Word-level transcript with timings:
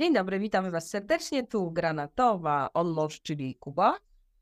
Dzień 0.00 0.14
dobry, 0.14 0.38
witamy 0.38 0.70
Was 0.70 0.90
serdecznie. 0.90 1.46
Tu 1.46 1.70
granatowa, 1.70 2.70
on 2.74 2.90
mąż, 2.90 3.20
czyli 3.20 3.54
Kuba. 3.54 3.98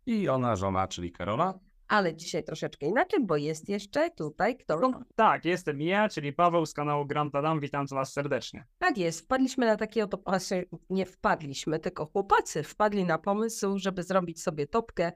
I 0.06 0.28
ona 0.28 0.56
żona, 0.56 0.88
czyli 0.88 1.12
Karola. 1.12 1.58
Ale 1.88 2.14
dzisiaj 2.14 2.44
troszeczkę 2.44 2.86
inaczej, 2.86 3.26
bo 3.26 3.36
jest 3.36 3.68
jeszcze 3.68 4.10
tutaj 4.10 4.56
kto? 4.56 4.90
Tak, 5.14 5.44
jestem 5.44 5.80
ja, 5.80 6.08
czyli 6.08 6.32
Paweł 6.32 6.66
z 6.66 6.74
kanału 6.74 7.06
Grand 7.06 7.34
Adam. 7.34 7.60
Witam 7.60 7.86
Was 7.86 8.12
serdecznie. 8.12 8.64
Tak 8.78 8.98
jest, 8.98 9.20
wpadliśmy 9.20 9.66
na 9.66 9.76
takie 9.76 10.04
oto, 10.04 10.22
znaczy 10.26 10.68
nie 10.90 11.06
wpadliśmy, 11.06 11.78
tylko 11.78 12.06
chłopacy 12.06 12.62
wpadli 12.62 13.04
na 13.04 13.18
pomysł, 13.18 13.78
żeby 13.78 14.02
zrobić 14.02 14.42
sobie 14.42 14.66
topkę 14.66 15.12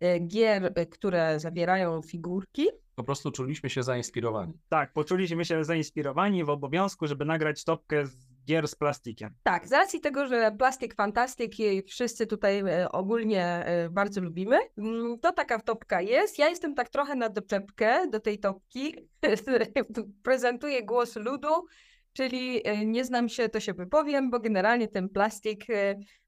e, 0.00 0.20
gier, 0.20 0.72
e, 0.74 0.86
które 0.86 1.40
zawierają 1.40 2.02
figurki. 2.02 2.66
Po 2.94 3.04
prostu 3.04 3.30
czuliśmy 3.30 3.70
się 3.70 3.82
zainspirowani. 3.82 4.58
Tak, 4.68 4.92
poczuliśmy 4.92 5.44
się 5.44 5.64
zainspirowani 5.64 6.44
w 6.44 6.50
obowiązku, 6.50 7.06
żeby 7.06 7.24
nagrać 7.24 7.64
topkę 7.64 8.06
z 8.06 8.33
gier 8.44 8.68
z 8.68 8.74
plastikiem. 8.74 9.34
Tak, 9.42 9.68
z 9.68 9.72
racji 9.72 10.00
tego, 10.00 10.26
że 10.26 10.52
Plastic 10.58 10.94
Fantastic 10.94 11.60
i 11.60 11.82
wszyscy 11.82 12.26
tutaj 12.26 12.58
e, 12.58 12.92
ogólnie 12.92 13.44
e, 13.44 13.90
bardzo 13.90 14.20
lubimy, 14.20 14.58
mm, 14.78 15.18
to 15.18 15.32
taka 15.32 15.58
topka 15.58 16.00
jest. 16.00 16.38
Ja 16.38 16.48
jestem 16.48 16.74
tak 16.74 16.88
trochę 16.88 17.14
na 17.14 17.28
doczepkę 17.28 18.08
do 18.10 18.20
tej 18.20 18.38
topki. 18.38 19.08
Prezentuję 20.22 20.82
głos 20.82 21.16
ludu, 21.16 21.66
czyli 22.12 22.60
e, 22.68 22.86
nie 22.86 23.04
znam 23.04 23.28
się, 23.28 23.48
to 23.48 23.60
się 23.60 23.74
wypowiem, 23.74 24.30
bo 24.30 24.40
generalnie 24.40 24.88
ten 24.88 25.08
plastik, 25.08 25.64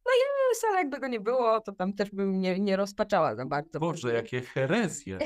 no 0.07 0.13
jest, 0.51 0.65
ale 0.69 0.79
jakby 0.79 1.01
go 1.01 1.09
nie 1.09 1.21
było, 1.21 1.61
to 1.61 1.73
tam 1.73 1.93
też 1.93 2.11
bym 2.11 2.41
nie, 2.41 2.61
nie 2.61 2.77
rozpaczała 2.77 3.37
za 3.37 3.47
bardzo. 3.47 3.81
Boże, 3.81 4.15
jakie 4.15 4.41
herezje. 4.41 5.19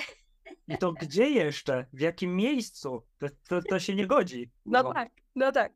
I 0.69 0.79
to 0.79 0.93
gdzie 0.93 1.31
jeszcze? 1.31 1.87
W 1.93 2.01
jakim 2.01 2.37
miejscu? 2.37 3.03
To, 3.19 3.27
to, 3.49 3.61
to 3.69 3.79
się 3.79 3.95
nie 3.95 4.07
godzi. 4.07 4.51
No 4.67 4.83
No. 4.83 4.93
tak, 4.95 5.09
no 5.37 5.53
tak. 5.53 5.73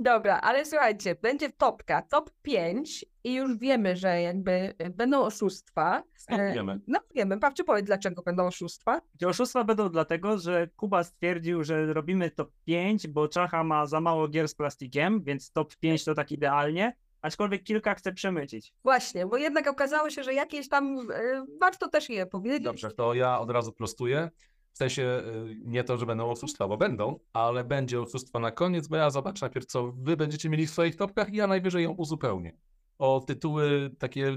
Dobra, 0.00 0.40
ale 0.40 0.64
słuchajcie, 0.64 1.14
będzie 1.22 1.50
topka, 1.52 2.02
top 2.02 2.30
5 2.42 3.04
i 3.24 3.34
już 3.34 3.56
wiemy, 3.56 3.96
że 3.96 4.22
jakby 4.22 4.50
e, 4.78 4.90
będą 4.90 5.20
oszustwa. 5.20 6.02
Skąd 6.16 6.40
E, 6.40 6.52
wiemy? 6.52 6.80
No 6.86 7.00
wiemy, 7.14 7.40
Pawciu 7.40 7.64
powiedz, 7.64 7.86
dlaczego 7.86 8.22
będą 8.22 8.46
oszustwa. 8.46 9.00
Te 9.20 9.28
oszustwa 9.28 9.64
będą 9.64 9.88
dlatego, 9.88 10.38
że 10.38 10.68
Kuba 10.76 11.04
stwierdził, 11.04 11.64
że 11.64 11.92
robimy 11.92 12.30
top 12.30 12.50
5, 12.64 13.08
bo 13.08 13.28
Czacha 13.28 13.64
ma 13.64 13.86
za 13.86 14.00
mało 14.00 14.28
gier 14.28 14.48
z 14.48 14.54
plastikiem, 14.54 15.22
więc 15.22 15.52
top 15.52 15.76
5 15.76 16.04
to 16.04 16.14
tak 16.14 16.32
idealnie, 16.32 16.96
aczkolwiek 17.22 17.62
kilka 17.62 17.94
chce 17.94 18.12
przemycić. 18.12 18.74
Właśnie, 18.84 19.26
bo 19.26 19.36
jednak 19.36 19.66
okazało 19.68 20.10
się, 20.10 20.22
że 20.22 20.34
jakieś 20.34 20.68
tam, 20.68 20.98
e, 21.14 21.46
warto 21.60 21.88
też 21.88 22.08
je 22.10 22.26
powiedzieć. 22.26 22.64
Dobrze, 22.64 22.90
to 22.90 23.14
ja 23.14 23.38
od 23.40 23.50
razu 23.50 23.72
prostuję. 23.72 24.30
W 24.72 24.78
sensie 24.78 25.02
y, 25.02 25.56
nie 25.64 25.84
to, 25.84 25.98
że 25.98 26.06
będą 26.06 26.30
oszustwa, 26.30 26.68
bo 26.68 26.76
będą, 26.76 27.18
ale 27.32 27.64
będzie 27.64 28.00
oszustwo 28.00 28.38
na 28.38 28.50
koniec, 28.50 28.88
bo 28.88 28.96
ja 28.96 29.10
zobaczę 29.10 29.46
najpierw, 29.46 29.66
co 29.66 29.92
wy 29.92 30.16
będziecie 30.16 30.48
mieli 30.48 30.66
w 30.66 30.70
swoich 30.70 30.96
topkach 30.96 31.32
i 31.32 31.36
ja 31.36 31.46
najwyżej 31.46 31.84
ją 31.84 31.90
uzupełnię. 31.90 32.52
O 32.98 33.20
tytuły 33.20 33.90
takie 33.98 34.36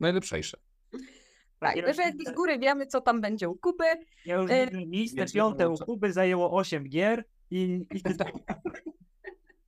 najlepszejsze. 0.00 0.58
Tak, 1.58 1.76
że 1.76 2.32
z 2.32 2.34
góry 2.34 2.58
wiemy, 2.58 2.86
co 2.86 3.00
tam 3.00 3.20
będzie 3.20 3.48
u 3.48 3.54
Kuby. 3.54 3.84
Ja 4.24 4.36
już 4.36 4.50
E, 4.50 4.66
więc 5.16 5.32
piąte 5.32 5.68
u. 5.68 5.76
Kuby 5.76 6.12
zajęło 6.12 6.52
8 6.52 6.84
gier 6.84 7.24
i, 7.50 7.86
i 7.94 8.00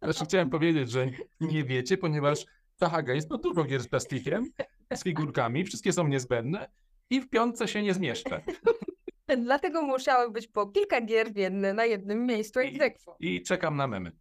Znaczy 0.03 0.25
chciałem 0.25 0.50
powiedzieć, 0.50 0.91
że 0.91 1.06
nie 1.41 1.65
wiecie, 1.65 1.98
ponieważ 1.98 2.45
Taha 2.78 3.03
Games 3.03 3.31
ma 3.31 3.39
dużo 3.39 3.65
gier 3.65 3.83
z 3.83 3.89
plastikiem, 3.89 4.50
z 4.95 5.03
figurkami, 5.03 5.65
wszystkie 5.65 5.93
są 5.93 6.09
niezbędne 6.09 6.69
i 7.11 7.20
w 7.20 7.28
piątce 7.28 7.69
się 7.69 7.83
nie 7.83 7.95
zmieszczę. 7.95 8.41
Dlatego 9.45 9.83
musiały 9.83 10.31
być 10.31 10.48
po 10.48 10.67
kilka 10.67 11.01
gier 11.01 11.37
jedne, 11.37 11.75
na 11.75 11.84
jednym 11.84 12.27
miejscu 12.27 12.61
I-. 12.61 12.79
I 13.21 13.43
czekam 13.43 13.77
na 13.77 13.87
memy. 13.87 14.12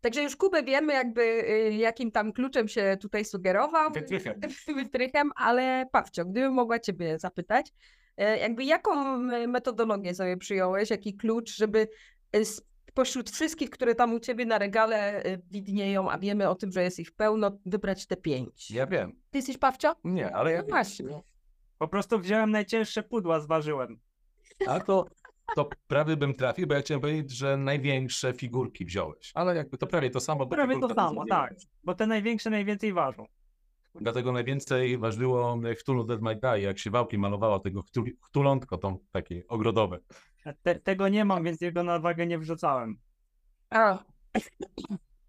Także 0.00 0.22
już 0.22 0.36
Kubę 0.36 0.62
wiemy 0.62 0.92
jakby, 0.92 1.22
y, 1.22 1.74
jakim 1.74 2.10
tam 2.10 2.32
kluczem 2.32 2.68
się 2.68 2.96
tutaj 3.00 3.24
sugerował. 3.24 3.92
Wytrychem. 3.92 4.40
Wytrychem, 4.76 5.30
ale 5.36 5.86
Pawcio, 5.92 6.24
gdybym 6.24 6.52
mogła 6.52 6.78
ciebie 6.78 7.18
zapytać, 7.18 7.72
e, 8.16 8.38
jakby 8.38 8.64
jaką 8.64 9.18
metodologię 9.48 10.14
sobie 10.14 10.36
przyjąłeś, 10.36 10.90
jaki 10.90 11.16
klucz, 11.16 11.56
żeby 11.56 11.88
e, 12.32 12.44
spośród 12.90 13.30
wszystkich, 13.30 13.70
które 13.70 13.94
tam 13.94 14.14
u 14.14 14.20
ciebie 14.20 14.46
na 14.46 14.58
regale 14.58 15.22
widnieją, 15.50 16.10
a 16.10 16.18
wiemy 16.18 16.48
o 16.48 16.54
tym, 16.54 16.72
że 16.72 16.82
jest 16.82 16.98
ich 16.98 17.12
pełno, 17.12 17.58
wybrać 17.66 18.06
te 18.06 18.16
pięć. 18.16 18.70
Ja 18.70 18.86
wiem. 18.86 19.12
Ty 19.30 19.38
jesteś 19.38 19.58
Pawcio? 19.58 19.94
Nie, 20.04 20.36
ale 20.36 20.52
ja 20.52 20.62
No 20.62 20.68
właśnie. 20.68 21.22
po 21.78 21.88
prostu 21.88 22.18
wziąłem 22.18 22.50
najcięższe 22.50 23.02
pudła, 23.02 23.40
zważyłem. 23.40 23.98
A 24.68 24.80
to, 24.80 25.06
to 25.56 25.68
prawie 25.86 26.16
bym 26.16 26.34
trafił, 26.34 26.66
bo 26.66 26.74
ja 26.74 26.80
chciałem 26.80 27.00
powiedzieć, 27.00 27.30
że 27.30 27.56
największe 27.56 28.32
figurki 28.32 28.84
wziąłeś. 28.84 29.32
Ale 29.34 29.56
jakby 29.56 29.78
to 29.78 29.86
prawie 29.86 30.10
to 30.10 30.20
samo. 30.20 30.46
bo 30.46 30.54
Prawie 30.56 30.80
to 30.80 30.94
samo, 30.94 31.24
tak. 31.30 31.54
Bo 31.84 31.94
te 31.94 32.06
największe 32.06 32.50
najwięcej 32.50 32.92
ważą. 32.92 33.26
Dlatego 33.94 34.32
najwięcej 34.32 34.98
ważyło 34.98 35.58
Cthulhu 35.78 36.04
Dead 36.04 36.20
My 36.22 36.36
Die, 36.36 36.60
jak 36.60 36.78
się 36.78 36.90
wałki 36.90 37.18
malowała 37.18 37.60
tego 37.60 37.80
chtul- 37.82 38.12
chtulątko, 38.22 38.78
tą 38.78 38.98
takie 39.12 39.42
ogrodowe. 39.48 39.98
Te, 40.62 40.74
tego 40.80 41.08
nie 41.08 41.24
mam, 41.24 41.44
więc 41.44 41.60
jego 41.60 41.82
na 41.82 41.98
wagę 41.98 42.26
nie 42.26 42.38
wrzucałem. 42.38 42.98
A, 43.70 44.04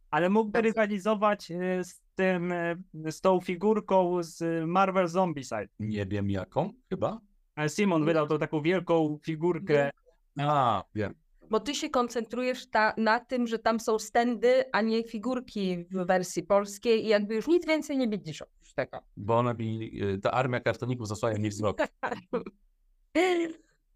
Ale 0.09 0.29
mógłby 0.29 0.61
rywalizować 0.61 1.51
e, 1.51 1.83
z 1.83 2.01
tym, 2.15 2.51
e, 2.51 2.75
z 2.93 3.21
tą 3.21 3.39
figurką 3.41 4.23
z 4.23 4.65
Marvel 4.67 5.07
Zombicide. 5.07 5.67
Nie 5.79 6.05
wiem 6.05 6.29
jaką, 6.29 6.73
chyba. 6.89 7.19
Ale 7.55 7.69
Simon 7.69 8.05
wydał 8.05 8.27
tą 8.27 8.39
taką 8.39 8.61
wielką 8.61 9.19
figurkę. 9.23 9.91
A, 10.39 10.83
wiem. 10.95 11.13
bo 11.49 11.59
ty 11.59 11.75
się 11.75 11.89
koncentrujesz 11.89 12.69
ta, 12.69 12.93
na 12.97 13.19
tym, 13.19 13.47
że 13.47 13.59
tam 13.59 13.79
są 13.79 13.99
stędy, 13.99 14.63
a 14.71 14.81
nie 14.81 15.03
figurki 15.03 15.85
w 15.91 16.05
wersji 16.05 16.43
polskiej 16.43 17.05
i 17.05 17.07
jakby 17.07 17.35
już 17.35 17.47
nic 17.47 17.67
więcej 17.67 17.97
nie 17.97 18.07
widzisz 18.07 18.41
oprócz 18.41 18.73
tego. 18.73 18.99
Bo 19.17 19.37
ona 19.37 19.53
mi, 19.53 20.01
y, 20.03 20.19
ta 20.19 20.31
armia 20.31 20.59
kartoników 20.59 21.07
zasłania 21.07 21.39
mi 21.39 21.49
wzrok. 21.49 21.77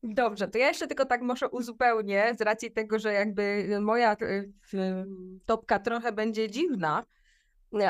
Dobrze, 0.03 0.47
to 0.47 0.57
ja 0.57 0.67
jeszcze 0.67 0.87
tylko 0.87 1.05
tak 1.05 1.21
może 1.21 1.49
uzupełnię, 1.49 2.35
z 2.39 2.41
racji 2.41 2.71
tego, 2.71 2.99
że 2.99 3.13
jakby 3.13 3.67
moja 3.81 4.15
y, 4.21 4.53
topka 5.45 5.79
trochę 5.79 6.11
będzie 6.11 6.49
dziwna, 6.49 7.03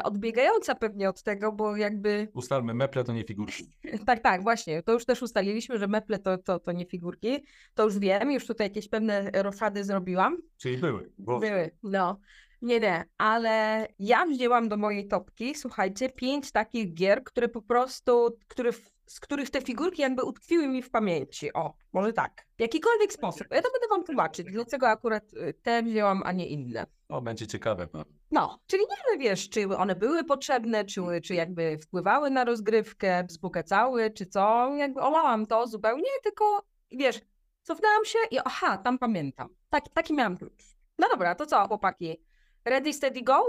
odbiegająca 0.03 0.75
pewnie 0.75 1.09
od 1.09 1.23
tego, 1.23 1.51
bo 1.51 1.75
jakby, 1.75 2.27
Ustalmy, 2.33 2.73
meple 2.73 3.03
to 3.03 3.13
nie 3.13 3.23
figurki. 3.23 3.63
tak, 4.05 4.19
tak, 4.19 4.43
właśnie, 4.43 4.83
to 4.83 4.91
już 4.91 5.05
też 5.05 5.21
ustaliliśmy, 5.21 5.77
że 5.77 5.87
meple 5.87 6.19
to, 6.19 6.37
to, 6.37 6.59
to 6.59 6.71
nie 6.71 6.85
figurki, 6.85 7.45
to 7.73 7.83
już 7.83 7.99
wiem, 7.99 8.31
już 8.31 8.47
tutaj 8.47 8.67
jakieś 8.67 8.89
pewne 8.89 9.31
roszady 9.33 9.83
zrobiłam, 9.83 10.37
Czyli 10.57 10.77
były. 10.77 11.11
Bo 11.17 11.39
były, 11.39 11.71
no. 11.83 12.19
Nie, 12.61 12.79
nie, 12.79 13.05
ale 13.17 13.87
ja 13.99 14.25
wzięłam 14.25 14.69
do 14.69 14.77
mojej 14.77 15.07
topki, 15.07 15.55
słuchajcie, 15.55 16.09
pięć 16.09 16.51
takich 16.51 16.93
gier, 16.93 17.23
które 17.23 17.49
po 17.49 17.61
prostu, 17.61 18.37
które, 18.47 18.71
z 19.09 19.19
których 19.19 19.49
te 19.49 19.61
figurki 19.61 20.01
jakby 20.01 20.23
utkwiły 20.23 20.67
mi 20.67 20.81
w 20.81 20.89
pamięci. 20.91 21.53
O, 21.53 21.73
może 21.93 22.13
tak. 22.13 22.45
W 22.57 22.61
jakikolwiek 22.61 23.13
sposób. 23.13 23.47
Ja 23.51 23.61
to 23.61 23.69
będę 23.71 23.87
wam 23.89 24.03
tłumaczyć, 24.03 24.51
dlaczego 24.51 24.87
akurat 24.87 25.33
y, 25.33 25.53
te 25.53 25.83
wzięłam, 25.83 26.21
a 26.25 26.31
nie 26.31 26.47
inne. 26.47 26.85
o, 27.09 27.21
będzie 27.21 27.47
ciekawe. 27.47 27.87
No, 28.31 28.59
czyli 28.67 28.83
nie 28.83 29.11
wiem, 29.11 29.19
wiesz, 29.19 29.49
czy 29.49 29.77
one 29.77 29.95
były 29.95 30.23
potrzebne, 30.23 30.85
czy, 30.85 31.01
czy 31.23 31.35
jakby 31.35 31.77
wpływały 31.77 32.29
na 32.29 32.43
rozgrywkę, 32.43 33.23
wzbogacały, 33.23 34.11
czy 34.11 34.25
co. 34.25 34.75
Jakby 34.75 35.01
olałam 35.01 35.45
to 35.45 35.67
zupełnie, 35.67 36.09
tylko 36.23 36.65
wiesz, 36.91 37.21
cofnęłam 37.63 38.05
się 38.05 38.19
i 38.31 38.37
aha, 38.45 38.77
tam 38.77 38.99
pamiętam. 38.99 39.49
Tak, 39.69 39.89
taki 39.93 40.13
miałam 40.13 40.37
klucz. 40.37 40.63
No 40.99 41.07
dobra, 41.11 41.35
to 41.35 41.45
co, 41.45 41.67
chłopaki? 41.67 42.17
Ready, 42.65 42.93
steady, 42.93 43.21
go? 43.21 43.43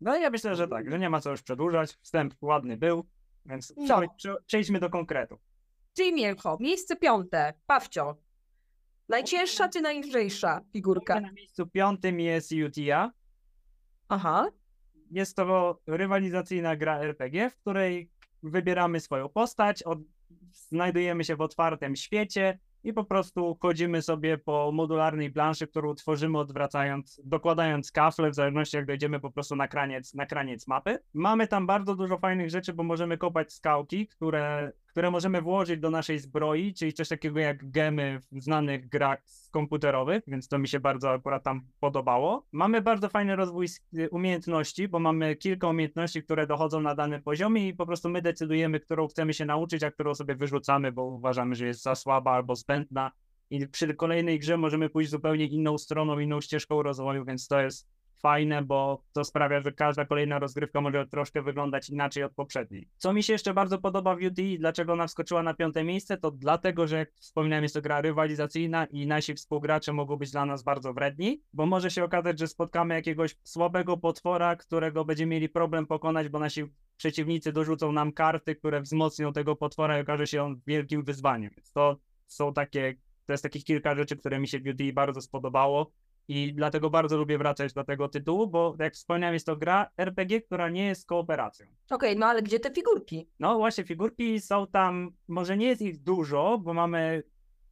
No 0.00 0.16
ja 0.16 0.30
myślę, 0.30 0.56
że 0.56 0.68
tak, 0.68 0.90
że 0.90 0.98
nie 0.98 1.10
ma 1.10 1.20
co 1.20 1.30
już 1.30 1.42
przedłużać. 1.42 1.92
Wstęp 2.00 2.34
ładny 2.40 2.76
był, 2.76 3.04
więc 3.46 3.72
No. 3.76 3.84
prze- 3.98 4.08
prze- 4.16 4.36
przejdźmy 4.46 4.80
do 4.80 4.90
konkretu. 4.90 5.38
Czyli 5.96 6.12
Mielcho, 6.12 6.56
miejsce 6.60 6.96
piąte, 6.96 7.52
Pawcio. 7.66 8.16
Najcięższa 9.08 9.68
czy 9.68 9.80
najlżejsza 9.80 10.60
figurka? 10.72 11.20
Na 11.20 11.32
miejscu 11.32 11.66
piątym 11.66 12.20
jest 12.20 12.52
UTIA. 12.66 13.12
Aha, 14.08 14.48
Jest 15.10 15.36
to 15.36 15.80
rywalizacyjna 15.86 16.76
gra 16.76 16.98
RPG, 17.00 17.50
w 17.50 17.56
której 17.56 18.10
wybieramy 18.42 19.00
swoją 19.00 19.28
postać, 19.28 19.82
od... 19.82 19.98
znajdujemy 20.52 21.24
się 21.24 21.36
w 21.36 21.40
otwartym 21.40 21.96
świecie 21.96 22.58
i 22.84 22.92
po 22.92 23.04
prostu 23.04 23.56
chodzimy 23.60 24.02
sobie 24.02 24.38
po 24.38 24.70
modularnej 24.72 25.30
planszy, 25.32 25.66
którą 25.66 25.94
tworzymy 25.94 26.38
odwracając, 26.38 27.20
dokładając 27.24 27.92
kafle, 27.92 28.30
w 28.30 28.34
zależności 28.34 28.76
jak 28.76 28.86
dojdziemy 28.86 29.20
po 29.20 29.30
prostu 29.30 29.56
na 29.56 29.68
kraniec, 29.68 30.14
na 30.14 30.26
kraniec 30.26 30.66
mapy. 30.66 30.98
Mamy 31.14 31.48
tam 31.48 31.66
bardzo 31.66 31.94
dużo 31.94 32.18
fajnych 32.18 32.50
rzeczy, 32.50 32.72
bo 32.72 32.82
możemy 32.82 33.18
kopać 33.18 33.52
skałki, 33.52 34.08
które, 34.08 34.72
które 34.94 35.10
możemy 35.10 35.42
włożyć 35.42 35.80
do 35.80 35.90
naszej 35.90 36.18
zbroi, 36.18 36.74
czyli 36.74 36.92
coś 36.92 37.08
takiego 37.08 37.40
jak 37.40 37.70
gemy 37.70 38.20
w 38.32 38.42
znanych 38.42 38.88
grach 38.88 39.18
komputerowych, 39.50 40.22
więc 40.26 40.48
to 40.48 40.58
mi 40.58 40.68
się 40.68 40.80
bardzo 40.80 41.10
akurat 41.10 41.42
tam 41.42 41.62
podobało. 41.80 42.46
Mamy 42.52 42.82
bardzo 42.82 43.08
fajny 43.08 43.36
rozwój 43.36 43.66
umiejętności, 44.10 44.88
bo 44.88 44.98
mamy 44.98 45.36
kilka 45.36 45.68
umiejętności, 45.68 46.22
które 46.22 46.46
dochodzą 46.46 46.80
na 46.80 46.94
danym 46.94 47.22
poziomie 47.22 47.68
i 47.68 47.74
po 47.74 47.86
prostu 47.86 48.08
my 48.08 48.22
decydujemy, 48.22 48.80
którą 48.80 49.08
chcemy 49.08 49.34
się 49.34 49.44
nauczyć, 49.44 49.82
a 49.82 49.90
którą 49.90 50.14
sobie 50.14 50.34
wyrzucamy, 50.34 50.92
bo 50.92 51.04
uważamy, 51.04 51.54
że 51.54 51.66
jest 51.66 51.82
za 51.82 51.94
słaba 51.94 52.32
albo 52.32 52.56
zbędna. 52.56 53.12
I 53.50 53.68
przy 53.68 53.94
kolejnej 53.94 54.38
grze 54.38 54.56
możemy 54.56 54.88
pójść 54.88 55.10
zupełnie 55.10 55.46
inną 55.46 55.78
stroną, 55.78 56.18
inną 56.18 56.40
ścieżką 56.40 56.82
rozwoju, 56.82 57.24
więc 57.24 57.48
to 57.48 57.60
jest 57.60 57.88
fajne, 58.24 58.62
bo 58.62 59.02
to 59.12 59.24
sprawia, 59.24 59.60
że 59.60 59.72
każda 59.72 60.04
kolejna 60.04 60.38
rozgrywka 60.38 60.80
może 60.80 61.06
troszkę 61.06 61.42
wyglądać 61.42 61.90
inaczej 61.90 62.22
od 62.22 62.32
poprzedniej. 62.32 62.88
Co 62.98 63.12
mi 63.12 63.22
się 63.22 63.32
jeszcze 63.32 63.54
bardzo 63.54 63.78
podoba 63.78 64.16
w 64.16 64.18
UT 64.22 64.38
i 64.38 64.58
dlaczego 64.58 64.92
ona 64.92 65.06
wskoczyła 65.06 65.42
na 65.42 65.54
piąte 65.54 65.84
miejsce, 65.84 66.16
to 66.16 66.30
dlatego, 66.30 66.86
że 66.86 66.96
jak 66.96 67.12
wspominałem, 67.14 67.62
jest 67.62 67.74
to 67.74 67.82
gra 67.82 68.00
rywalizacyjna 68.00 68.84
i 68.84 69.06
nasi 69.06 69.34
współgracze 69.34 69.92
mogą 69.92 70.16
być 70.16 70.30
dla 70.30 70.46
nas 70.46 70.62
bardzo 70.62 70.94
wredni, 70.94 71.42
bo 71.52 71.66
może 71.66 71.90
się 71.90 72.04
okazać, 72.04 72.38
że 72.38 72.48
spotkamy 72.48 72.94
jakiegoś 72.94 73.36
słabego 73.42 73.96
potwora, 73.96 74.56
którego 74.56 75.04
będziemy 75.04 75.30
mieli 75.30 75.48
problem 75.48 75.86
pokonać, 75.86 76.28
bo 76.28 76.38
nasi 76.38 76.64
przeciwnicy 76.96 77.52
dorzucą 77.52 77.92
nam 77.92 78.12
karty, 78.12 78.56
które 78.56 78.80
wzmocnią 78.80 79.32
tego 79.32 79.56
potwora 79.56 79.98
i 79.98 80.02
okaże 80.02 80.26
się 80.26 80.42
on 80.42 80.60
wielkim 80.66 81.04
wyzwaniem. 81.04 81.50
Więc 81.56 81.72
to 81.72 81.96
są 82.26 82.52
takie, 82.52 82.94
to 83.26 83.32
jest 83.32 83.42
takich 83.42 83.64
kilka 83.64 83.94
rzeczy, 83.94 84.16
które 84.16 84.38
mi 84.38 84.48
się 84.48 84.58
w 84.58 84.66
UT 84.66 84.92
bardzo 84.94 85.20
spodobało 85.20 85.92
i 86.28 86.54
dlatego 86.54 86.90
bardzo 86.90 87.16
lubię 87.16 87.38
wracać 87.38 87.72
do 87.72 87.84
tego 87.84 88.08
tytułu, 88.08 88.46
bo 88.46 88.76
jak 88.78 88.94
wspomniałem, 88.94 89.34
jest 89.34 89.46
to 89.46 89.56
gra 89.56 89.90
RPG, 89.98 90.40
która 90.40 90.68
nie 90.68 90.86
jest 90.86 91.06
kooperacją. 91.06 91.66
Okej, 91.90 92.16
no 92.16 92.26
ale 92.26 92.42
gdzie 92.42 92.60
te 92.60 92.70
figurki? 92.70 93.28
No 93.40 93.58
właśnie, 93.58 93.84
figurki 93.84 94.40
są 94.40 94.66
tam, 94.66 95.10
może 95.28 95.56
nie 95.56 95.66
jest 95.66 95.82
ich 95.82 96.02
dużo, 96.02 96.58
bo 96.58 96.74
mamy 96.74 97.22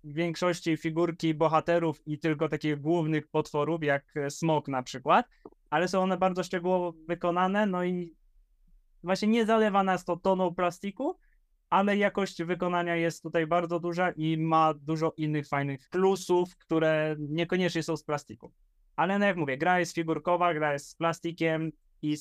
w 0.05 0.15
większości 0.15 0.77
figurki 0.77 1.35
bohaterów 1.35 2.03
i 2.07 2.19
tylko 2.19 2.49
takich 2.49 2.81
głównych 2.81 3.29
potworów, 3.29 3.83
jak 3.83 4.15
smok 4.29 4.69
na 4.69 4.83
przykład, 4.83 5.27
ale 5.71 5.89
są 5.89 6.03
one 6.03 6.17
bardzo 6.17 6.43
szczegółowo 6.43 6.93
wykonane, 7.09 7.67
no 7.67 7.85
i 7.85 8.15
właśnie 9.05 9.29
nie 9.29 9.47
zalewa 9.47 9.83
nas 9.83 10.05
to 10.05 10.17
toną 10.17 10.55
plastiku, 10.55 11.19
ale 11.73 11.97
jakość 11.97 12.43
wykonania 12.43 12.97
jest 12.97 13.23
tutaj 13.23 13.47
bardzo 13.47 13.81
duża 13.81 14.11
i 14.11 14.39
ma 14.39 14.75
dużo 14.75 15.13
innych 15.17 15.49
fajnych 15.49 15.89
plusów, 15.89 16.57
które 16.57 17.17
niekoniecznie 17.19 17.83
są 17.83 17.97
z 17.97 18.05
plastiku. 18.05 18.53
Ale 18.97 19.19
no 19.19 19.27
jak 19.27 19.37
mówię, 19.37 19.59
gra 19.59 19.81
jest 19.81 19.95
figurkowa, 19.95 20.55
gra 20.55 20.73
jest 20.73 20.89
z 20.89 20.95
plastikiem 20.95 21.73
i 22.03 22.17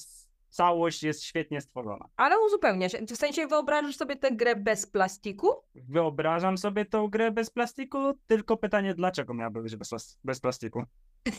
całość 0.49 1.03
jest 1.03 1.23
świetnie 1.23 1.61
stworzona. 1.61 2.05
Ale 2.15 2.39
uzupełniasz. 2.39 2.91
W 2.91 3.15
sensie 3.15 3.47
wyobrażasz 3.47 3.95
sobie 3.95 4.15
tę 4.15 4.31
grę 4.31 4.55
bez 4.55 4.85
plastiku? 4.85 5.47
Wyobrażam 5.75 6.57
sobie 6.57 6.85
tą 6.85 7.07
grę 7.07 7.31
bez 7.31 7.49
plastiku, 7.49 8.13
tylko 8.27 8.57
pytanie, 8.57 8.93
dlaczego 8.93 9.33
miałaby 9.33 9.61
być 9.61 9.75
bez, 9.75 10.17
bez 10.23 10.39
plastiku? 10.39 10.83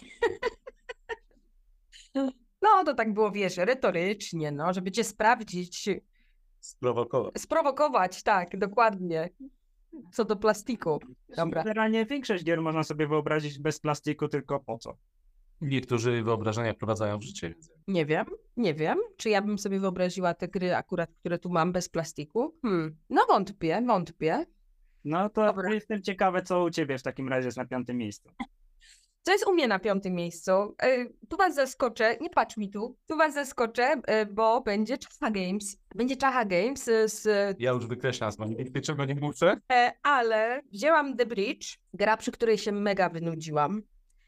No 2.62 2.84
to 2.84 2.94
tak 2.94 3.14
było, 3.14 3.30
wiesz, 3.30 3.56
retorycznie, 3.56 4.52
no, 4.52 4.72
żeby 4.72 4.90
cię 4.90 5.04
sprawdzić, 5.04 5.88
Sprowokować. 6.62 7.40
sprowokować, 7.40 8.22
tak, 8.22 8.58
dokładnie. 8.58 9.30
Co 10.12 10.24
do 10.24 10.36
plastiku. 10.36 11.00
Dobra. 11.36 11.62
Generalnie 11.62 12.06
większość 12.06 12.44
gier 12.44 12.62
można 12.62 12.82
sobie 12.82 13.06
wyobrazić 13.06 13.58
bez 13.58 13.80
plastiku, 13.80 14.28
tylko 14.28 14.60
po 14.60 14.78
co? 14.78 14.96
Niektórzy 15.60 16.22
wyobrażenia 16.22 16.72
wprowadzają 16.74 17.18
w 17.18 17.22
życie. 17.22 17.54
Nie 17.88 18.06
wiem, 18.06 18.26
nie 18.56 18.74
wiem, 18.74 18.98
czy 19.16 19.30
ja 19.30 19.42
bym 19.42 19.58
sobie 19.58 19.80
wyobraziła 19.80 20.34
te 20.34 20.48
gry 20.48 20.74
akurat, 20.76 21.10
które 21.20 21.38
tu 21.38 21.50
mam 21.50 21.72
bez 21.72 21.88
plastiku. 21.88 22.54
Hmm. 22.62 22.96
No 23.10 23.26
wątpię, 23.28 23.82
wątpię. 23.86 24.46
No 25.04 25.28
to 25.30 25.46
Dobra. 25.46 25.74
jestem 25.74 26.02
ciekawy, 26.02 26.42
co 26.42 26.62
u 26.64 26.70
ciebie 26.70 26.98
w 26.98 27.02
takim 27.02 27.28
razie 27.28 27.46
jest 27.46 27.56
na 27.58 27.64
piątym 27.66 27.96
miejscu. 27.96 28.30
Co 29.22 29.32
jest 29.32 29.46
u 29.46 29.52
mnie 29.52 29.68
na 29.68 29.78
piątym 29.78 30.14
miejscu? 30.14 30.52
Y, 30.84 31.14
Tu 31.28 31.36
was 31.36 31.54
zaskoczę, 31.54 32.16
nie 32.20 32.30
patrz 32.30 32.56
mi 32.56 32.70
tu, 32.70 32.96
tu 33.06 33.16
was 33.16 33.34
zaskoczę, 33.34 33.92
y, 33.92 34.26
bo 34.26 34.60
będzie 34.60 34.98
Czacha 34.98 35.30
Games. 35.30 35.76
Będzie 35.94 36.16
Czacha 36.16 36.44
Games 36.44 36.88
y, 36.88 37.08
z 37.08 37.26
Ja 37.60 37.70
już 37.70 37.86
wykreślam 37.86 38.32
z 38.32 38.38
mojej 38.38 38.72
czego 38.82 39.04
nie 39.04 39.14
muszę. 39.14 39.56
E, 39.72 39.92
ale 40.02 40.62
wzięłam 40.72 41.16
The 41.16 41.26
Bridge, 41.26 41.78
gra, 41.94 42.16
przy 42.16 42.32
której 42.32 42.58
się 42.58 42.72
mega 42.72 43.08
wynudziłam. 43.08 43.82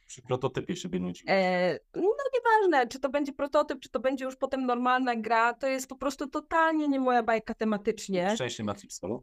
Przy 0.06 0.22
prototypie 0.22 0.76
się 0.76 0.88
wynudzi. 0.88 1.24
E, 1.28 1.78
no 1.94 2.14
nieważne, 2.34 2.88
czy 2.88 3.00
to 3.00 3.08
będzie 3.08 3.32
prototyp, 3.32 3.80
czy 3.80 3.88
to 3.88 4.00
będzie 4.00 4.24
już 4.24 4.36
potem 4.36 4.66
normalna 4.66 5.16
gra, 5.16 5.54
to 5.54 5.66
jest 5.66 5.88
po 5.88 5.96
prostu 5.96 6.26
totalnie 6.28 6.88
nie 6.88 7.00
moja 7.00 7.22
bajka 7.22 7.54
tematycznie. 7.54 8.30
Szczęście 8.34 8.64
Matrixa. 8.64 9.08
no. 9.08 9.22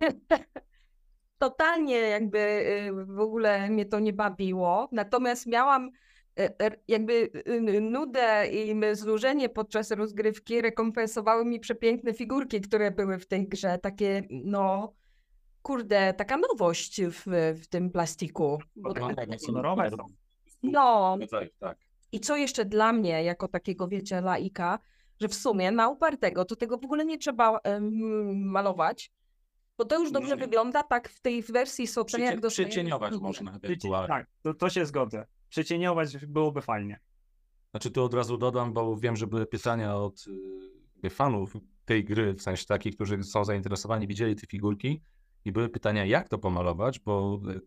Totalnie 1.38 1.96
jakby 1.96 2.38
y, 2.38 3.04
w 3.04 3.20
ogóle 3.20 3.70
mnie 3.70 3.86
to 3.86 4.00
nie 4.00 4.12
bawiło. 4.12 4.88
Natomiast 4.92 5.46
miałam 5.46 5.90
er, 6.36 6.80
jakby 6.88 7.30
y, 7.48 7.80
nudę 7.80 8.46
i 8.48 8.74
znużenie 8.92 9.48
podczas 9.48 9.90
rozgrywki 9.90 10.60
rekompensowały 10.60 11.44
mi 11.44 11.60
przepiękne 11.60 12.14
figurki, 12.14 12.60
które 12.60 12.90
były 12.90 13.18
w 13.18 13.26
tej 13.26 13.48
grze. 13.48 13.78
Takie, 13.78 14.22
no, 14.30 14.94
kurde, 15.62 16.14
taka 16.14 16.36
nowość 16.36 17.02
w, 17.02 17.22
w 17.62 17.66
tym 17.66 17.90
plastiku. 17.90 18.58
Kolorowe 19.46 19.90
są. 19.90 19.96
No, 20.62 21.18
Tak, 21.30 21.48
tak. 21.58 21.78
I 22.12 22.20
co 22.20 22.36
jeszcze 22.36 22.64
dla 22.64 22.92
mnie, 22.92 23.24
jako 23.24 23.48
takiego, 23.48 23.88
wiecie, 23.88 24.20
laika, 24.20 24.78
że 25.20 25.28
w 25.28 25.34
sumie 25.34 25.70
na 25.70 25.88
upartego 25.88 26.44
to 26.44 26.56
tego 26.56 26.78
w 26.78 26.84
ogóle 26.84 27.04
nie 27.04 27.18
trzeba 27.18 27.58
em, 27.58 27.90
malować, 28.50 29.12
bo 29.78 29.84
to 29.84 30.00
już 30.00 30.12
dobrze 30.12 30.36
Nie. 30.36 30.36
wygląda 30.36 30.82
tak 30.82 31.08
w 31.08 31.20
tej 31.20 31.42
wersji 31.42 31.86
Socenia, 31.86 32.26
jak 32.26 32.40
dostajemy 32.40 32.70
Przycieniować 32.70 33.14
można 33.20 33.56
ewentualnie. 33.56 34.08
Tak, 34.08 34.26
to, 34.42 34.54
to 34.54 34.70
się 34.70 34.86
zgodzę. 34.86 35.26
Przycieniować 35.48 36.26
byłoby 36.26 36.62
fajnie. 36.62 37.00
Znaczy 37.70 37.90
tu 37.90 38.04
od 38.04 38.14
razu 38.14 38.38
dodam, 38.38 38.72
bo 38.72 38.96
wiem, 38.96 39.16
że 39.16 39.26
były 39.26 39.46
pytania 39.46 39.96
od 39.96 40.24
y, 41.04 41.10
fanów 41.10 41.56
tej 41.84 42.04
gry, 42.04 42.34
w 42.34 42.42
sensie 42.42 42.66
takich, 42.66 42.94
którzy 42.94 43.22
są 43.22 43.44
zainteresowani, 43.44 44.06
widzieli 44.06 44.36
te 44.36 44.46
figurki 44.46 45.02
i 45.44 45.52
były 45.52 45.68
pytania, 45.68 46.04
jak 46.04 46.28
to 46.28 46.38
pomalować, 46.38 46.98
bo 47.00 47.40
y, 47.50 47.60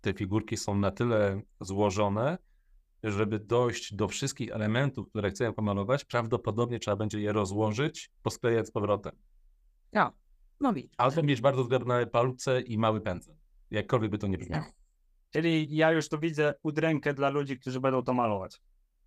te 0.00 0.12
figurki 0.12 0.56
są 0.56 0.74
na 0.74 0.90
tyle 0.90 1.42
złożone, 1.60 2.38
żeby 3.02 3.38
dojść 3.38 3.94
do 3.94 4.08
wszystkich 4.08 4.50
elementów, 4.50 5.08
które 5.08 5.30
chcemy 5.30 5.52
pomalować, 5.52 6.04
prawdopodobnie 6.04 6.78
trzeba 6.78 6.96
będzie 6.96 7.20
je 7.20 7.32
rozłożyć, 7.32 8.10
posklejać 8.22 8.66
z 8.66 8.70
powrotem. 8.70 9.12
No, 9.92 10.12
no 10.60 10.72
widzisz. 10.72 10.94
Albo 10.98 11.22
mieć 11.22 11.40
bardzo 11.40 11.64
drobne 11.64 12.06
palce 12.06 12.60
i 12.60 12.78
mały 12.78 13.00
pędzel. 13.00 13.34
Jakkolwiek 13.70 14.10
by 14.10 14.18
to 14.18 14.26
nie 14.26 14.38
brzmiało. 14.38 14.64
Czyli 15.30 15.76
ja 15.76 15.92
już 15.92 16.08
tu 16.08 16.18
widzę 16.18 16.54
udrękę 16.62 17.14
dla 17.14 17.28
ludzi, 17.28 17.58
którzy 17.58 17.80
będą 17.80 18.02
to 18.02 18.14
malować. 18.14 18.60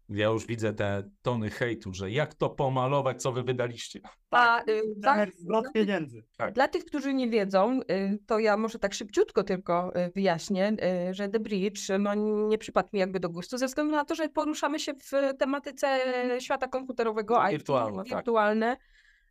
Ja 0.09 0.27
już 0.27 0.47
widzę 0.47 0.73
te 0.73 1.09
tony 1.21 1.49
hejtu, 1.49 1.93
że 1.93 2.11
jak 2.11 2.33
to 2.33 2.49
pomalować, 2.49 3.21
co 3.21 3.31
wy 3.31 3.43
wydaliście. 3.43 3.99
A, 4.31 4.61
y, 4.61 4.81
dla, 4.95 5.15
Zamiast 5.15 5.39
zwrot 5.39 5.65
pieniędzy. 5.73 6.23
dla 6.53 6.67
tych, 6.67 6.85
którzy 6.85 7.13
nie 7.13 7.29
wiedzą, 7.29 7.79
y, 7.81 8.19
to 8.25 8.39
ja 8.39 8.57
może 8.57 8.79
tak 8.79 8.93
szybciutko 8.93 9.43
tylko 9.43 9.91
y, 9.95 10.11
wyjaśnię, 10.15 10.75
y, 11.09 11.13
że 11.13 11.29
The 11.29 11.39
Bridge 11.39 11.79
no, 11.99 12.15
nie 12.47 12.57
przypadł 12.57 12.89
mi 12.93 12.99
jakby 12.99 13.19
do 13.19 13.29
gustu, 13.29 13.57
ze 13.57 13.67
względu 13.67 13.91
na 13.95 14.05
to, 14.05 14.15
że 14.15 14.29
poruszamy 14.29 14.79
się 14.79 14.93
w 14.93 15.37
tematyce 15.39 15.99
świata 16.39 16.67
komputerowego, 16.67 17.43
IT, 17.45 17.51
Wirtualne, 17.51 18.75
tak. 18.75 18.85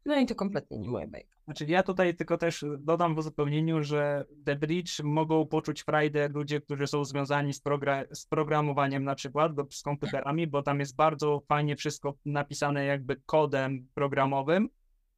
No 0.08 0.20
i 0.20 0.26
to 0.26 0.34
kompletnie 0.34 0.79
nie 0.79 0.88
moja 0.88 1.06
bajka. 1.06 1.36
Znaczy 1.44 1.65
ja 1.65 1.82
tutaj 1.82 2.17
tylko 2.17 2.38
też 2.38 2.65
dodam 2.79 3.15
w 3.15 3.19
uzupełnieniu, 3.19 3.82
że 3.82 4.24
The 4.44 4.56
Bridge 4.56 5.00
mogą 5.03 5.46
poczuć 5.46 5.82
frajdę 5.82 6.29
ludzie, 6.29 6.60
którzy 6.60 6.86
są 6.86 7.05
związani 7.05 7.55
z, 7.55 7.62
progra- 7.62 8.15
z 8.15 8.27
programowaniem 8.27 9.05
na 9.05 9.15
przykład, 9.15 9.56
lub 9.56 9.74
z 9.74 9.82
komputerami, 9.82 10.46
bo 10.46 10.62
tam 10.62 10.81
jest 10.81 10.96
bardzo 10.96 11.43
fajnie 11.48 11.77
wszystko 11.77 12.15
napisane 12.24 12.84
jakby 12.84 13.17
kodem 13.27 13.88
programowym, 13.94 14.69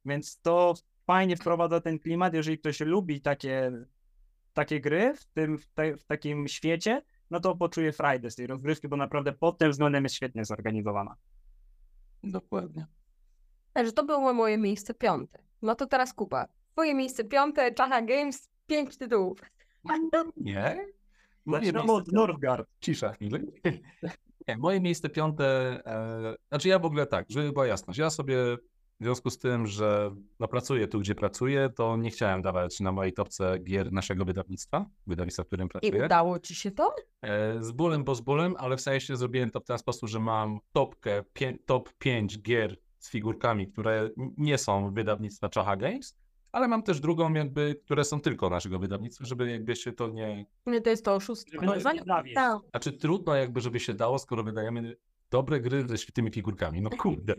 więc 0.05 0.41
to 0.41 0.73
fajnie 1.07 1.37
wprowadza 1.37 1.81
ten 1.81 1.99
klimat, 1.99 2.33
jeżeli 2.33 2.57
ktoś 2.57 2.79
lubi 2.79 3.21
takie, 3.21 3.71
takie 4.53 4.81
gry 4.81 5.13
w, 5.15 5.25
tym, 5.25 5.57
w, 5.57 5.67
te, 5.67 5.97
w 5.97 6.05
takim 6.05 6.47
świecie, 6.47 7.01
no 7.29 7.39
to 7.39 7.55
poczuje 7.55 7.91
frajdę 7.91 8.31
z 8.31 8.35
tej 8.35 8.47
rozgrywki, 8.47 8.87
bo 8.87 8.97
naprawdę 8.97 9.33
pod 9.33 9.57
tym 9.57 9.71
względem 9.71 10.03
jest 10.03 10.15
świetnie 10.15 10.45
zorganizowana. 10.45 11.15
Dokładnie. 12.23 13.00
Także 13.73 13.91
to 13.91 14.03
było 14.03 14.33
moje 14.33 14.57
miejsce 14.57 14.93
piąte. 14.93 15.39
No 15.61 15.75
to 15.75 15.85
teraz 15.85 16.13
Kuba. 16.13 16.47
Twoje 16.71 16.95
miejsce 16.95 17.23
piąte, 17.23 17.71
Czacha 17.71 18.01
Games, 18.01 18.49
pięć 18.67 18.97
tytułów. 18.97 19.41
Nie? 20.37 20.87
Zaczynamy 21.47 21.91
od 21.91 22.11
Northgard. 22.11 22.69
Cisza 22.79 23.13
chwilę. 23.13 23.39
Nie, 24.47 24.57
moje 24.57 24.81
miejsce 24.81 25.09
piąte, 25.09 25.45
e, 25.85 26.35
znaczy 26.49 26.67
ja 26.67 26.79
w 26.79 26.85
ogóle 26.85 27.07
tak, 27.07 27.25
żeby 27.29 27.51
była 27.51 27.67
jasność, 27.67 27.99
ja 27.99 28.09
sobie 28.09 28.35
w 28.99 29.03
związku 29.03 29.29
z 29.29 29.37
tym, 29.37 29.67
że 29.67 30.15
no, 30.39 30.47
pracuję 30.47 30.87
tu, 30.87 30.99
gdzie 30.99 31.15
pracuję, 31.15 31.69
to 31.69 31.97
nie 31.97 32.09
chciałem 32.09 32.41
dawać 32.41 32.79
na 32.79 32.91
mojej 32.91 33.13
topce 33.13 33.59
gier 33.59 33.91
naszego 33.91 34.25
wydawnictwa, 34.25 34.85
wydawnictwa, 35.07 35.43
w 35.43 35.47
którym 35.47 35.67
I 35.67 35.69
pracuję. 35.69 36.05
udało 36.05 36.39
ci 36.39 36.55
się 36.55 36.71
to? 36.71 36.95
E, 37.21 37.63
z 37.63 37.71
bólem, 37.71 38.03
bo 38.03 38.15
z 38.15 38.21
bólem, 38.21 38.55
ale 38.57 38.77
w 38.77 38.81
sensie 38.81 39.15
zrobiłem 39.15 39.51
to 39.51 39.59
w 39.59 39.65
ten 39.65 39.77
sposób, 39.77 40.09
że 40.09 40.19
mam 40.19 40.59
topkę, 40.73 41.23
pię, 41.33 41.57
top 41.65 41.93
5 41.93 42.41
gier 42.41 42.77
z 43.01 43.09
figurkami, 43.09 43.67
które 43.67 44.09
nie 44.37 44.57
są 44.57 44.93
wydawnictwa 44.93 45.49
Czacha 45.49 45.75
Games, 45.75 46.17
ale 46.51 46.67
mam 46.67 46.83
też 46.83 46.99
drugą 46.99 47.33
jakby, 47.33 47.75
które 47.85 48.03
są 48.05 48.21
tylko 48.21 48.49
naszego 48.49 48.79
wydawnictwa, 48.79 49.25
żeby 49.25 49.51
jakby 49.51 49.75
się 49.75 49.91
to 49.91 50.07
nie, 50.07 50.45
Nie, 50.65 50.81
to 50.81 50.89
jest 50.89 51.05
to 51.05 51.15
oszustwo. 51.15 51.61
No. 51.61 51.73
Znaczy 52.71 52.93
trudno 52.93 53.35
jakby, 53.35 53.61
żeby 53.61 53.79
się 53.79 53.93
dało, 53.93 54.19
skoro 54.19 54.43
wydajemy 54.43 54.95
dobre 55.29 55.59
gry 55.59 55.87
ze 55.87 55.97
świetnymi 55.97 56.31
figurkami. 56.31 56.81
No 56.81 56.89
kurde. 56.89 57.35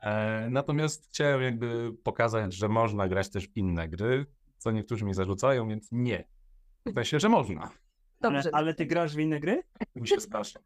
E, 0.00 0.48
natomiast 0.50 1.08
chciałem 1.08 1.42
jakby 1.42 1.92
pokazać, 2.02 2.54
że 2.54 2.68
można 2.68 3.08
grać 3.08 3.30
też 3.30 3.48
w 3.48 3.56
inne 3.56 3.88
gry, 3.88 4.26
co 4.58 4.70
niektórzy 4.70 5.04
mi 5.04 5.14
zarzucają, 5.14 5.68
więc 5.68 5.88
nie. 5.92 6.24
W 6.86 6.94
sensie, 6.94 7.20
że 7.20 7.28
można. 7.28 7.70
Ale, 8.22 8.34
Dobrze. 8.34 8.50
ale 8.52 8.74
ty 8.74 8.86
grasz 8.86 9.14
w 9.16 9.18
inne 9.18 9.40
gry? 9.40 9.62
Mi 9.96 10.08
się 10.08 10.20
straszy. 10.20 10.58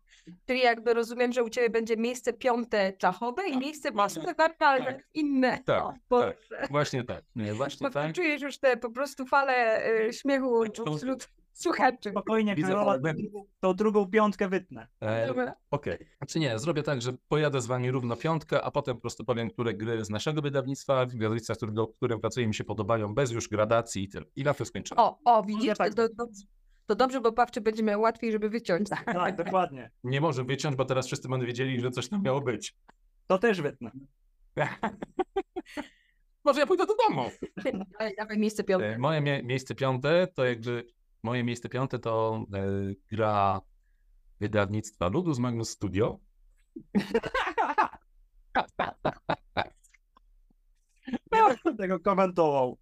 Czyli 0.47 0.61
jakby 0.61 0.95
rozumiem, 0.95 1.33
że 1.33 1.45
u 1.45 1.49
ciebie 1.49 1.71
będzie 1.71 1.97
miejsce 1.97 2.33
piąte 2.33 2.93
czachowe 2.93 3.49
i 3.49 3.59
miejsce 3.59 3.93
piąte 3.93 4.35
narkalne, 4.39 4.87
Tak. 4.87 5.05
inne. 5.15 5.59
Tak, 5.65 5.83
O, 5.83 5.95
Boże. 6.09 6.35
Właśnie 6.71 7.05
tak. 7.05 7.25
Nie, 7.37 7.55
właśnie 7.55 7.91
tak. 7.91 8.13
Czujesz 8.15 8.43
już 8.43 8.59
te 8.59 8.77
po 8.77 8.91
prostu 8.91 9.27
fale 9.27 9.87
y, 10.09 10.13
śmiechu 10.13 10.65
wśród 10.97 11.29
słuchaczy. 11.53 12.11
Spokojnie, 12.11 12.55
Widzę 12.55 12.69
Karola, 12.69 12.99
tą 13.61 13.75
drugą 13.75 14.07
piątkę 14.11 14.49
wytnę. 14.49 14.87
E. 15.03 15.55
Okej. 15.71 15.99
Znaczy 16.19 16.39
nie, 16.39 16.59
zrobię 16.59 16.83
tak, 16.83 17.03
że 17.03 17.13
pojadę 17.29 17.61
z 17.61 17.67
wami 17.67 17.91
równo 17.91 18.17
piątkę, 18.17 18.63
a 18.63 18.71
potem 18.71 18.95
po 18.95 19.01
prostu 19.01 19.25
powiem, 19.25 19.51
które 19.51 19.75
gry 19.75 20.05
z 20.05 20.11
naszego 20.11 20.43
wydawnictwa, 20.43 21.07
wydawnictwa, 21.07 21.55
z 21.55 21.57
którego, 21.57 21.87
którym 21.89 22.21
pracuję, 22.21 22.47
mi 22.47 22.55
się 22.55 22.65
podobają, 22.65 23.15
bez 23.15 23.31
już 23.31 23.49
gradacji 23.49 24.03
i 24.05 24.09
tyle. 24.09 24.27
I 24.37 24.45
na 24.45 24.55
to 24.55 24.65
skończymy. 24.65 25.01
O, 25.01 25.19
o, 25.25 25.43
widzisz, 25.43 25.79
tak. 25.79 25.95
to, 25.95 26.09
to, 26.09 26.27
to 26.87 26.95
dobrze, 26.95 27.21
bo 27.21 27.33
Pawczy 27.33 27.61
będzie 27.61 27.83
miał 27.83 28.01
łatwiej, 28.01 28.33
żeby 28.33 28.49
wyciąć. 28.49 28.89
Tak, 28.89 29.37
dokładnie. 29.37 29.91
Nie 30.05 30.21
może 30.21 30.45
wyciąć, 30.45 30.77
bo 30.77 30.85
teraz 30.85 31.07
wszyscy 31.07 31.29
będą 31.29 31.47
wiedzieli, 31.47 31.81
że 31.81 31.91
coś 31.91 32.09
tam 32.09 32.23
miało 32.23 32.41
być. 32.41 32.75
To 33.27 33.39
też 33.39 33.61
wytnę. 33.61 33.91
Może 36.45 36.61
ja 36.61 36.67
pójdę 36.67 36.87
do 36.87 36.95
domu. 37.09 37.31
Ale 37.99 38.15
Dawaj 38.19 38.39
miejsce 38.39 38.65
piąte. 38.65 38.87
E, 38.95 38.99
Moje 38.99 39.21
mie- 39.21 39.43
miejsce 39.43 39.75
piąte 39.75 40.27
to 40.35 40.45
jakby, 40.45 40.87
moje 41.23 41.45
miejsce 41.45 41.69
piąte 41.69 41.99
to 41.99 42.45
e, 42.55 42.67
gra 43.11 43.61
wydawnictwa 44.41 45.09
Ludus 45.09 45.39
Magnus 45.39 45.71
Studio. 45.71 46.19
Nie 51.33 51.43
będę 51.65 51.77
tego 51.79 52.01
komentował. 52.01 52.79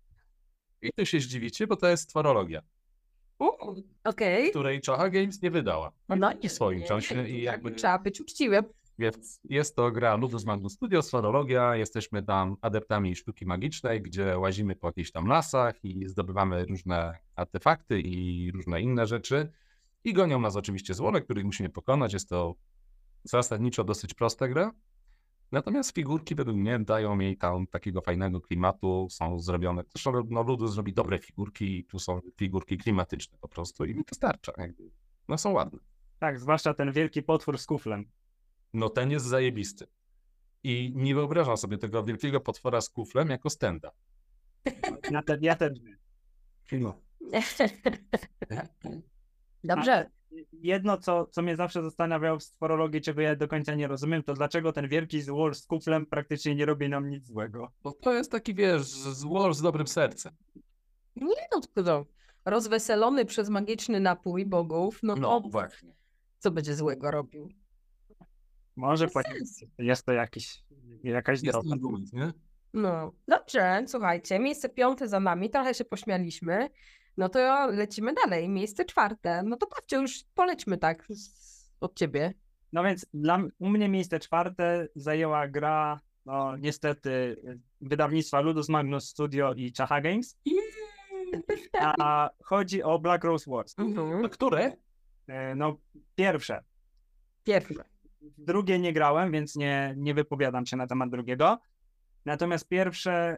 I 0.82 0.92
tu 0.92 1.06
się 1.06 1.20
zdziwicie, 1.20 1.66
bo 1.66 1.76
to 1.76 1.88
jest 1.88 2.08
tworologia, 2.10 2.60
Okej. 4.04 4.50
której 4.50 4.80
Czacha 4.80 5.10
Games 5.10 5.42
nie 5.42 5.50
wydała. 5.50 5.92
No 6.08 6.30
w 6.42 6.52
swoim 6.52 6.82
czasie 6.82 7.28
i 7.28 7.42
jakby 7.42 7.70
Trzeba 7.70 7.98
być 7.98 8.20
uczciwym. 8.20 8.64
Więc 8.98 9.40
jest 9.44 9.76
to 9.76 9.90
gra 9.90 10.16
Ludus 10.16 10.44
Magnus 10.44 10.72
Studio, 10.72 11.02
Sferologia. 11.02 11.76
Jesteśmy 11.76 12.22
tam 12.22 12.56
adeptami 12.60 13.16
sztuki 13.16 13.46
magicznej, 13.46 14.02
gdzie 14.02 14.38
łazimy 14.38 14.76
po 14.76 14.88
jakichś 14.88 15.10
tam 15.10 15.26
lasach 15.26 15.84
i 15.84 16.08
zdobywamy 16.08 16.64
różne 16.64 17.18
artefakty 17.36 18.00
i 18.00 18.50
różne 18.52 18.80
inne 18.80 19.06
rzeczy. 19.06 19.52
I 20.04 20.12
gonią 20.12 20.40
nas 20.40 20.56
oczywiście 20.56 20.94
złole, 20.94 21.20
których 21.20 21.44
musimy 21.44 21.68
pokonać. 21.68 22.12
Jest 22.12 22.28
to 22.28 22.54
zasadniczo 23.24 23.84
dosyć 23.84 24.14
prosta 24.14 24.48
gra. 24.48 24.72
Natomiast 25.54 25.94
figurki 25.94 26.34
według 26.34 26.56
mnie 26.56 26.78
dają 26.78 27.18
jej 27.18 27.36
tam 27.36 27.66
takiego 27.66 28.00
fajnego 28.00 28.40
klimatu, 28.40 29.06
są 29.10 29.38
zrobione. 29.40 29.82
Zresztą 29.94 30.12
no, 30.30 30.42
Ludus 30.42 30.72
zrobi 30.72 30.92
dobre 30.92 31.18
figurki 31.18 31.78
i 31.78 31.84
tu 31.84 31.98
są 31.98 32.20
figurki 32.36 32.78
klimatyczne 32.78 33.38
po 33.40 33.48
prostu 33.48 33.84
i 33.84 33.94
mi 33.94 34.04
to 34.04 34.14
starcza. 34.14 34.52
Jakby. 34.58 34.90
No 35.28 35.38
są 35.38 35.52
ładne. 35.52 35.78
Tak, 36.18 36.40
zwłaszcza 36.40 36.74
ten 36.74 36.92
wielki 36.92 37.22
potwór 37.22 37.58
z 37.58 37.66
kuflem. 37.66 38.04
No 38.72 38.88
ten 38.88 39.10
jest 39.10 39.26
zajebisty. 39.26 39.86
I 40.62 40.92
nie 40.94 41.14
wyobrażam 41.14 41.56
sobie 41.56 41.78
tego 41.78 42.04
wielkiego 42.04 42.40
potwora 42.40 42.80
z 42.80 42.88
kuflem 42.88 43.30
jako 43.30 43.50
stenda. 43.50 43.90
Ja 45.10 45.22
ten, 45.22 45.42
ja 45.42 45.56
ten. 45.56 45.74
No. 46.72 47.00
Dobrze. 49.64 50.10
Jedno, 50.52 50.98
co, 50.98 51.26
co 51.26 51.42
mnie 51.42 51.56
zawsze 51.56 51.82
zastanawiało 51.82 52.38
w 52.38 52.42
stworologii, 52.42 53.00
czego 53.00 53.20
ja 53.20 53.36
do 53.36 53.48
końca 53.48 53.74
nie 53.74 53.86
rozumiem, 53.88 54.22
to 54.22 54.34
dlaczego 54.34 54.72
ten 54.72 54.88
wielki 54.88 55.22
złol 55.22 55.54
z 55.54 55.66
kuflem 55.66 56.06
praktycznie 56.06 56.54
nie 56.54 56.66
robi 56.66 56.88
nam 56.88 57.10
nic 57.10 57.26
złego. 57.26 57.72
Bo 57.82 57.92
to 57.92 58.12
jest 58.12 58.30
taki, 58.32 58.54
wiesz, 58.54 58.82
zło 58.92 59.54
z 59.54 59.62
dobrym 59.62 59.86
sercem. 59.86 60.32
Nie 61.16 61.34
no, 61.52 61.60
tylko 61.74 62.06
rozweselony 62.44 63.24
przez 63.24 63.48
magiczny 63.48 64.00
napój 64.00 64.46
bogów, 64.46 64.98
no, 65.02 65.16
No 65.16 65.40
to 65.40 65.48
właśnie. 65.48 65.94
co 66.38 66.50
będzie 66.50 66.74
złego 66.74 67.10
robił? 67.10 67.48
Może 68.76 69.06
jest 69.78 70.06
to 70.06 70.12
jakiś, 70.12 70.64
jakaś 71.02 71.42
Jest 71.42 71.58
droga. 71.58 71.72
argument, 71.74 72.12
nie? 72.12 72.32
No, 72.74 73.12
dobrze, 73.28 73.84
słuchajcie, 73.86 74.38
miejsce 74.38 74.68
piąte 74.68 75.08
za 75.08 75.20
nami, 75.20 75.50
trochę 75.50 75.74
się 75.74 75.84
pośmialiśmy, 75.84 76.68
no 77.16 77.28
to 77.28 77.66
lecimy 77.66 78.12
dalej, 78.14 78.48
miejsce 78.48 78.84
czwarte, 78.84 79.42
no 79.42 79.56
to 79.56 79.66
patrzcie, 79.66 79.96
już 79.96 80.24
polećmy 80.34 80.78
tak 80.78 81.04
z- 81.08 81.70
od 81.80 81.94
ciebie. 81.94 82.34
No 82.72 82.84
więc 82.84 83.06
dla, 83.14 83.38
u 83.58 83.68
mnie 83.68 83.88
miejsce 83.88 84.18
czwarte 84.20 84.88
zajęła 84.96 85.48
gra, 85.48 86.00
no 86.26 86.56
niestety, 86.56 87.36
wydawnictwa 87.80 88.40
Ludus 88.40 88.68
Magnus 88.68 89.08
Studio 89.08 89.54
i 89.54 89.72
Chaha 89.78 90.00
Games, 90.00 90.38
a 91.98 92.30
chodzi 92.42 92.82
o 92.82 92.98
Black 92.98 93.24
Rose 93.24 93.50
Wars. 93.50 93.74
Mhm. 93.78 94.28
Które? 94.28 94.72
E, 95.26 95.54
No 95.54 95.76
pierwsze, 96.16 96.62
Pierwsze. 97.44 97.84
Drugie 98.38 98.78
nie 98.78 98.92
grałem, 98.92 99.32
więc 99.32 99.56
nie, 99.56 99.94
nie 99.96 100.14
wypowiadam 100.14 100.66
się 100.66 100.76
na 100.76 100.86
temat 100.86 101.10
drugiego. 101.10 101.58
Natomiast 102.24 102.68
pierwsze 102.68 103.36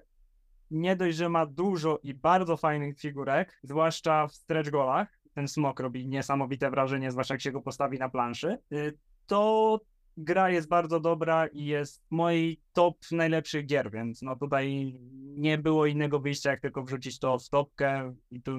nie 0.70 0.96
dość, 0.96 1.16
że 1.16 1.28
ma 1.28 1.46
dużo 1.46 1.98
i 2.02 2.14
bardzo 2.14 2.56
fajnych 2.56 2.98
figurek, 2.98 3.58
zwłaszcza 3.62 4.26
w 4.26 4.34
stretch 4.34 4.70
goalach. 4.70 5.08
Ten 5.34 5.48
smok 5.48 5.80
robi 5.80 6.08
niesamowite 6.08 6.70
wrażenie, 6.70 7.10
zwłaszcza 7.10 7.34
jak 7.34 7.40
się 7.40 7.52
go 7.52 7.62
postawi 7.62 7.98
na 7.98 8.08
planszy. 8.08 8.58
y, 8.72 8.98
To 9.26 9.80
gra 10.16 10.50
jest 10.50 10.68
bardzo 10.68 11.00
dobra 11.00 11.46
i 11.46 11.64
jest 11.64 12.02
w 12.06 12.10
mojej 12.10 12.60
top 12.72 12.96
najlepszych 13.12 13.66
gier, 13.66 13.90
więc 13.90 14.22
no 14.22 14.36
tutaj 14.36 14.98
nie 15.36 15.58
było 15.58 15.86
innego 15.86 16.20
wyjścia, 16.20 16.50
jak 16.50 16.60
tylko 16.60 16.82
wrzucić 16.82 17.18
to 17.18 17.38
w 17.38 17.48
topkę 17.48 18.14
i 18.30 18.42
tu 18.42 18.58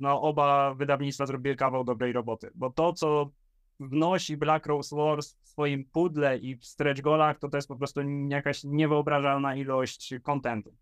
no 0.00 0.22
oba 0.22 0.74
wydawnictwa 0.74 1.26
zrobiły 1.26 1.56
kawał 1.56 1.84
dobrej 1.84 2.12
roboty, 2.12 2.50
bo 2.54 2.70
to, 2.70 2.92
co 2.92 3.30
wnosi 3.80 4.36
Black 4.36 4.66
Rose 4.66 4.96
Wars 4.96 5.34
w 5.42 5.48
swoim 5.48 5.84
pudle 5.84 6.38
i 6.38 6.56
w 6.56 6.64
stretch 6.64 7.00
golach, 7.00 7.38
to 7.38 7.48
to 7.48 7.56
jest 7.56 7.68
po 7.68 7.76
prostu 7.76 8.00
jakaś 8.28 8.64
niewyobrażalna 8.64 9.56
ilość 9.56 10.14
kontentu. 10.22 10.74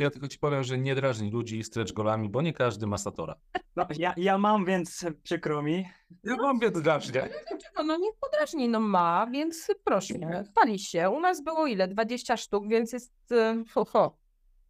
Ja 0.00 0.10
tylko 0.10 0.28
ci 0.28 0.38
powiem, 0.38 0.62
że 0.62 0.78
nie 0.78 0.94
drażni 0.94 1.30
ludzi 1.30 1.64
stretch 1.64 1.92
golami, 1.92 2.28
bo 2.28 2.42
nie 2.42 2.52
każdy 2.52 2.86
ma 2.86 2.98
Satora. 2.98 3.34
No, 3.76 3.86
ja, 3.98 4.14
ja 4.16 4.38
mam, 4.38 4.64
więc 4.64 5.06
przykro 5.22 5.62
mi. 5.62 5.86
Ja 6.24 6.36
mam 6.36 6.58
więc 6.58 6.82
drażnię. 6.82 7.12
Dlaczego? 7.48 7.82
No 7.84 7.96
niech 7.96 8.14
podrażni, 8.20 8.68
no 8.68 8.80
ma, 8.80 9.26
więc 9.32 9.66
proszę, 9.84 10.14
pali 10.54 10.78
się. 10.78 11.10
U 11.10 11.20
nas 11.20 11.42
było 11.44 11.66
ile? 11.66 11.88
20 11.88 12.36
sztuk, 12.36 12.68
więc 12.68 12.92
jest 12.92 13.12
e, 13.32 13.64
ho, 13.74 13.84
ho. 13.84 14.16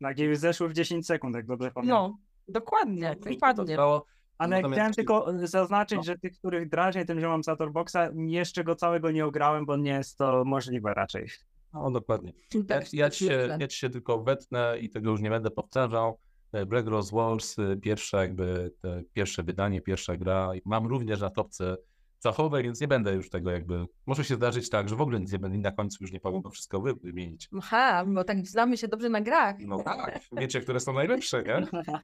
Tak, 0.01 0.19
i 0.19 0.37
zeszły 0.37 0.69
w 0.69 0.73
10 0.73 1.07
sekund, 1.07 1.35
jak 1.37 1.47
dobrze 1.47 1.71
pamiętam. 1.71 1.99
No, 1.99 2.19
dokładnie, 2.49 3.17
dokładnie. 3.31 3.75
Trwało- 3.77 4.05
Ale 4.39 4.57
natomiast- 4.57 4.75
chciałem 4.75 4.93
tylko 4.93 5.27
zaznaczyć, 5.47 5.97
No. 5.97 6.03
że 6.03 6.19
tych, 6.19 6.33
których 6.39 6.69
drażnię 6.69 7.05
tym, 7.05 7.21
że 7.21 7.29
mam 7.29 7.45
Satorboxa, 7.45 7.97
jeszcze 8.27 8.65
go 8.65 8.75
całego 8.75 9.11
nie 9.11 9.27
ograłem, 9.27 9.67
bo 9.67 9.77
nie 9.77 9.91
jest 9.93 10.19
to 10.19 10.45
możliwe 10.45 10.95
raczej. 10.95 11.27
No 11.75 11.91
dokładnie. 11.91 12.33
Ja, 12.55 12.63
Tak, 12.69 12.95
ja, 12.95 13.11
ci 13.11 13.25
się, 13.25 13.57
ja 13.61 13.69
ci 13.69 13.79
się 13.79 13.91
tylko 13.91 14.23
wetnę 14.23 14.79
i 14.81 14.91
tego 14.91 15.11
już 15.11 15.21
nie 15.21 15.31
będę 15.31 15.51
powtarzał. 15.51 16.19
E, 16.53 16.67
Black 16.67 16.89
Rose 16.89 17.17
Wars, 17.17 17.59
e, 17.59 17.77
pierwsze 17.77 18.17
jakby, 18.17 18.73
pierwsze 19.13 19.43
wydanie, 19.43 19.81
pierwsza 19.81 20.17
gra. 20.17 20.51
Mam 20.65 20.87
również 20.87 21.21
na 21.21 21.31
topce 21.31 21.77
cachowej, 22.19 22.63
więc 22.65 22.81
nie 22.81 22.89
będę 22.89 23.15
już 23.15 23.31
tego 23.31 23.51
jakby... 23.51 23.87
Może 24.07 24.25
się 24.25 24.35
zdarzyć 24.35 24.71
tak, 24.71 24.89
że 24.89 24.97
w 24.97 25.01
ogóle 25.01 25.21
nic 25.21 25.33
nie 25.33 25.39
będę 25.39 25.57
i 25.57 25.61
na 25.61 25.73
końcu 25.73 26.05
już 26.05 26.13
nie 26.13 26.21
powiem, 26.21 26.43
bo 26.43 26.51
wszystko 26.51 26.81
wy 26.81 26.95
wymienić. 26.95 27.49
Aha, 27.59 28.05
bo 28.07 28.25
tak 28.25 28.47
znamy 28.47 28.77
się 28.77 28.89
dobrze 28.89 29.09
na 29.09 29.21
grach. 29.21 29.57
No 29.61 29.83
tak, 29.83 30.21
wiecie, 30.33 30.61
które 30.61 30.81
są 30.81 30.93
najlepsze, 30.93 31.43
nie? 31.43 31.67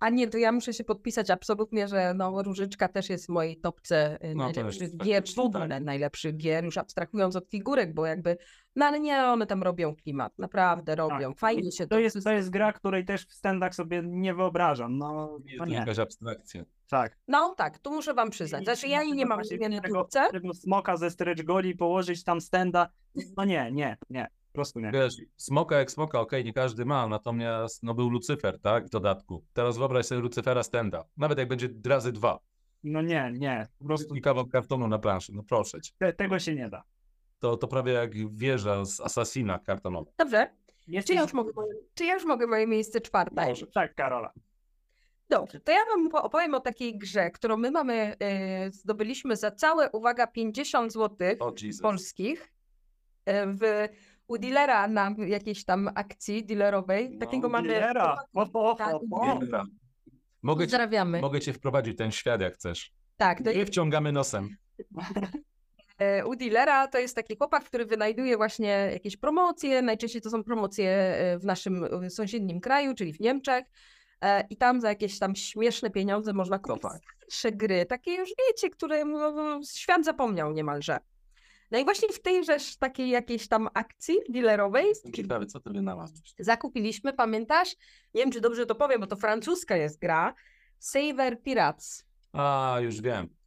A 0.00 0.10
nie, 0.10 0.28
to 0.28 0.38
ja 0.38 0.52
muszę 0.52 0.72
się 0.72 0.84
podpisać 0.84 1.30
absolutnie, 1.30 1.88
że 1.88 2.14
no, 2.14 2.42
Różyczka 2.42 2.88
też 2.88 3.10
jest 3.10 3.26
w 3.26 3.28
mojej 3.28 3.56
topce 3.56 4.18
y, 4.24 4.34
No, 4.34 4.44
najlepszych 4.44 4.96
gier, 4.96 5.22
w 5.36 5.38
ogóle 5.38 5.68
tak. 5.68 5.84
najlepszych 5.84 6.36
gier, 6.36 6.64
już 6.64 6.78
abstrahując 6.78 7.36
od 7.36 7.48
figurek, 7.48 7.94
bo 7.94 8.06
jakby, 8.06 8.36
no 8.78 8.84
ale 8.86 9.00
nie, 9.00 9.24
one 9.24 9.46
tam 9.46 9.62
robią 9.62 9.94
klimat, 9.96 10.38
naprawdę 10.38 10.94
robią, 10.96 11.34
fajnie 11.34 11.72
się 11.72 11.86
To 11.86 11.98
jest, 11.98 12.14
wszystko- 12.16 12.30
to 12.30 12.36
jest 12.36 12.50
gra, 12.50 12.72
której 12.72 13.04
też 13.04 13.26
w 13.26 13.32
standach 13.32 13.74
sobie 13.74 14.02
nie 14.04 14.34
wyobrażam. 14.34 14.98
No, 14.98 15.38
Jest 15.44 15.58
to 15.58 15.64
nie. 15.66 15.74
jakaś 15.74 15.98
abstrakcja. 15.98 16.64
Tak. 16.90 17.18
No 17.28 17.54
tak, 17.54 17.78
tu 17.78 17.90
muszę 17.92 18.14
wam 18.14 18.30
przyznać, 18.30 18.64
znaczy 18.64 18.88
ja 18.88 19.02
jej 19.02 19.12
nie 19.12 19.26
mam 19.26 19.38
Właśnie 19.38 19.68
na 19.68 19.80
tego, 19.80 20.08
smoka 20.54 20.96
ze 20.96 21.10
stretch 21.10 21.42
goli 21.44 21.76
położyć 21.76 22.24
tam 22.24 22.40
stenda. 22.40 22.88
No 23.36 23.44
nie, 23.44 23.70
nie, 23.72 23.96
nie. 24.10 24.26
Po 24.52 24.52
prostu 24.52 24.80
nie. 24.80 24.90
Wiesz, 24.90 25.14
smoka 25.36 25.78
jak 25.78 25.90
smoka, 25.90 26.20
okej, 26.20 26.44
nie 26.44 26.52
każdy 26.52 26.84
ma, 26.84 27.08
natomiast 27.08 27.82
no 27.82 27.94
był 27.94 28.10
Lucyfer, 28.10 28.60
tak, 28.60 28.86
w 28.86 28.90
dodatku. 28.90 29.44
Teraz 29.52 29.78
wyobraź 29.78 30.06
sobie 30.06 30.20
Lucyfera 30.20 30.62
stenda. 30.62 31.04
Nawet 31.16 31.38
jak 31.38 31.48
będzie 31.48 31.68
razy 31.86 32.12
dwa 32.12 32.38
No 32.84 33.02
nie, 33.02 33.32
nie. 33.38 33.68
Po 33.78 33.84
prostu 33.84 34.14
i 34.14 34.20
kawał 34.20 34.46
kartonu 34.46 34.88
na 34.88 34.98
planszy, 34.98 35.32
no 35.34 35.42
proszę 35.42 35.80
cię. 35.80 35.92
te, 35.98 36.12
tego 36.12 36.38
się 36.38 36.54
nie 36.54 36.68
da. 36.68 36.82
To, 37.38 37.56
to 37.56 37.68
prawie 37.68 37.92
jak 37.92 38.36
wieża 38.36 38.84
z 38.84 39.00
Assassina 39.00 39.58
kartonowa. 39.58 40.10
dobrze, 40.18 40.50
czy 40.84 40.90
Jesteś... 40.92 41.16
ja 41.16 41.22
już 41.22 41.32
mogę, 41.32 41.52
moje- 41.52 41.74
czy 41.94 42.04
ja 42.04 42.14
już 42.14 42.24
mogę 42.24 42.46
moje 42.46 42.66
miejsce 42.66 43.00
czwarte? 43.00 43.46
Może. 43.46 43.66
Tak, 43.66 43.94
Karola. 43.94 44.32
Dobrze, 45.28 45.60
to 45.60 45.72
ja 45.72 45.78
wam 45.90 46.08
po- 46.08 46.22
opowiem 46.22 46.54
o 46.54 46.60
takiej 46.60 46.98
grze, 46.98 47.30
którą 47.30 47.56
my 47.56 47.70
mamy, 47.70 48.16
y, 48.68 48.72
zdobyliśmy 48.72 49.36
za 49.36 49.50
całe, 49.50 49.90
uwaga, 49.90 50.26
50 50.26 50.92
zł 50.92 51.28
O 51.40 51.52
Jesus. 51.62 51.82
polskich 51.82 52.52
y, 53.28 53.32
w, 53.46 53.88
u 54.28 54.38
dealera 54.38 54.88
na 54.88 55.14
jakiejś 55.26 55.64
tam 55.64 55.88
akcji 55.94 56.44
dealerowej. 56.44 57.10
No, 57.10 57.18
Takiego 57.26 57.48
mamy... 57.48 57.68
Dealera. 57.68 58.24
O, 58.34 58.70
o, 58.70 58.74
Tak, 58.74 58.94
o. 58.94 59.00
Mogę, 60.42 60.68
cię, 60.68 60.88
mogę 61.20 61.40
cię 61.40 61.52
wprowadzić 61.52 61.94
w 61.94 61.98
ten 61.98 62.10
świat 62.12 62.40
jak 62.40 62.54
chcesz. 62.54 62.92
Tak, 63.16 63.38
to 63.42 63.50
My 63.54 63.66
wciągamy 63.66 64.12
nosem. 64.12 64.48
E, 65.98 66.26
u 66.26 66.36
dealera 66.36 66.88
to 66.88 66.98
jest 66.98 67.16
taki 67.16 67.36
chłopak, 67.36 67.64
który 67.64 67.86
wynajduje 67.86 68.36
właśnie 68.36 68.90
jakieś 68.92 69.16
promocje. 69.16 69.82
Najczęściej 69.82 70.22
to 70.22 70.30
są 70.30 70.44
promocje 70.44 70.90
e, 70.90 71.38
w 71.38 71.44
naszym 71.44 71.84
e, 72.04 72.10
sąsiednim 72.10 72.60
kraju, 72.60 72.94
czyli 72.94 73.12
w 73.12 73.20
Niemczech. 73.20 73.64
I 74.50 74.56
tam 74.56 74.80
za 74.80 74.88
jakieś 74.88 75.18
tam 75.18 75.36
śmieszne 75.36 75.90
pieniądze 75.90 76.32
można 76.32 76.58
kupić 76.58 76.82
tak. 76.82 77.02
starsze 77.28 77.52
gry, 77.52 77.86
takie 77.86 78.14
już 78.14 78.28
wiecie, 78.48 78.70
które 78.70 79.04
no, 79.04 79.32
no, 79.32 79.60
świat 79.74 80.04
zapomniał 80.04 80.52
niemalże. 80.52 80.98
No 81.70 81.78
i 81.78 81.84
właśnie 81.84 82.08
w 82.08 82.22
tejże 82.22 82.56
takiej 82.78 83.10
jakiejś 83.10 83.48
tam 83.48 83.68
akcji 83.74 84.16
dealerowej 84.28 84.86
ciekawy, 85.14 85.46
co 85.46 85.60
ty 85.60 85.70
wynalazłeś. 85.70 86.34
zakupiliśmy, 86.38 87.12
pamiętasz? 87.12 87.76
Nie 88.14 88.22
wiem, 88.22 88.30
czy 88.30 88.40
dobrze 88.40 88.66
to 88.66 88.74
powiem, 88.74 89.00
bo 89.00 89.06
to 89.06 89.16
francuska 89.16 89.76
jest 89.76 90.00
gra. 90.00 90.34
Saver 90.78 91.42
Pirates. 91.42 92.06
A, 92.32 92.76
już 92.80 93.00
wiem. 93.00 93.37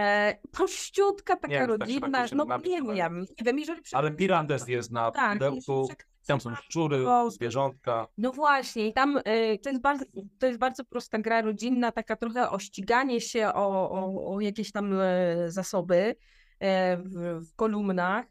E, 0.00 0.38
prościutka, 0.52 1.36
taka 1.36 1.54
Nie 1.54 1.58
tak 2.00 2.32
no 2.32 2.46
nie 2.64 2.82
wiem, 2.94 3.20
nie 3.20 3.44
wiem, 3.44 3.58
jeżeli 3.58 3.80
Ale 3.92 4.10
Pirandes 4.10 4.68
jest 4.68 4.90
na 4.90 5.10
tak, 5.10 5.32
pudełku, 5.32 5.88
tam 6.26 6.40
są 6.40 6.54
szczury, 6.54 7.04
zwierzątka. 7.30 8.06
No 8.18 8.32
właśnie, 8.32 8.92
tam 8.92 9.16
y, 9.16 9.58
to, 9.62 9.70
jest 9.70 9.82
bardzo, 9.82 10.04
to 10.38 10.46
jest 10.46 10.58
bardzo 10.58 10.84
prosta 10.84 11.18
gra 11.18 11.42
rodzinna, 11.42 11.92
taka 11.92 12.16
trochę 12.16 12.50
o 12.50 12.58
ściganie 12.58 13.20
się 13.20 13.48
o, 13.48 13.90
o, 13.90 14.34
o 14.34 14.40
jakieś 14.40 14.72
tam 14.72 15.00
e, 15.00 15.50
zasoby 15.50 16.16
e, 16.60 16.96
w, 16.96 17.40
w 17.48 17.54
kolumnach. 17.56 18.26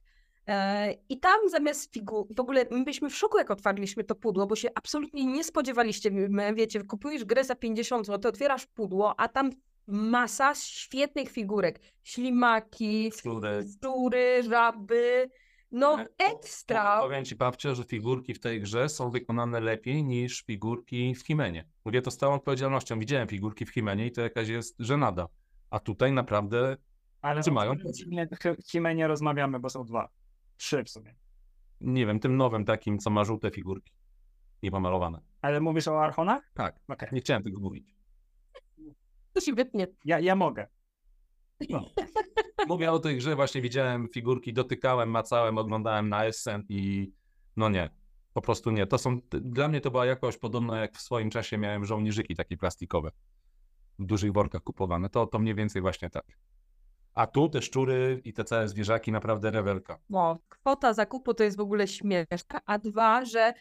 E, 0.47 0.93
I 1.09 1.19
tam 1.19 1.49
zamiast 1.49 1.93
figur, 1.93 2.25
w 2.35 2.39
ogóle 2.39 2.65
my 2.71 2.83
byliśmy 2.83 3.09
w 3.09 3.15
szoku, 3.15 3.37
jak 3.37 3.51
otwarliśmy 3.51 4.03
to 4.03 4.15
pudło, 4.15 4.47
bo 4.47 4.55
się 4.55 4.69
absolutnie 4.75 5.25
nie 5.25 5.43
spodziewaliście. 5.43 6.11
Wiecie, 6.53 6.83
kupujesz 6.83 7.25
grę 7.25 7.43
za 7.43 7.55
50 7.55 8.05
zł, 8.05 8.29
otwierasz 8.29 8.65
pudło, 8.65 9.19
a 9.19 9.27
tam 9.27 9.51
masa 9.89 10.55
świetnych 10.55 11.29
figurek. 11.29 11.79
Ślimaki, 12.03 13.11
Szczury. 13.11 13.65
szczury, 13.77 14.43
żaby. 14.43 15.29
No 15.71 15.99
E, 16.01 16.07
ekstra. 16.17 17.01
Powiem 17.01 17.25
ci, 17.25 17.35
babcia, 17.35 17.75
że 17.75 17.83
figurki 17.83 18.33
w 18.33 18.39
tej 18.39 18.61
grze 18.61 18.89
są 18.89 19.09
wykonane 19.09 19.59
lepiej 19.59 20.03
niż 20.03 20.41
figurki 20.43 21.15
w 21.15 21.21
Himenie. 21.27 21.65
Mówię 21.85 22.01
to 22.01 22.11
z 22.11 22.17
całą 22.17 22.35
odpowiedzialnością. 22.35 22.99
Widziałem 22.99 23.27
figurki 23.27 23.65
w 23.65 23.69
Himenie 23.73 24.05
i 24.07 24.11
to 24.11 24.21
jakaś 24.21 24.47
jest 24.47 24.75
żenada. 24.79 25.27
A 25.69 25.79
tutaj 25.79 26.11
naprawdę 26.11 26.77
Ale 27.21 27.41
Trzymają. 27.41 27.71
o 27.71 27.75
Himenie- 27.75 28.55
Himenie 28.65 29.07
rozmawiamy, 29.07 29.59
bo 29.59 29.69
są 29.69 29.83
dwa. 29.85 30.09
Trzy 30.57 30.83
w 30.83 30.89
sumie. 30.89 31.15
nie 31.81 32.05
wiem, 32.05 32.19
tym 32.19 32.37
nowym 32.37 32.65
takim, 32.65 32.99
co 32.99 33.09
ma 33.09 33.23
żółte 33.23 33.51
figurki. 33.51 33.91
Niepomalowane. 34.63 35.21
Ale 35.41 35.59
mówisz 35.61 35.87
o 35.87 36.01
Archonach? 36.03 36.51
Tak, 36.53 36.79
Okej. 36.87 37.09
nie 37.11 37.19
chciałem 37.21 37.43
tego 37.43 37.59
mówić. 37.59 37.95
To 39.33 39.41
się 39.41 39.53
wytnie. 39.53 39.87
Ja, 40.05 40.19
ja 40.19 40.35
mogę. 40.35 40.67
Mówię 42.67 42.91
o 42.91 42.99
tej 42.99 43.17
grze, 43.17 43.35
właśnie 43.35 43.61
widziałem 43.61 44.07
figurki, 44.07 44.53
dotykałem, 44.53 45.09
macałem, 45.09 45.57
oglądałem 45.57 46.09
na 46.09 46.25
Essen 46.25 46.63
i 46.69 47.11
no 47.55 47.69
nie, 47.69 47.89
po 48.33 48.41
prostu 48.41 48.71
nie. 48.71 48.87
To 48.87 48.97
są, 48.97 49.19
dla 49.31 49.67
mnie 49.67 49.81
to 49.81 49.91
była 49.91 50.05
jakoś 50.05 50.37
podobna 50.37 50.79
jak 50.79 50.95
w 50.95 51.01
swoim 51.01 51.29
czasie 51.29 51.57
miałem 51.57 51.85
żołnierzyki 51.85 52.35
takie 52.35 52.57
plastikowe 52.57 53.11
w 53.99 54.05
dużych 54.05 54.33
workach 54.33 54.63
kupowane. 54.63 55.09
To, 55.09 55.27
to 55.27 55.39
mniej 55.39 55.55
więcej 55.55 55.81
właśnie 55.81 56.09
tak. 56.09 56.25
A 57.13 57.27
tu 57.27 57.49
te 57.49 57.61
szczury 57.61 58.21
i 58.23 58.33
te 58.33 58.43
całe 58.43 58.67
zwierzaki 58.67 59.11
naprawdę 59.11 59.51
rewelka. 59.51 59.99
No, 60.09 60.39
kwota 60.49 60.93
zakupu 60.93 61.33
to 61.33 61.43
jest 61.43 61.57
w 61.57 61.61
ogóle 61.61 61.87
śmieszna, 61.87 62.61
a 62.65 62.77
dwa, 62.77 63.25
że 63.25 63.53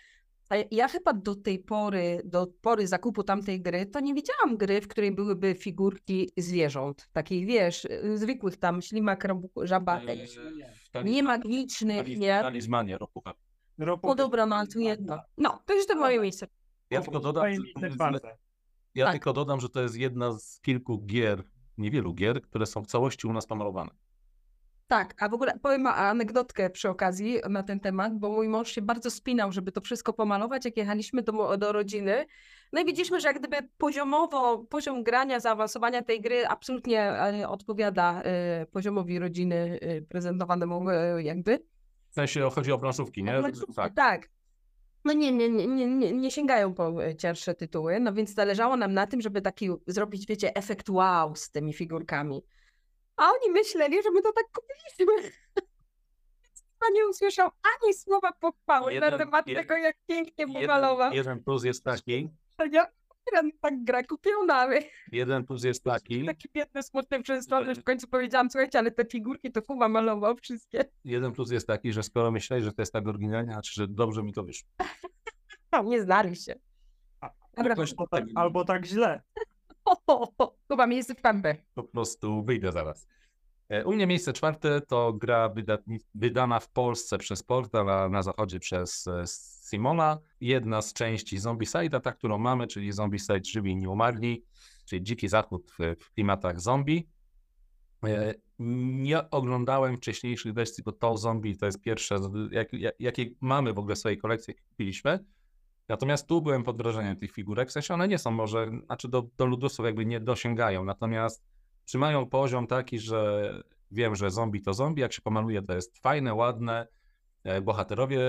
ja 0.71 0.89
chyba 0.89 1.13
do 1.13 1.37
tej 1.37 1.59
pory, 1.59 2.23
do 2.25 2.47
pory 2.47 2.87
zakupu 2.87 3.23
tamtej 3.23 3.61
gry, 3.61 3.87
to 3.87 4.01
nie 4.01 4.15
widziałam 4.15 4.57
gry, 4.57 4.81
w 4.81 4.89
której 4.89 5.13
byłyby 5.13 5.55
figurki 5.55 6.31
zwierząt, 6.37 7.09
takich 7.13 7.47
wiesz, 7.47 7.85
y, 7.85 8.19
zwykłych 8.19 8.57
tam, 8.57 8.83
ślimak, 8.83 9.29
żaba, 9.63 10.01
nie 11.05 11.23
magicznych, 11.23 12.19
nie? 12.19 12.39
Talizmanie 12.43 12.99
ropucha. 12.99 13.35
Ropu... 13.79 14.09
No 14.09 14.15
dobra, 14.15 14.47
no 14.47 14.57
ale 14.57 14.67
tu 14.67 14.81
jedno. 14.81 15.21
No, 15.37 15.63
to 15.67 15.75
już 15.75 15.87
to 15.87 15.97
moje 15.97 16.21
miejsce. 16.21 16.47
Ja 16.91 17.01
tylko 17.01 17.21
dodam, 17.21 17.53
że 17.55 18.21
ja 18.95 19.05
Tak. 19.05 19.13
tylko 19.15 19.33
dodam, 19.33 19.61
że 19.61 19.69
to 19.69 19.83
jest 19.83 19.97
jedna 19.97 20.39
z 20.39 20.61
kilku 20.61 20.99
gier, 20.99 21.45
niewielu 21.79 22.15
gier, 22.15 22.43
które 22.43 22.67
są 22.67 22.83
w 22.83 22.87
całości 22.87 23.27
u 23.27 23.33
nas 23.33 23.47
pomalowane. 23.47 23.91
Tak, 24.89 25.15
a 25.23 25.29
w 25.29 25.35
ogóle 25.35 25.59
powiem 25.63 25.87
anegdotkę 25.87 26.71
przy 26.71 26.89
okazji 26.89 27.39
na 27.51 27.63
ten 27.63 27.81
temat, 27.81 28.19
bo 28.19 28.29
mój 28.29 28.49
mąż 28.49 28.71
się 28.71 28.83
bardzo 28.83 29.11
spinał, 29.11 29.53
żeby 29.53 29.73
to 29.73 29.81
wszystko 29.81 30.13
pomalować, 30.13 30.65
jak 30.65 30.77
jechaliśmy 30.77 31.23
do, 31.23 31.57
do 31.57 31.73
rodziny. 31.73 32.27
No 32.73 32.81
i 32.81 32.85
widzieliśmy, 32.85 33.21
że 33.21 33.29
jak 33.29 33.39
gdyby 33.39 33.57
poziomowo, 33.79 34.59
poziom 34.59 35.03
grania, 35.03 35.41
zaawansowania 35.41 36.03
tej 36.03 36.21
gry 36.21 36.47
absolutnie 36.47 37.01
e, 37.03 37.49
odpowiada 37.49 38.23
e, 38.23 38.67
poziomowi 38.67 39.19
rodziny 39.19 39.79
e, 39.83 40.03
prezentowanemu 40.03 40.91
jakby. 41.19 41.59
W 42.11 42.15
sensie 42.15 42.51
chodzi 42.51 42.73
o 42.73 42.79
planszówki, 42.79 43.25
nie? 43.25 43.43
Tak. 43.77 43.95
Tak. 43.95 44.29
No 45.05 45.13
nie, 45.13 45.33
nie, 45.33 45.49
nie, 45.49 45.67
nie, 45.67 46.13
nie, 46.13 46.31
sięgają 46.31 46.75
po 46.75 46.95
cięższe 47.19 47.55
tytuły, 47.55 48.01
no 48.01 48.13
więc 48.13 48.35
zależało 48.35 48.77
nam 48.77 48.93
na 48.95 49.07
tym, 49.07 49.21
żeby 49.21 49.43
taki 49.43 49.71
zrobić, 49.87 50.27
wiecie, 50.27 50.55
efekt 50.55 50.91
wow 50.91 51.37
z 51.37 51.51
tymi 51.51 51.73
figurkami. 51.73 52.43
A 53.19 53.31
oni 53.31 53.53
myśleli, 53.53 54.03
że 54.03 54.11
my 54.11 54.23
to 54.23 54.33
tak 54.33 54.45
kupiliśmy. 54.53 55.31
Chyba 56.81 56.93
nie 56.95 57.09
usłyszał 57.09 57.51
ani 57.83 57.95
słowa 57.95 58.33
pochwały 58.33 58.87
na 59.01 59.07
Jeden- 59.07 59.19
temat 59.19 59.47
jed- 59.47 59.55
tego, 59.55 59.77
jak 59.77 59.97
pięknie 60.07 60.45
Jeden, 60.45 60.61
pomalował. 60.61 61.13
jeden 61.13 61.45
plus 61.45 61.65
jest 61.65 61.85
taki, 61.85 62.29
Ja 62.73 62.87
tak 63.61 63.85
grę 63.85 64.05
kupiona. 64.05 64.69
jeden 65.13 65.45
plus 65.45 65.65
jest 65.65 65.85
taki, 65.85 66.27
Taki 66.27 66.49
biedny, 66.55 66.83
smutny 66.83 67.23
to, 67.49 67.65
że 67.65 67.75
w 67.75 67.85
końcu 67.85 68.09
powiedziałam, 68.09 68.51
słuchajcie, 68.51 68.79
ale 68.79 68.91
te 68.91 69.05
figurki 69.05 69.53
to 69.53 69.63
Kuba 69.63 69.89
malował 69.89 70.37
wszystkie. 70.37 70.85
jeden 71.05 71.33
plus 71.33 71.51
jest 71.51 71.67
taki, 71.67 71.93
że 71.93 72.03
skoro 72.03 72.31
myślałeś, 72.31 72.65
że 72.65 72.73
to 72.73 72.83
jest 72.83 72.93
tak 72.93 73.09
oryginalnie, 73.09 73.53
znaczy, 73.53 73.73
że 73.75 73.89
dobrze 73.89 74.23
mi 74.23 74.33
to 74.33 74.43
wyszło. 74.45 74.69
No, 75.73 75.83
nie 75.83 76.03
znali 76.03 76.37
się. 76.37 76.55
A- 77.21 77.31
Dobra, 77.57 77.71
Jakoś 77.73 77.91
Albo 77.91 78.07
tak, 78.07 78.21
tak, 78.25 78.29
albo 78.35 78.65
tak 78.65 78.87
źle. 78.87 79.23
Ho, 80.07 80.33
miejsce 80.87 81.15
pępę. 81.15 81.57
po 81.75 81.83
prostu 81.83 82.45
wyjdę 82.45 82.73
zaraz. 82.73 83.09
E, 83.69 83.85
U 83.85 83.93
mnie 83.93 84.07
miejsce 84.07 84.33
czwarte 84.33 84.81
to 84.81 85.13
gra 85.13 85.55
wydana 86.15 86.61
w 86.61 86.71
Polsce 86.71 87.19
przez 87.19 87.43
Portal, 87.43 87.91
a 87.91 88.09
na 88.09 88.23
zachodzie 88.23 88.59
przez 88.61 89.07
e, 89.07 89.25
Simona. 89.71 90.19
Jedna 90.41 90.83
z 90.83 90.93
części 90.93 91.39
Zombicide'a, 91.39 92.01
ta, 92.01 92.13
którą 92.13 92.39
mamy, 92.39 92.67
czyli 92.67 92.93
Zombicide 92.93 93.41
Żywi 93.45 93.77
Nie 93.77 93.91
Umarli, 93.91 94.45
czyli 94.85 95.03
dziki 95.03 95.29
zachód 95.29 95.71
w, 95.79 95.97
klimatach 96.15 96.61
zombie. 96.61 97.09
E, 98.05 98.35
Nie 98.59 99.31
oglądałem 99.31 99.97
wcześniejszych 99.97 100.55
wersji, 100.55 100.85
bo 100.85 100.93
to 100.93 101.17
zombie 101.17 101.57
to 101.57 101.67
jest 101.67 101.81
pierwsze, 101.81 102.19
z- 102.19 102.53
jak, 102.53 102.69
jakie 102.99 103.27
mamy 103.41 103.73
w 103.73 103.79
ogóle 103.79 103.95
w 103.95 103.99
swojej 103.99 104.19
kolekcji, 104.19 104.55
kupiliśmy. 104.55 105.25
Natomiast 105.89 106.27
tu 106.27 106.43
byłem 106.43 106.65
pod 106.65 106.77
wrażeniem 106.77 107.17
tych 107.17 107.33
figurek, 107.33 107.69
w 107.69 107.73
sensie 107.73 107.95
one 107.95 108.09
nie 108.09 108.19
są 108.19 108.31
może, 108.31 108.71
znaczy 108.87 109.09
do, 109.09 109.23
do 109.37 109.47
ludusów 109.47 109.87
jakby 109.87 110.07
nie 110.07 110.21
dosięgają, 110.21 110.85
natomiast 110.85 111.45
trzymają 111.85 112.27
poziom 112.27 112.67
taki, 112.67 112.99
że 112.99 113.53
wiem, 113.91 114.17
że 114.17 114.31
zombie 114.31 114.63
to 114.63 114.75
zombie, 114.75 115.01
jak 115.03 115.13
się 115.13 115.23
pomaluje 115.23 115.63
to 115.63 115.75
jest 115.75 115.99
fajne, 115.99 116.35
ładne, 116.35 116.87
E, 117.45 117.61
bohaterowie 117.61 118.21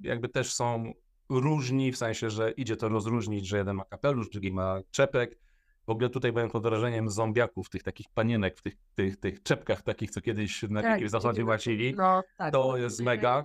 jakby 0.00 0.28
też 0.28 0.54
są 0.54 0.92
różni, 1.28 1.92
w 1.92 1.96
sensie, 1.96 2.30
że 2.30 2.50
idzie 2.50 2.76
to 2.76 2.88
rozróżnić, 2.88 3.46
że 3.46 3.58
jeden 3.58 3.76
ma 3.76 3.84
kapelusz, 3.84 4.30
drugi 4.30 4.52
ma 4.52 4.78
czepek. 4.90 5.38
W 5.86 5.90
ogóle 5.90 6.10
tutaj 6.10 6.32
byłem 6.32 6.50
pod 6.50 6.62
wrażeniem 6.62 7.10
zombiaków, 7.10 7.70
tych 7.70 7.82
takich 7.82 8.06
panienek 8.14 8.58
w 8.58 8.62
tych, 8.62 8.74
tych, 8.94 9.16
tych 9.16 9.42
czepkach 9.42 9.82
takich, 9.82 10.10
co 10.10 10.20
kiedyś 10.20 10.62
na 10.62 10.82
Tak, 10.82 11.08
zachodzie 11.10 11.32
widzimy. 11.32 11.50
łacili. 11.50 11.94
No, 11.94 12.22
tak. 12.36 12.52
To 12.52 12.76
jest 12.76 13.02
mega. 13.02 13.44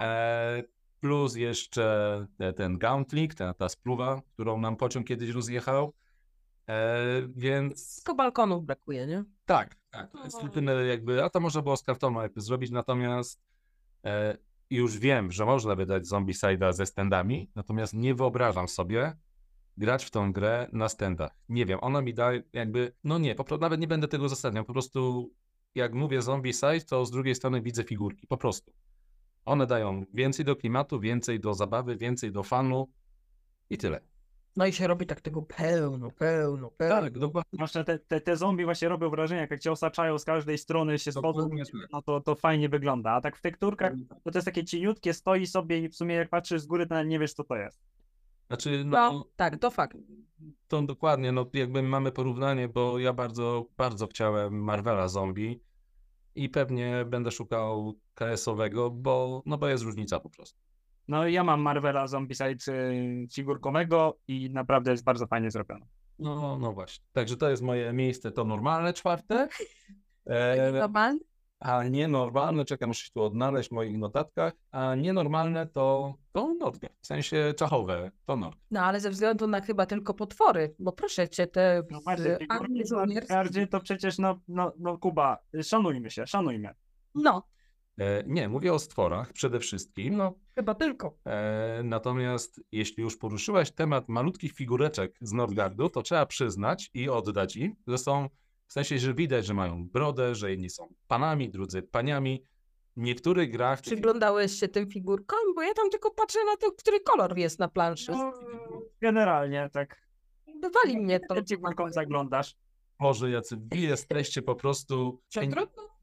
E, 0.00 0.62
plus 1.02 1.36
jeszcze 1.36 2.26
te- 2.38 2.52
ten 2.52 2.78
gauntlik, 2.78 3.34
ta, 3.34 3.54
ta 3.54 3.68
spluwa, 3.68 4.22
którą 4.32 4.60
nam 4.60 4.76
pociąg 4.76 5.06
kiedyś 5.06 5.30
rozjechał. 5.30 5.92
E, 6.68 7.02
więc 7.36 7.96
Tylko 7.96 8.14
balkonów 8.14 8.64
brakuje, 8.64 9.06
nie? 9.06 9.24
tak, 9.44 9.76
tak. 9.90 10.10
To 10.12 10.24
jest 10.24 10.42
jedyne 10.42 10.72
jakby, 10.86 11.24
a 11.24 11.30
to 11.30 11.40
można 11.40 11.62
było 11.62 11.76
z 11.76 11.82
kartonu 11.82 12.22
jakby 12.22 12.40
zrobić, 12.40 12.70
natomiast 12.70 13.40
e, 14.04 14.36
już 14.70 14.98
wiem, 14.98 15.32
że 15.32 15.44
można 15.44 15.74
wydać 15.74 16.04
Zombicide'a 16.04 16.72
ze 16.72 16.86
standami, 16.86 17.50
natomiast 17.54 17.94
nie 17.94 18.14
wyobrażam 18.14 18.68
sobie 18.68 19.16
grać 19.76 20.04
w 20.04 20.10
tą 20.10 20.32
grę 20.32 20.68
na 20.72 20.88
standach. 20.88 21.32
Nie 21.48 21.66
wiem, 21.66 21.78
ona 21.82 22.02
mi 22.02 22.14
da 22.14 22.30
jakby, 22.52 22.94
no 23.04 23.18
nie, 23.18 23.34
po 23.34 23.44
prostu 23.44 23.62
nawet 23.62 23.80
nie 23.80 23.88
będę 23.88 24.08
tego 24.08 24.24
uzasadniał, 24.24 24.64
po 24.64 24.72
prostu 24.72 25.30
jak 25.74 25.94
mówię 25.94 26.22
Zombicide, 26.22 26.80
to 26.80 27.06
z 27.06 27.10
drugiej 27.10 27.34
strony 27.34 27.62
widzę 27.62 27.84
figurki, 27.84 28.26
po 28.26 28.36
prostu. 28.36 28.72
One 29.44 29.66
dają 29.66 30.04
więcej 30.14 30.44
do 30.44 30.56
klimatu, 30.56 31.00
więcej 31.00 31.40
do 31.40 31.54
zabawy, 31.54 31.96
więcej 31.96 32.32
do 32.32 32.42
fanu 32.42 32.88
i 33.70 33.78
tyle. 33.78 34.00
No 34.56 34.66
i 34.66 34.72
się 34.72 34.86
robi 34.86 35.06
tak 35.06 35.20
tego 35.20 35.42
pełno, 35.42 36.10
pełno, 36.10 36.70
pełno. 36.70 37.00
Tak, 37.00 37.18
dokładnie. 37.18 37.50
Zwłaszcza 37.52 37.84
te, 37.84 37.98
te, 37.98 38.20
te 38.20 38.36
zombie 38.36 38.64
właśnie 38.64 38.88
robią 38.88 39.10
wrażenie, 39.10 39.46
jak 39.50 39.60
cię 39.60 39.72
osaczają 39.72 40.18
z 40.18 40.24
każdej 40.24 40.58
strony, 40.58 40.98
się 40.98 41.12
tak. 41.12 41.22
no 41.92 42.02
to, 42.02 42.20
to 42.20 42.34
fajnie 42.34 42.68
wygląda. 42.68 43.10
A 43.10 43.20
tak 43.20 43.36
w 43.36 43.40
tekturkach, 43.40 43.92
to 44.24 44.30
to 44.30 44.38
jest 44.38 44.46
takie 44.46 44.64
cieniutkie, 44.64 45.14
stoi 45.14 45.46
sobie 45.46 45.78
i 45.78 45.88
w 45.88 45.96
sumie 45.96 46.14
jak 46.14 46.28
patrzysz 46.28 46.62
z 46.62 46.66
góry, 46.66 46.86
to 46.86 46.94
nawet 46.94 47.08
nie 47.08 47.18
wiesz, 47.18 47.32
co 47.32 47.44
to 47.44 47.56
jest. 47.56 47.80
Znaczy, 48.46 48.84
no, 48.84 49.12
No, 49.12 49.26
tak, 49.36 49.58
to 49.58 49.70
fakt. 49.70 49.96
to 50.68 50.82
dokładnie, 50.82 51.32
no 51.32 51.46
jakby 51.52 51.82
mamy 51.82 52.12
porównanie, 52.12 52.68
bo 52.68 52.98
ja 52.98 53.12
bardzo, 53.12 53.66
bardzo 53.76 54.06
chciałem 54.06 54.64
Marvela 54.64 55.08
Zombie 55.08 55.60
i 56.34 56.48
pewnie 56.48 57.04
będę 57.04 57.30
szukał 57.30 57.94
KS-owego, 58.14 58.90
bo, 58.90 59.42
no 59.46 59.58
bo 59.58 59.68
jest 59.68 59.84
różnica 59.84 60.20
po 60.20 60.30
prostu. 60.30 60.60
No 61.08 61.28
ja 61.28 61.44
mam 61.44 61.60
Marvela 61.60 62.06
Zombicide 62.06 62.72
y, 62.72 63.26
figurkowego 63.34 64.18
i 64.28 64.50
naprawdę 64.50 64.90
jest 64.90 65.04
bardzo 65.04 65.26
fajnie 65.26 65.50
zrobione. 65.50 65.86
No, 66.18 66.58
no 66.58 66.72
właśnie. 66.72 67.04
Także 67.12 67.36
to 67.36 67.50
jest 67.50 67.62
moje 67.62 67.92
miejsce, 67.92 68.32
to 68.32 68.44
normalne 68.44 68.92
czwarte. 68.92 69.48
E, 70.26 70.72
Normal? 70.72 71.18
A 71.62 71.84
nienormalne, 71.84 72.64
czekam, 72.64 72.88
muszę 72.88 73.04
się 73.06 73.10
tu 73.12 73.22
odnaleźć 73.22 73.68
w 73.68 73.72
moich 73.72 73.98
notatkach, 73.98 74.52
a 74.70 74.94
nienormalne 74.94 75.66
to, 75.66 76.14
to 76.32 76.54
Nordgard, 76.54 76.94
w 77.00 77.06
sensie 77.06 77.54
czachowe, 77.56 78.10
to 78.26 78.36
Nord. 78.36 78.58
No 78.70 78.80
ale 78.80 79.00
ze 79.00 79.10
względu 79.10 79.46
na 79.46 79.60
chyba 79.60 79.86
tylko 79.86 80.14
potwory, 80.14 80.74
bo 80.78 80.92
proszę 80.92 81.28
cię, 81.28 81.46
te 81.46 81.82
No 81.90 82.00
bardziej. 82.06 82.36
Nordgardzie 82.90 83.66
to 83.66 83.80
przecież 83.80 84.18
no, 84.18 84.40
no, 84.48 84.72
no 84.78 84.98
Kuba, 84.98 85.38
szanujmy 85.62 86.10
się, 86.10 86.26
szanujmy. 86.26 86.74
No, 87.14 87.42
E, 87.98 88.22
nie, 88.26 88.48
mówię 88.48 88.72
o 88.72 88.78
stworach 88.78 89.32
przede 89.32 89.60
wszystkim. 89.60 90.16
no, 90.16 90.34
chyba 90.54 90.74
tylko. 90.74 91.16
E, 91.26 91.80
natomiast 91.84 92.60
jeśli 92.72 93.02
już 93.02 93.16
poruszyłaś 93.16 93.70
temat 93.70 94.08
malutkich 94.08 94.52
figureczek 94.52 95.18
z 95.20 95.32
Nordgardu, 95.32 95.88
to 95.90 96.02
trzeba 96.02 96.26
przyznać 96.26 96.90
i 96.94 97.08
oddać 97.08 97.56
im, 97.56 97.76
że 97.86 97.98
są, 97.98 98.28
w 98.72 98.74
sensie, 98.74 98.98
że 98.98 99.14
widać, 99.14 99.46
że 99.46 99.54
mają 99.54 99.88
brodę, 99.88 100.34
że 100.34 100.50
jedni 100.50 100.70
są 100.70 100.94
panami, 101.08 101.50
drudzy 101.50 101.82
paniami. 101.82 102.46
W 102.96 103.00
niektórych 103.00 103.50
grach... 103.50 103.80
Przyglądałeś 103.80 104.52
się 104.52 104.68
tym 104.68 104.90
figurkom? 104.90 105.38
Bo 105.54 105.62
ja 105.62 105.74
tam 105.74 105.90
tylko 105.90 106.10
patrzę 106.10 106.38
na 106.44 106.56
to, 106.56 106.72
który 106.72 107.00
kolor 107.00 107.38
jest 107.38 107.58
na 107.58 107.68
planszy. 107.68 108.12
No, 108.12 108.32
generalnie 109.00 109.70
tak. 109.72 110.08
Bywali 110.60 110.98
mnie 110.98 111.20
to. 111.20 111.34
Figurką 111.48 111.92
zaglądasz. 111.92 112.54
Boże, 113.00 113.30
jacy 113.30 113.56
wy 113.56 113.78
jesteście 113.78 114.42
po 114.42 114.54
prostu... 114.54 115.22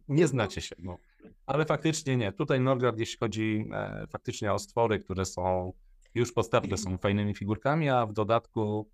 Nie 0.07 0.27
znacie 0.27 0.61
się, 0.61 0.75
no. 0.79 0.97
Ale 1.45 1.65
faktycznie 1.65 2.17
nie. 2.17 2.31
Tutaj 2.31 2.59
Norgard, 2.59 2.99
jeśli 2.99 3.17
chodzi 3.17 3.65
e, 3.73 4.07
faktycznie 4.11 4.53
o 4.53 4.59
stwory, 4.59 4.99
które 4.99 5.25
są 5.25 5.73
już 6.15 6.31
podstawne, 6.33 6.77
są 6.77 6.97
fajnymi 6.97 7.35
figurkami, 7.35 7.89
a 7.89 8.05
w 8.05 8.13
dodatku 8.13 8.89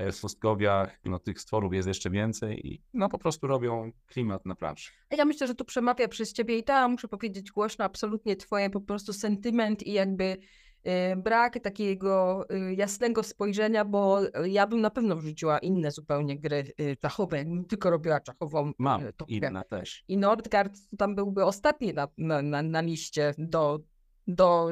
e, 0.00 0.12
w 0.12 0.20
pustkowiach 0.20 1.00
no, 1.04 1.18
tych 1.18 1.40
stworów 1.40 1.74
jest 1.74 1.88
jeszcze 1.88 2.10
więcej 2.10 2.66
i 2.66 2.82
no 2.94 3.08
po 3.08 3.18
prostu 3.18 3.46
robią 3.46 3.92
klimat 4.06 4.46
na 4.46 4.54
planszy. 4.54 4.92
Ja 5.10 5.24
myślę, 5.24 5.46
że 5.46 5.54
tu 5.54 5.64
przemawia 5.64 6.08
przez 6.08 6.32
ciebie 6.32 6.58
i 6.58 6.64
ta, 6.64 6.88
muszę 6.88 7.08
powiedzieć 7.08 7.50
głośno, 7.50 7.84
absolutnie 7.84 8.36
twoje 8.36 8.70
po 8.70 8.80
prostu 8.80 9.12
sentyment 9.12 9.86
i 9.86 9.92
jakby 9.92 10.24
y, 10.24 11.16
brak 11.16 11.60
takiego 11.62 12.44
y, 12.54 12.74
jasnego 12.74 13.22
spojrzenia, 13.22 13.84
bo 13.84 14.18
ja 14.44 14.66
bym 14.66 14.80
na 14.80 14.90
pewno 14.90 15.16
wrzuciła 15.16 15.58
inne 15.58 15.90
zupełnie 15.90 16.38
gry 16.38 16.72
czachowe, 17.00 17.38
jakbym 17.38 17.64
tylko 17.64 17.90
robiła 17.90 18.20
czachową 18.20 18.72
Mam 18.78 19.00
topkę. 19.16 19.34
inne 19.34 19.64
też. 19.64 20.04
I 20.08 20.16
Nordgard 20.16 20.78
tam 20.98 21.14
byłby 21.14 21.44
ostatni 21.44 21.94
na, 21.94 22.08
na, 22.18 22.42
na, 22.42 22.62
na 22.62 22.80
liście 22.80 23.34
do, 23.38 23.78
do 24.26 24.70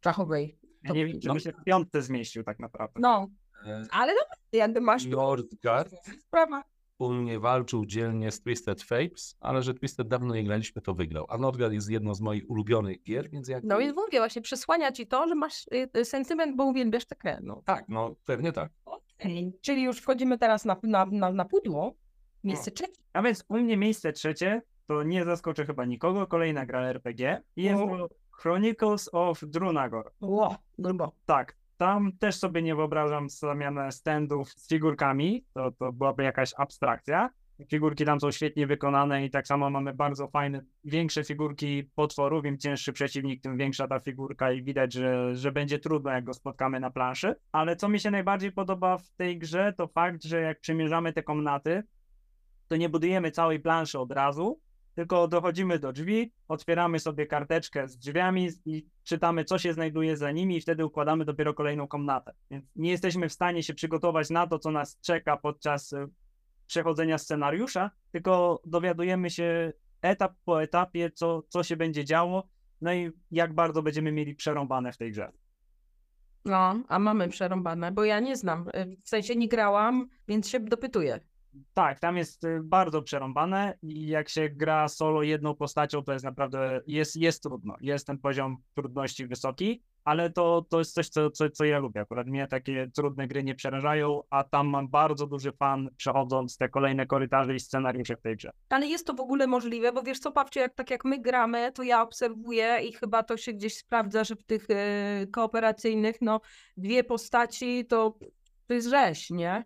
czachowej. 0.00 0.58
Ja 0.84 0.92
nie 0.92 1.06
wiem, 1.06 1.20
czy 1.20 1.32
by 1.32 1.40
się 1.40 1.52
w 1.52 1.64
piątce 1.64 2.02
zmieścił 2.02 2.44
tak 2.44 2.58
naprawdę. 2.58 3.00
No, 3.00 3.28
E, 3.28 3.47
ale 3.90 4.12
no, 4.14 4.20
jakby 4.52 4.80
masz 4.80 5.06
Nordgard 5.06 5.94
sprawa. 6.20 6.62
u 6.98 7.12
mnie 7.12 7.40
walczył 7.40 7.86
dzielnie 7.86 8.32
z 8.32 8.40
Twisted 8.42 8.82
Fates, 8.82 9.36
ale 9.40 9.62
że 9.62 9.74
Twisted 9.74 10.08
dawno 10.08 10.34
nie 10.34 10.44
graliśmy, 10.44 10.82
to 10.82 10.94
wygrał. 10.94 11.26
A 11.28 11.38
Nordgard 11.38 11.72
jest 11.72 11.90
jedną 11.90 12.14
z 12.14 12.20
moich 12.20 12.50
ulubionych 12.50 13.02
gier, 13.02 13.30
więc 13.30 13.48
jak... 13.48 13.64
No 13.64 13.78
więc 13.78 13.96
mówię 13.96 14.18
właśnie, 14.18 14.42
przesłania 14.42 14.92
ci 14.92 15.06
to, 15.06 15.28
że 15.28 15.34
masz 15.34 15.66
y, 15.74 15.88
y, 15.96 16.04
sentyment, 16.04 16.56
bo 16.56 16.64
uwielbiasz 16.64 17.04
tę 17.06 17.16
grę. 17.16 17.38
No. 17.42 17.62
Tak, 17.64 17.84
no 17.88 18.14
pewnie 18.24 18.52
tak. 18.52 18.72
Okej, 18.84 19.52
Czyli 19.60 19.82
już 19.82 19.98
wchodzimy 20.00 20.38
teraz 20.38 20.64
na, 20.64 20.76
na, 20.82 21.06
na, 21.06 21.32
na 21.32 21.44
pudło. 21.44 21.94
Miejsce 22.44 22.70
trzecie. 22.70 22.92
A 23.12 23.22
więc 23.22 23.44
u 23.48 23.58
mnie 23.58 23.76
miejsce 23.76 24.12
trzecie, 24.12 24.62
to 24.86 25.02
nie 25.02 25.24
zaskoczę 25.24 25.66
chyba 25.66 25.84
nikogo, 25.84 26.26
kolejna 26.26 26.66
gra 26.66 26.80
RPG. 26.80 27.42
I 27.56 27.62
Jest 27.62 27.82
O. 27.82 28.08
Chronicles 28.30 29.08
of 29.12 29.40
Drunagor. 29.42 30.12
Ło, 30.20 30.56
grubo. 30.78 31.12
Tak, 31.26 31.56
tam 31.78 32.12
też 32.12 32.36
sobie 32.36 32.62
nie 32.62 32.74
wyobrażam 32.74 33.28
zamianę 33.28 33.92
standów 33.92 34.50
z 34.50 34.68
figurkami, 34.68 35.44
to, 35.54 35.70
to 35.70 35.92
byłaby 35.92 36.22
jakaś 36.22 36.52
abstrakcja. 36.56 37.30
Figurki 37.70 38.04
tam 38.04 38.20
są 38.20 38.30
świetnie 38.30 38.66
wykonane 38.66 39.24
i 39.24 39.30
tak 39.30 39.46
samo 39.46 39.70
mamy 39.70 39.94
bardzo 39.94 40.28
fajne, 40.28 40.60
większe 40.84 41.24
figurki 41.24 41.90
potworów, 41.94 42.44
im 42.44 42.58
cięższy 42.58 42.92
przeciwnik, 42.92 43.42
tym 43.42 43.56
większa 43.56 43.88
ta 43.88 44.00
figurka 44.00 44.52
i 44.52 44.62
widać, 44.62 44.92
że, 44.92 45.36
że 45.36 45.52
będzie 45.52 45.78
trudno, 45.78 46.10
jak 46.10 46.24
go 46.24 46.34
spotkamy 46.34 46.80
na 46.80 46.90
planszy. 46.90 47.34
Ale 47.52 47.76
co 47.76 47.88
mi 47.88 48.00
się 48.00 48.10
najbardziej 48.10 48.52
podoba 48.52 48.98
w 48.98 49.10
tej 49.10 49.38
grze, 49.38 49.72
to 49.76 49.86
fakt, 49.86 50.24
że 50.24 50.40
jak 50.40 50.60
przemierzamy 50.60 51.12
te 51.12 51.22
komnaty, 51.22 51.82
to 52.68 52.76
nie 52.76 52.88
budujemy 52.88 53.30
całej 53.30 53.60
planszy 53.60 53.98
od 53.98 54.12
razu, 54.12 54.60
tylko 54.98 55.28
dochodzimy 55.28 55.78
do 55.78 55.92
drzwi, 55.92 56.32
otwieramy 56.48 56.98
sobie 56.98 57.26
karteczkę 57.26 57.88
z 57.88 57.98
drzwiami 57.98 58.48
i 58.64 58.86
czytamy, 59.04 59.44
co 59.44 59.58
się 59.58 59.72
znajduje 59.72 60.16
za 60.16 60.30
nimi, 60.32 60.56
i 60.56 60.60
wtedy 60.60 60.86
układamy 60.86 61.24
dopiero 61.24 61.54
kolejną 61.54 61.88
komnatę. 61.88 62.32
Więc 62.50 62.64
nie 62.76 62.90
jesteśmy 62.90 63.28
w 63.28 63.32
stanie 63.32 63.62
się 63.62 63.74
przygotować 63.74 64.30
na 64.30 64.46
to, 64.46 64.58
co 64.58 64.70
nas 64.70 65.00
czeka 65.00 65.36
podczas 65.36 65.92
y, 65.92 66.06
przechodzenia 66.66 67.18
scenariusza, 67.18 67.90
tylko 68.12 68.60
dowiadujemy 68.66 69.30
się 69.30 69.72
etap 70.02 70.32
po 70.44 70.62
etapie, 70.62 71.10
co, 71.10 71.42
co 71.48 71.62
się 71.62 71.76
będzie 71.76 72.04
działo, 72.04 72.48
no 72.80 72.94
i 72.94 73.10
jak 73.30 73.54
bardzo 73.54 73.82
będziemy 73.82 74.12
mieli 74.12 74.34
przerąbane 74.34 74.92
w 74.92 74.96
tej 74.96 75.12
grze. 75.12 75.32
No, 76.44 76.82
a 76.88 76.98
mamy 76.98 77.28
przerąbane, 77.28 77.92
bo 77.92 78.04
ja 78.04 78.20
nie 78.20 78.36
znam. 78.36 78.68
y, 78.68 78.96
W 79.04 79.08
sensie 79.08 79.36
nie 79.36 79.48
grałam, 79.48 80.08
więc 80.28 80.48
się 80.48 80.60
dopytuję. 80.60 81.20
Tak, 81.74 82.00
tam 82.00 82.16
jest 82.16 82.44
y, 82.44 82.60
bardzo 82.62 83.02
przerąbane 83.02 83.78
i 83.82 84.06
jak 84.06 84.28
się 84.28 84.48
gra 84.48 84.88
solo 84.88 85.22
jedną 85.22 85.54
postacią, 85.54 86.02
to 86.02 86.12
jest 86.12 86.24
naprawdę, 86.24 86.80
jest, 86.86 87.16
jest 87.16 87.42
trudno. 87.42 87.74
Jest 87.80 88.06
ten 88.06 88.18
poziom 88.18 88.56
trudności 88.74 89.26
wysoki, 89.26 89.82
ale 90.04 90.30
to, 90.30 90.66
to 90.70 90.78
jest 90.78 90.94
coś, 90.94 91.08
co, 91.08 91.30
co, 91.30 91.50
co 91.50 91.64
ja 91.64 91.78
lubię. 91.78 92.00
Akurat 92.00 92.26
mnie 92.26 92.46
takie 92.46 92.90
trudne 92.94 93.28
gry 93.28 93.44
nie 93.44 93.54
przerażają, 93.54 94.22
a 94.30 94.44
tam 94.44 94.68
mam 94.68 94.88
bardzo 94.88 95.26
duży 95.26 95.52
fan 95.52 95.90
przechodząc 95.96 96.56
te 96.56 96.68
kolejne 96.68 97.06
korytarze 97.06 97.54
i 97.54 97.60
scenariusze 97.60 98.16
w 98.16 98.20
tej 98.20 98.36
grze. 98.36 98.50
Ale 98.68 98.86
jest 98.86 99.06
to 99.06 99.14
w 99.14 99.20
ogóle 99.20 99.46
możliwe, 99.46 99.92
bo 99.92 100.02
wiesz 100.02 100.18
co, 100.18 100.32
Pawcie, 100.32 100.60
jak, 100.60 100.74
tak 100.74 100.90
jak 100.90 101.04
my 101.04 101.18
gramy, 101.18 101.72
to 101.72 101.82
ja 101.82 102.02
obserwuję 102.02 102.78
i 102.88 102.92
chyba 102.92 103.22
to 103.22 103.36
się 103.36 103.52
gdzieś 103.52 103.76
sprawdza, 103.76 104.24
że 104.24 104.36
w 104.36 104.44
tych 104.44 104.66
y, 104.70 105.26
kooperacyjnych, 105.26 106.16
no, 106.20 106.40
dwie 106.76 107.04
postaci 107.04 107.86
to, 107.86 108.18
to 108.66 108.74
jest 108.74 108.88
rzeź, 108.88 109.30
nie? 109.30 109.64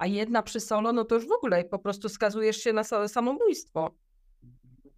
A 0.00 0.06
jedna 0.06 0.42
przy 0.42 0.60
solo, 0.60 0.92
no 0.92 1.04
to 1.04 1.14
już 1.14 1.28
w 1.28 1.32
ogóle 1.32 1.64
po 1.64 1.78
prostu 1.78 2.08
skazujesz 2.08 2.56
się 2.56 2.72
na 2.72 2.82
sa- 2.82 3.08
samobójstwo. 3.08 3.94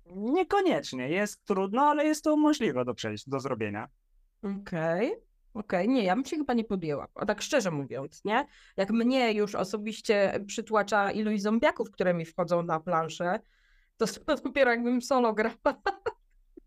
Niekoniecznie, 0.06 1.08
jest 1.08 1.44
trudno, 1.44 1.82
ale 1.82 2.04
jest 2.04 2.24
to 2.24 2.36
możliwe 2.36 2.84
do 2.84 2.94
przejść, 2.94 3.28
do 3.28 3.40
zrobienia. 3.40 3.88
Okej, 4.42 5.14
okej, 5.54 5.88
nie, 5.88 6.04
ja 6.04 6.14
bym 6.14 6.24
się 6.24 6.36
chyba 6.36 6.54
nie 6.54 6.64
podjęła, 6.64 7.06
a 7.14 7.26
tak 7.26 7.42
szczerze 7.42 7.70
mówiąc, 7.70 8.24
nie? 8.24 8.46
Jak 8.76 8.90
mnie 8.90 9.32
już 9.32 9.54
osobiście 9.54 10.44
przytłacza 10.46 11.10
ilość 11.10 11.42
zombiaków, 11.42 11.90
które 11.90 12.14
mi 12.14 12.24
wchodzą 12.24 12.62
na 12.62 12.80
planszę, 12.80 13.40
to 13.96 14.06
dopiero 14.44 14.70
jakbym 14.70 15.02
solo 15.02 15.32
grała. 15.32 15.82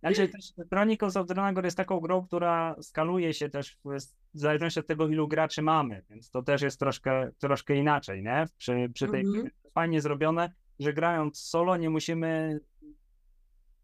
Znaczy 0.06 0.28
też 0.30 0.54
Chronicles 0.70 1.18
of 1.18 1.28
Drunagor 1.28 1.65
jest 1.65 1.78
taką 1.78 2.00
grą, 2.00 2.26
która 2.26 2.76
skaluje 2.82 3.34
się 3.34 3.50
też 3.50 3.78
w 3.86 3.98
w 4.34 4.39
zależności 4.39 4.80
od 4.80 4.88
tego, 4.88 5.08
ilu 5.08 5.28
graczy 5.28 5.62
mamy, 5.62 6.04
więc 6.10 6.30
to 6.30 6.44
też 6.44 6.62
jest 6.62 6.80
troszkę, 6.80 7.32
troszkę 7.38 7.76
inaczej, 7.76 8.24
nie? 8.24 8.46
Przy, 8.58 8.89
przy 8.94 9.08
tej 9.08 9.22
Mhm. 9.22 9.50
fajnie 9.74 10.02
zrobione, 10.02 10.54
że 10.80 10.94
grając 10.94 11.39
solo 11.39 11.78
nie 11.78 11.89
musimy 11.89 12.60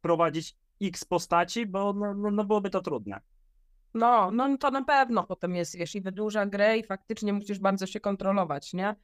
prowadzić 0.02 0.58
x 0.82 1.06
postaci, 1.06 1.66
bo 1.66 1.94
no, 1.94 2.14
no, 2.14 2.32
no 2.32 2.46
byłoby 2.46 2.70
to 2.70 2.82
trudne. 2.82 3.22
No, 3.94 4.32
no 4.32 4.58
to 4.58 4.72
na 4.72 4.84
pewno 4.86 5.24
potem 5.24 5.56
jest, 5.56 5.78
wiesz, 5.78 5.96
i 5.96 6.02
wydłuża 6.02 6.46
grę 6.46 6.78
i 6.78 6.84
faktycznie 6.84 7.34
musisz 7.34 7.60
bardzo 7.60 7.86
się 7.86 8.00
kontrolować, 8.00 8.74
nie? 8.74 8.96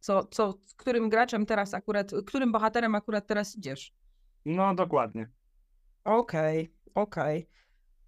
Co, 0.00 0.24
co, 0.24 0.54
z 0.66 0.74
którym 0.74 1.08
graczem 1.08 1.46
teraz 1.46 1.74
akurat, 1.74 2.12
którym 2.26 2.52
bohaterem 2.52 2.94
akurat 2.94 3.26
teraz 3.26 3.56
idziesz? 3.56 3.94
No 4.44 4.74
dokładnie. 4.74 5.28
Okej, 6.04 6.72
okej. 6.94 7.48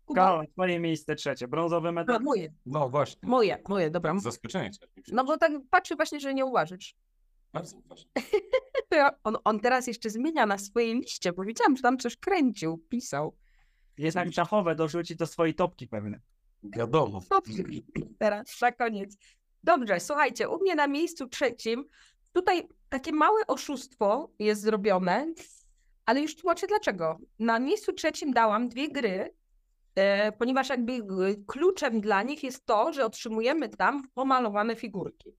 Kuba, 0.06 0.24
Karol, 0.24 0.46
twoje 0.48 0.80
miejsce 0.80 1.14
trzecie, 1.14 1.48
brązowy 1.48 1.88
no, 1.88 1.92
medal. 1.92 2.20
moje, 2.22 2.52
No 2.66 2.88
właśnie. 2.88 3.28
moje, 3.28 3.58
moje, 3.68 3.90
dobra. 3.90 4.18
Zaskoczenie. 4.18 4.70
cię. 4.70 4.86
No 5.12 5.24
bo 5.24 5.38
tak 5.38 5.52
patrzę 5.70 5.96
właśnie, 5.96 6.20
że 6.20 6.34
nie 6.34 6.44
uważasz. 6.44 6.94
Bardzo 7.52 7.76
ważne. 7.88 8.10
On, 9.24 9.36
on 9.44 9.60
teraz 9.60 9.86
jeszcze 9.86 10.10
zmienia 10.10 10.46
na 10.46 10.58
swojej 10.58 10.94
liście, 10.94 11.32
bo 11.32 11.42
widziałam, 11.44 11.76
że 11.76 11.82
tam 11.82 11.98
coś 11.98 12.16
kręcił, 12.16 12.78
pisał. 12.78 13.36
Jednak 13.98 14.30
czachowe 14.30 14.74
dorzuci 14.74 15.16
do 15.16 15.26
swojej 15.26 15.54
topki 15.54 15.88
pewnie. 15.88 16.20
Wiadomo. 16.62 17.20
Dobrze, 17.30 17.62
teraz 18.18 18.60
na 18.60 18.72
koniec. 18.72 19.16
Dobrze, 19.62 20.00
słuchajcie, 20.00 20.48
u 20.48 20.60
mnie 20.60 20.74
na 20.74 20.86
miejscu 20.86 21.28
trzecim, 21.28 21.84
tutaj 22.32 22.68
takie 22.88 23.12
małe 23.12 23.46
oszustwo 23.46 24.30
jest 24.38 24.62
zrobione, 24.62 25.34
ale 26.06 26.20
już 26.20 26.36
tłumaczę 26.36 26.66
dlaczego. 26.66 27.18
Na 27.38 27.58
miejscu 27.58 27.92
trzecim 27.92 28.32
dałam 28.32 28.68
dwie 28.68 28.88
gry, 28.88 29.34
e, 29.94 30.32
ponieważ 30.32 30.68
jakby 30.68 30.92
e, 30.92 31.00
kluczem 31.46 32.00
dla 32.00 32.22
nich 32.22 32.42
jest 32.42 32.66
to, 32.66 32.92
że 32.92 33.04
otrzymujemy 33.04 33.68
tam 33.68 34.08
pomalowane 34.14 34.76
figurki. 34.76 35.36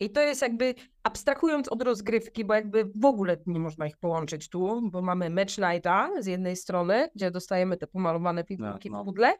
I 0.00 0.10
to 0.10 0.20
jest 0.20 0.42
jakby, 0.42 0.74
abstrahując 1.02 1.68
od 1.68 1.82
rozgrywki, 1.82 2.44
bo 2.44 2.54
jakby 2.54 2.90
w 2.94 3.04
ogóle 3.04 3.36
nie 3.46 3.60
można 3.60 3.86
ich 3.86 3.96
połączyć 3.96 4.48
tu, 4.48 4.90
bo 4.90 5.02
mamy 5.02 5.30
Match 5.30 5.58
Nighta 5.58 6.10
z 6.18 6.26
jednej 6.26 6.56
strony, 6.56 7.08
gdzie 7.14 7.30
dostajemy 7.30 7.76
te 7.76 7.86
pomalowane 7.86 8.44
figurki 8.44 8.90
no. 8.90 9.02
w 9.02 9.04
pudle, 9.06 9.34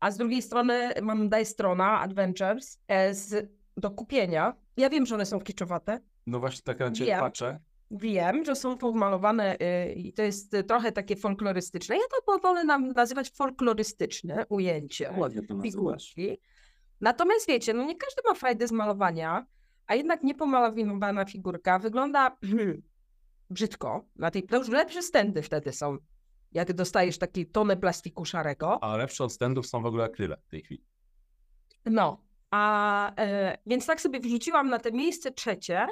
a 0.00 0.10
z 0.10 0.16
drugiej 0.16 0.42
strony 0.42 0.92
mam 1.02 1.28
Dice-Trona 1.28 2.00
Adventures 2.00 2.78
e, 2.88 3.14
z, 3.14 3.50
do 3.76 3.90
kupienia. 3.90 4.54
Ja 4.76 4.90
wiem, 4.90 5.06
że 5.06 5.14
one 5.14 5.26
są 5.26 5.40
kiczowate, 5.40 6.00
No 6.26 6.40
właśnie 6.40 6.62
tak 6.62 6.80
na 6.80 6.90
ciebie 6.90 7.10
Wiem. 7.10 7.20
patrzę. 7.20 7.60
Wiem, 7.92 8.44
że 8.44 8.56
są 8.56 8.78
pomalowane 8.78 9.56
y, 9.60 9.92
i 9.92 10.12
to 10.12 10.22
jest 10.22 10.54
y, 10.54 10.64
trochę 10.64 10.92
takie 10.92 11.16
folklorystyczne. 11.16 11.96
Ja 11.96 12.02
to 12.26 12.38
wolę 12.38 12.64
nam 12.64 12.88
nazywać 12.88 13.30
folklorystyczne 13.30 14.46
ujęcie 14.48 15.14
Ładnie 15.16 15.42
to 15.42 15.54
nazywasz. 15.54 15.72
figurki. 16.14 16.40
Natomiast 17.00 17.48
wiecie, 17.48 17.74
no 17.74 17.84
nie 17.84 17.96
każdy 17.96 18.22
ma 18.28 18.34
frajdę 18.34 18.68
z 18.68 18.72
malowania, 18.72 19.46
a 19.86 19.94
jednak 19.94 20.22
niepomalowana 20.22 21.24
figurka 21.24 21.78
wygląda 21.78 22.36
brzydko. 23.50 24.04
Na 24.16 24.30
tej, 24.30 24.42
to 24.42 24.56
już 24.56 24.68
lepsze 24.68 25.02
stędy 25.02 25.42
wtedy 25.42 25.72
są, 25.72 25.96
jak 26.52 26.72
dostajesz 26.72 27.18
taki 27.18 27.46
tonę 27.46 27.76
plastiku 27.76 28.24
szarego. 28.24 28.84
A 28.84 28.96
lepsze 28.96 29.24
od 29.24 29.32
standów 29.32 29.66
są 29.66 29.82
w 29.82 29.86
ogóle 29.86 30.04
akryle 30.04 30.36
w 30.36 30.48
tej 30.48 30.62
chwili. 30.62 30.84
No, 31.84 32.22
a 32.50 33.12
e, 33.16 33.58
więc 33.66 33.86
tak 33.86 34.00
sobie 34.00 34.20
wrzuciłam 34.20 34.68
na 34.68 34.78
te 34.78 34.92
miejsce 34.92 35.32
trzecie, 35.32 35.86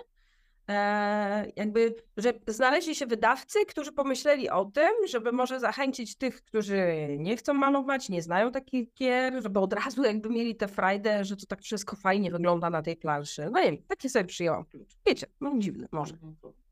jakby, 1.56 1.94
że 2.16 2.32
znaleźli 2.46 2.94
się 2.94 3.06
wydawcy, 3.06 3.66
którzy 3.66 3.92
pomyśleli 3.92 4.50
o 4.50 4.64
tym, 4.64 4.90
żeby 5.08 5.32
może 5.32 5.60
zachęcić 5.60 6.16
tych, 6.16 6.42
którzy 6.42 7.08
nie 7.18 7.36
chcą 7.36 7.54
malować, 7.54 8.08
nie 8.08 8.22
znają 8.22 8.52
takich 8.52 8.94
gier, 8.94 9.42
żeby 9.42 9.60
od 9.60 9.72
razu 9.72 10.04
jakby 10.04 10.28
mieli 10.28 10.56
tę 10.56 10.68
frajdę, 10.68 11.24
że 11.24 11.36
to 11.36 11.46
tak 11.46 11.62
wszystko 11.62 11.96
fajnie 11.96 12.30
wygląda 12.30 12.70
na 12.70 12.82
tej 12.82 12.96
planszy. 12.96 13.50
No 13.52 13.60
nie 13.60 13.72
wiem, 13.72 13.82
takie 13.88 14.08
sobie 14.08 14.24
przyjęłam 14.24 14.64
klucz. 14.64 14.96
Wiecie, 15.06 15.26
no 15.40 15.52
dziwne 15.58 15.88
może. 15.92 16.14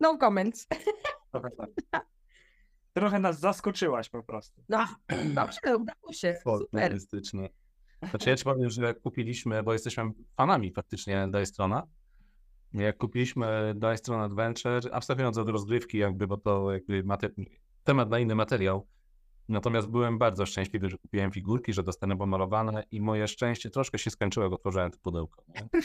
No 0.00 0.18
comments. 0.18 0.66
Trochę 2.92 3.18
nas 3.18 3.40
zaskoczyłaś 3.40 4.08
po 4.08 4.22
prostu. 4.22 4.62
No, 4.68 4.86
dobrze, 5.34 5.58
udało 5.80 6.12
się. 6.12 6.38
Super. 6.42 6.98
Znaczy 8.10 8.30
ja 8.30 8.36
ci 8.36 8.44
powiem, 8.44 8.70
że 8.70 8.82
jak 8.82 9.00
kupiliśmy, 9.00 9.62
bo 9.62 9.72
jesteśmy 9.72 10.04
fanami 10.36 10.72
faktycznie 10.72 11.28
Dice-Trona, 11.30 11.82
jak 12.74 12.98
kupiliśmy 12.98 13.74
Dice-Tron 13.76 14.20
Adventure, 14.20 14.80
abstrahując 14.92 15.38
od 15.38 15.48
rozgrywki 15.48 15.98
jakby, 15.98 16.26
bo 16.26 16.36
to 16.36 16.72
jakby 16.72 17.04
temat 17.84 18.10
na 18.10 18.18
inny 18.18 18.34
materiał, 18.34 18.86
natomiast 19.48 19.88
byłem 19.88 20.18
bardzo 20.18 20.46
szczęśliwy, 20.46 20.90
że 20.90 20.98
kupiłem 20.98 21.30
figurki, 21.30 21.72
że 21.72 21.82
dostanę 21.82 22.16
pomalowane 22.16 22.84
i 22.90 23.00
moje 23.00 23.28
szczęście 23.28 23.70
troszkę 23.70 23.98
się 23.98 24.10
skończyło, 24.10 24.44
jak 24.44 24.52
otworzyłem 24.52 24.90
to 24.90 24.98
pudełko. 24.98 25.42
Nie? 25.48 25.68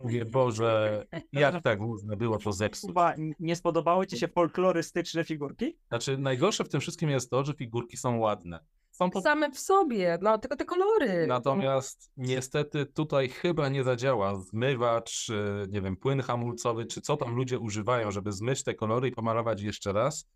Mówię, 0.00 0.24
Boże, 0.24 1.06
jak 1.32 1.62
tak 1.62 1.80
można 1.80 2.16
było 2.16 2.38
to 2.38 2.52
zepsuć? 2.52 2.90
Chyba 2.90 3.14
nie 3.40 3.56
spodobały 3.56 4.06
ci 4.06 4.18
się 4.18 4.28
folklorystyczne 4.28 5.24
figurki? 5.24 5.76
Znaczy 5.88 6.18
najgorsze 6.18 6.64
w 6.64 6.68
tym 6.68 6.80
wszystkim 6.80 7.10
jest 7.10 7.30
to, 7.30 7.44
że 7.44 7.54
figurki 7.54 7.96
są 7.96 8.18
ładne. 8.18 8.60
Są 9.00 9.20
Same 9.22 9.50
w 9.50 9.58
sobie, 9.58 10.18
no 10.22 10.38
tylko 10.38 10.56
te 10.56 10.64
kolory. 10.64 11.26
Natomiast 11.26 12.10
niestety 12.16 12.86
tutaj 12.86 13.28
chyba 13.28 13.68
nie 13.68 13.84
zadziała 13.84 14.40
zmywacz, 14.40 15.30
e, 15.30 15.66
nie 15.68 15.80
wiem, 15.80 15.96
płyn 15.96 16.20
hamulcowy, 16.20 16.86
czy 16.86 17.00
co 17.00 17.16
tam 17.16 17.34
ludzie 17.34 17.58
używają, 17.58 18.10
żeby 18.10 18.32
zmyć 18.32 18.64
te 18.64 18.74
kolory 18.74 19.08
i 19.08 19.12
pomalować 19.12 19.62
jeszcze 19.62 19.92
raz. 19.92 20.26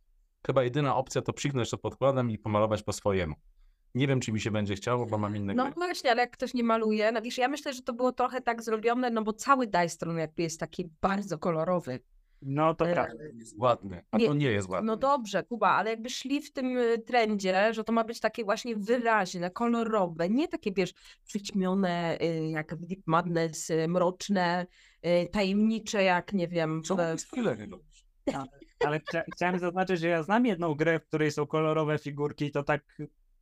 Chyba 0.47 0.63
jedyna 0.65 0.97
opcja 0.97 1.23
to 1.23 1.33
psiknąć 1.33 1.71
to 1.71 1.79
podkładem 1.79 2.31
i 2.31 2.39
pomalować 2.39 2.83
po 2.83 2.93
swojemu. 2.93 3.35
Nie 3.95 4.07
wiem, 4.07 4.21
czy 4.21 4.33
mi 4.33 4.41
się 4.41 4.51
będzie 4.51 4.75
chciało, 4.75 5.07
bo 5.07 5.19
mam 5.19 5.37
inne 5.37 5.55
No 5.55 5.65
gry. 5.65 5.73
właśnie, 5.75 6.11
ale 6.11 6.21
jak 6.23 6.31
ktoś 6.31 6.55
nie 6.55 6.65
maluje, 6.65 7.13
no 7.13 7.23
wiesz, 7.23 7.39
ja 7.39 7.49
myślę, 7.49 7.73
że 7.73 7.83
to 7.83 7.93
było 7.93 8.13
trochę 8.13 8.41
tak 8.41 8.63
zrobione, 8.63 9.11
no 9.11 9.23
bo 9.23 9.33
cały 9.33 9.67
Dice-Tron 9.67 10.19
jakby 10.19 10.43
jest 10.43 10.61
taki 10.61 10.91
bardzo 11.01 11.39
kolorowy. 11.39 12.01
No 12.47 12.75
to. 12.75 12.85
Jest 13.35 13.59
ładny, 13.59 14.05
a 14.11 14.19
nie, 14.19 14.27
to 14.27 14.35
nie 14.35 14.47
jest 14.51 14.69
ładny. 14.69 14.87
No 14.87 14.97
dobrze, 14.97 15.43
Kuba, 15.43 15.69
ale 15.69 15.91
jakby 15.91 16.11
szli 16.11 16.41
w 16.43 16.53
tym 16.53 16.77
y, 16.79 16.99
trendzie, 16.99 17.75
że 17.75 17.85
to 17.85 17.93
ma 17.93 18.05
być 18.05 18.21
takie 18.21 18.45
właśnie 18.45 18.77
wyraźne, 18.77 19.51
kolorowe, 19.51 20.29
nie 20.29 20.49
takie, 20.49 20.73
wiesz, 20.73 20.95
przyćmione 21.25 22.19
y, 22.23 22.49
jak 22.49 22.75
w 22.75 22.87
Deep 22.87 23.03
Madness, 23.07 23.71
y, 23.71 23.89
mroczne, 23.89 24.67
tajemnicze 25.33 26.03
jak, 26.05 26.33
nie 26.33 26.49
wiem, 26.49 26.83
Co 26.83 26.97
w- 26.97 27.21
spoilery 27.21 27.67
robisz? 27.67 28.05
Ale 28.87 28.99
chcia- 29.01 29.23
chciałem 29.35 29.59
zaznaczyć, 29.59 30.01
że 30.01 30.09
ja 30.09 30.23
znam 30.23 30.47
jedną 30.47 30.75
grę, 30.75 31.01
w 31.01 31.07
której 31.07 31.31
są 31.31 31.47
kolorowe 31.47 31.99
figurki, 31.99 32.51
to 32.51 32.63
tak 32.63 32.99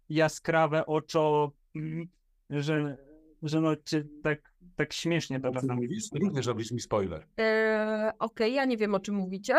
jaskrawe 0.09 0.87
oczo, 0.87 1.53
mm, 1.77 2.09
że, 2.51 2.97
że 3.43 3.61
no, 3.61 3.77
czy 3.85 4.09
tak, 4.23 4.53
tak 4.77 4.93
śmiesznie 4.93 5.41
to 5.41 5.53
czasem 5.53 5.77
Mówisz? 5.77 6.05
Również 6.21 6.47
robisz 6.47 6.71
mi 6.73 6.81
spoiler. 6.81 7.27
E, 7.39 8.13
Okej, 8.19 8.55
ja 8.55 8.65
nie 8.65 8.77
wiem, 8.77 8.95
o 8.95 9.01
czym 9.01 9.15
mówicie. 9.15 9.55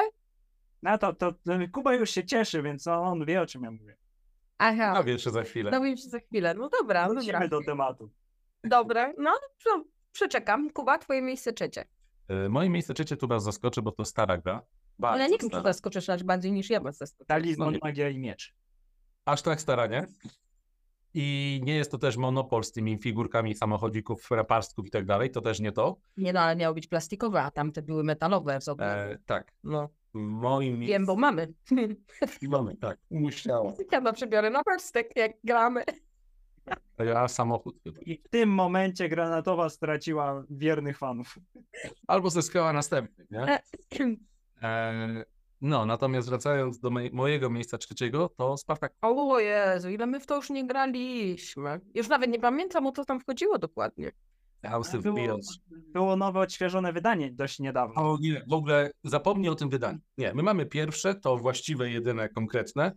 No 0.83 0.97
to, 0.97 1.13
to, 1.13 1.31
to 1.31 1.53
Kuba 1.73 1.93
już 1.95 2.09
się 2.09 2.25
cieszy, 2.25 2.61
więc 2.61 2.87
on 2.87 3.25
wie, 3.25 3.41
o 3.41 3.45
czym 3.45 3.63
ja 3.63 3.71
mówię. 3.71 3.97
Aha, 4.57 5.03
wiesz, 5.03 5.23
że 5.23 5.31
za 5.31 5.43
chwilę. 5.43 5.71
dowiem 5.71 5.97
się 5.97 6.09
za 6.09 6.19
chwilę. 6.19 6.53
No 6.53 6.69
dobra, 6.69 7.07
dobra. 7.07 7.21
Wrócimy 7.21 7.49
do 7.49 7.63
tematu. 7.63 8.09
Dobre, 8.63 9.13
no 9.17 9.31
to 9.63 9.83
przeczekam. 10.11 10.69
Kuba, 10.69 10.97
twoje 10.97 11.21
miejsce 11.21 11.53
trzecie. 11.53 11.85
E, 12.27 12.49
Moje 12.49 12.69
miejsce 12.69 12.93
trzecie 12.93 13.17
tu 13.17 13.27
was 13.27 13.43
zaskoczy, 13.43 13.81
bo 13.81 13.91
to 13.91 14.05
stara 14.05 14.37
gra. 14.37 14.61
Bardzo 14.99 15.23
Ale 15.23 15.37
czy 15.37 15.45
stara. 15.47 15.63
zaskoczysz 15.63 16.09
aż 16.09 16.23
bardziej 16.23 16.51
niż 16.51 16.69
ja 16.69 16.79
was 16.79 16.97
zaskoczę. 16.97 17.25
Talizman, 17.25 17.73
No. 17.73 17.79
magia 17.81 18.09
i 18.09 18.19
miecz. 18.19 18.55
Aż 19.25 19.41
tak 19.41 19.61
stara, 19.61 19.87
nie? 19.87 20.07
I 21.13 21.61
nie 21.63 21.75
jest 21.75 21.91
to 21.91 21.97
też 21.97 22.17
monopol 22.17 22.63
z 22.63 22.71
tymi 22.71 22.97
figurkami 22.97 23.55
samochodzików, 23.55 24.31
raparstków 24.31 24.87
i 24.87 24.89
tak 24.89 25.05
dalej, 25.05 25.31
to 25.31 25.41
też 25.41 25.59
nie 25.59 25.71
to. 25.71 25.97
Nie 26.17 26.33
no, 26.33 26.39
ale 26.39 26.55
miało 26.55 26.73
być 26.75 26.87
plastikowe, 26.87 27.41
a 27.41 27.51
tamte 27.51 27.81
były 27.81 28.03
metalowe 28.03 28.59
w 28.59 28.63
sobie. 28.63 28.85
E, 28.85 29.17
tak, 29.25 29.51
No, 29.63 29.89
moim 30.13 30.79
wiem, 30.79 31.05
bo 31.05 31.15
mamy. 31.15 31.53
mamy, 32.41 32.75
tak, 32.77 32.97
musiało. 33.11 33.73
Ja 33.91 34.01
na 34.01 34.13
przebiorę 34.13 34.49
na 34.49 34.63
parstek, 34.63 35.15
jak 35.15 35.31
gramy. 35.43 35.83
Ja 36.99 37.27
samochód 37.27 37.79
chyba. 37.83 37.99
I 38.01 38.17
w 38.17 38.29
tym 38.29 38.49
momencie 38.49 39.09
Granatowa 39.09 39.69
straciła 39.69 40.43
wiernych 40.49 40.97
fanów. 40.97 41.35
Albo 42.07 42.29
zyskała 42.29 42.73
następny, 42.73 43.25
nie? 43.31 43.39
E, 43.41 43.59
E, 44.63 45.25
no, 45.63 45.85
natomiast 45.85 46.29
wracając 46.29 46.79
do 46.79 46.89
mej- 46.89 47.11
mojego 47.13 47.49
miejsca 47.49 47.77
trzeciego, 47.77 48.29
to 48.37 48.57
Spartak. 48.57 48.93
O 49.01 49.39
Jezu, 49.39 49.89
ile 49.89 50.05
my 50.05 50.19
w 50.19 50.25
to 50.25 50.35
już 50.35 50.49
nie 50.49 50.67
graliśmy. 50.67 51.79
Już 51.95 52.07
nawet 52.09 52.31
nie 52.31 52.39
pamiętam, 52.39 52.87
o 52.87 52.91
co 52.91 53.05
tam 53.05 53.19
wchodziło 53.19 53.57
dokładnie. 53.57 54.11
House 54.65 54.95
of 54.95 55.03
Było, 55.03 55.37
było 55.93 56.15
nowe, 56.15 56.39
odświeżone 56.39 56.93
wydanie 56.93 57.31
dość 57.31 57.59
niedawno. 57.59 57.95
O 57.95 58.17
nie, 58.21 58.43
w 58.49 58.53
ogóle 58.53 58.91
zapomnij 59.03 59.49
o 59.49 59.55
tym 59.55 59.69
wydaniu. 59.69 59.99
Nie, 60.17 60.33
my 60.33 60.43
mamy 60.43 60.65
pierwsze, 60.65 61.15
to 61.15 61.37
właściwe, 61.37 61.89
jedyne, 61.89 62.29
konkretne, 62.29 62.91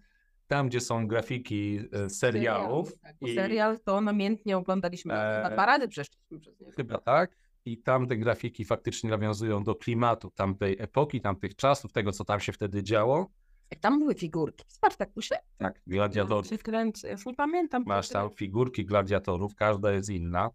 tam 0.46 0.68
gdzie 0.68 0.80
są 0.80 1.06
grafiki 1.06 1.80
e, 1.92 2.10
serialów. 2.10 2.98
Tak, 3.00 3.16
i- 3.20 3.34
Serial 3.34 3.78
to 3.84 4.00
namiętnie 4.00 4.56
oglądaliśmy. 4.56 5.14
E, 5.14 5.42
Na 5.50 5.56
parady 5.56 5.88
przeszliśmy 5.88 6.38
przez 6.40 6.60
nie. 6.60 6.72
Chyba 6.72 6.98
tak. 6.98 7.36
I 7.66 7.78
tam 7.78 8.06
te 8.06 8.16
grafiki 8.16 8.64
faktycznie 8.64 9.10
nawiązują 9.10 9.64
do 9.64 9.74
klimatu 9.74 10.30
tamtej 10.30 10.76
epoki, 10.78 11.20
tamtych 11.20 11.56
czasów, 11.56 11.92
tego, 11.92 12.12
co 12.12 12.24
tam 12.24 12.40
się 12.40 12.52
wtedy 12.52 12.82
działo. 12.82 13.30
Jak 13.70 13.80
tam 13.80 13.98
były 13.98 14.14
figurki. 14.14 14.64
Spartakusie? 14.68 15.34
Tak, 15.58 15.80
gladiatorów. 15.86 16.46
Się 16.46 16.58
kręcę, 16.58 17.10
już 17.10 17.26
nie 17.26 17.34
pamiętam. 17.34 17.84
Masz 17.86 18.08
tam 18.08 18.30
figurki 18.30 18.86
gladiatorów, 18.86 19.54
każda 19.54 19.92
jest 19.92 20.10
inna, 20.10 20.50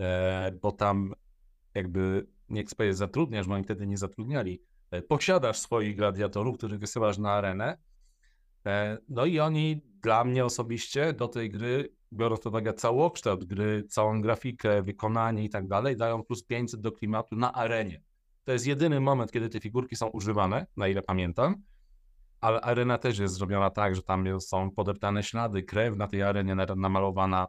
e, 0.00 0.52
bo 0.62 0.72
tam 0.72 1.14
jakby, 1.74 2.26
nie 2.48 2.64
chcę 2.64 2.76
powiedzieć 2.76 2.98
zatrudniasz, 2.98 3.46
bo 3.46 3.54
oni 3.54 3.64
wtedy 3.64 3.86
nie 3.86 3.96
zatrudniali, 3.96 4.62
e, 4.90 5.02
posiadasz 5.02 5.58
swoich 5.58 5.96
gladiatorów, 5.96 6.56
których 6.58 6.78
wysyłasz 6.78 7.18
na 7.18 7.32
arenę. 7.32 7.78
E, 8.66 8.98
no 9.08 9.24
i 9.24 9.40
oni 9.40 9.80
dla 10.02 10.24
mnie 10.24 10.44
osobiście 10.44 11.12
do 11.12 11.28
tej 11.28 11.50
gry, 11.50 11.94
biorąc 12.12 12.40
pod 12.40 12.46
uwagę 12.46 12.74
całokształt 12.74 13.44
gry, 13.44 13.84
całą 13.84 14.20
grafikę, 14.20 14.82
wykonanie 14.82 15.44
i 15.44 15.50
tak 15.50 15.68
dalej, 15.68 15.96
dają 15.96 16.22
plus 16.22 16.44
500 16.44 16.80
do 16.80 16.92
klimatu 16.92 17.36
na 17.36 17.52
arenie. 17.52 18.02
To 18.44 18.52
jest 18.52 18.66
jedyny 18.66 19.00
moment, 19.00 19.32
kiedy 19.32 19.48
te 19.48 19.60
figurki 19.60 19.96
są 19.96 20.06
używane, 20.06 20.66
na 20.76 20.88
ile 20.88 21.02
pamiętam. 21.02 21.62
Ale 22.40 22.60
arena 22.60 22.98
też 22.98 23.18
jest 23.18 23.34
zrobiona 23.34 23.70
tak, 23.70 23.94
że 23.96 24.02
tam 24.02 24.40
są 24.40 24.70
podeptane 24.70 25.22
ślady, 25.22 25.62
krew 25.62 25.96
na 25.96 26.06
tej 26.06 26.22
arenie 26.22 26.54
na- 26.54 26.66
namalowana. 26.76 27.46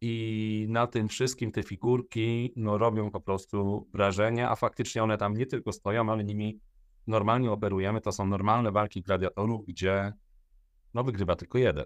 I 0.00 0.66
na 0.68 0.86
tym 0.86 1.08
wszystkim 1.08 1.52
te 1.52 1.62
figurki 1.62 2.52
no, 2.56 2.78
robią 2.78 3.10
po 3.10 3.20
prostu 3.20 3.88
wrażenie, 3.94 4.48
a 4.48 4.56
faktycznie 4.56 5.02
one 5.02 5.18
tam 5.18 5.34
nie 5.34 5.46
tylko 5.46 5.72
stoją, 5.72 6.12
ale 6.12 6.24
nimi 6.24 6.60
normalnie 7.06 7.50
operujemy. 7.50 8.00
To 8.00 8.12
są 8.12 8.26
normalne 8.26 8.72
walki 8.72 9.02
gladiatorów, 9.02 9.66
gdzie 9.66 10.12
no, 10.94 11.04
wygrywa 11.04 11.36
tylko 11.36 11.58
jeden. 11.58 11.84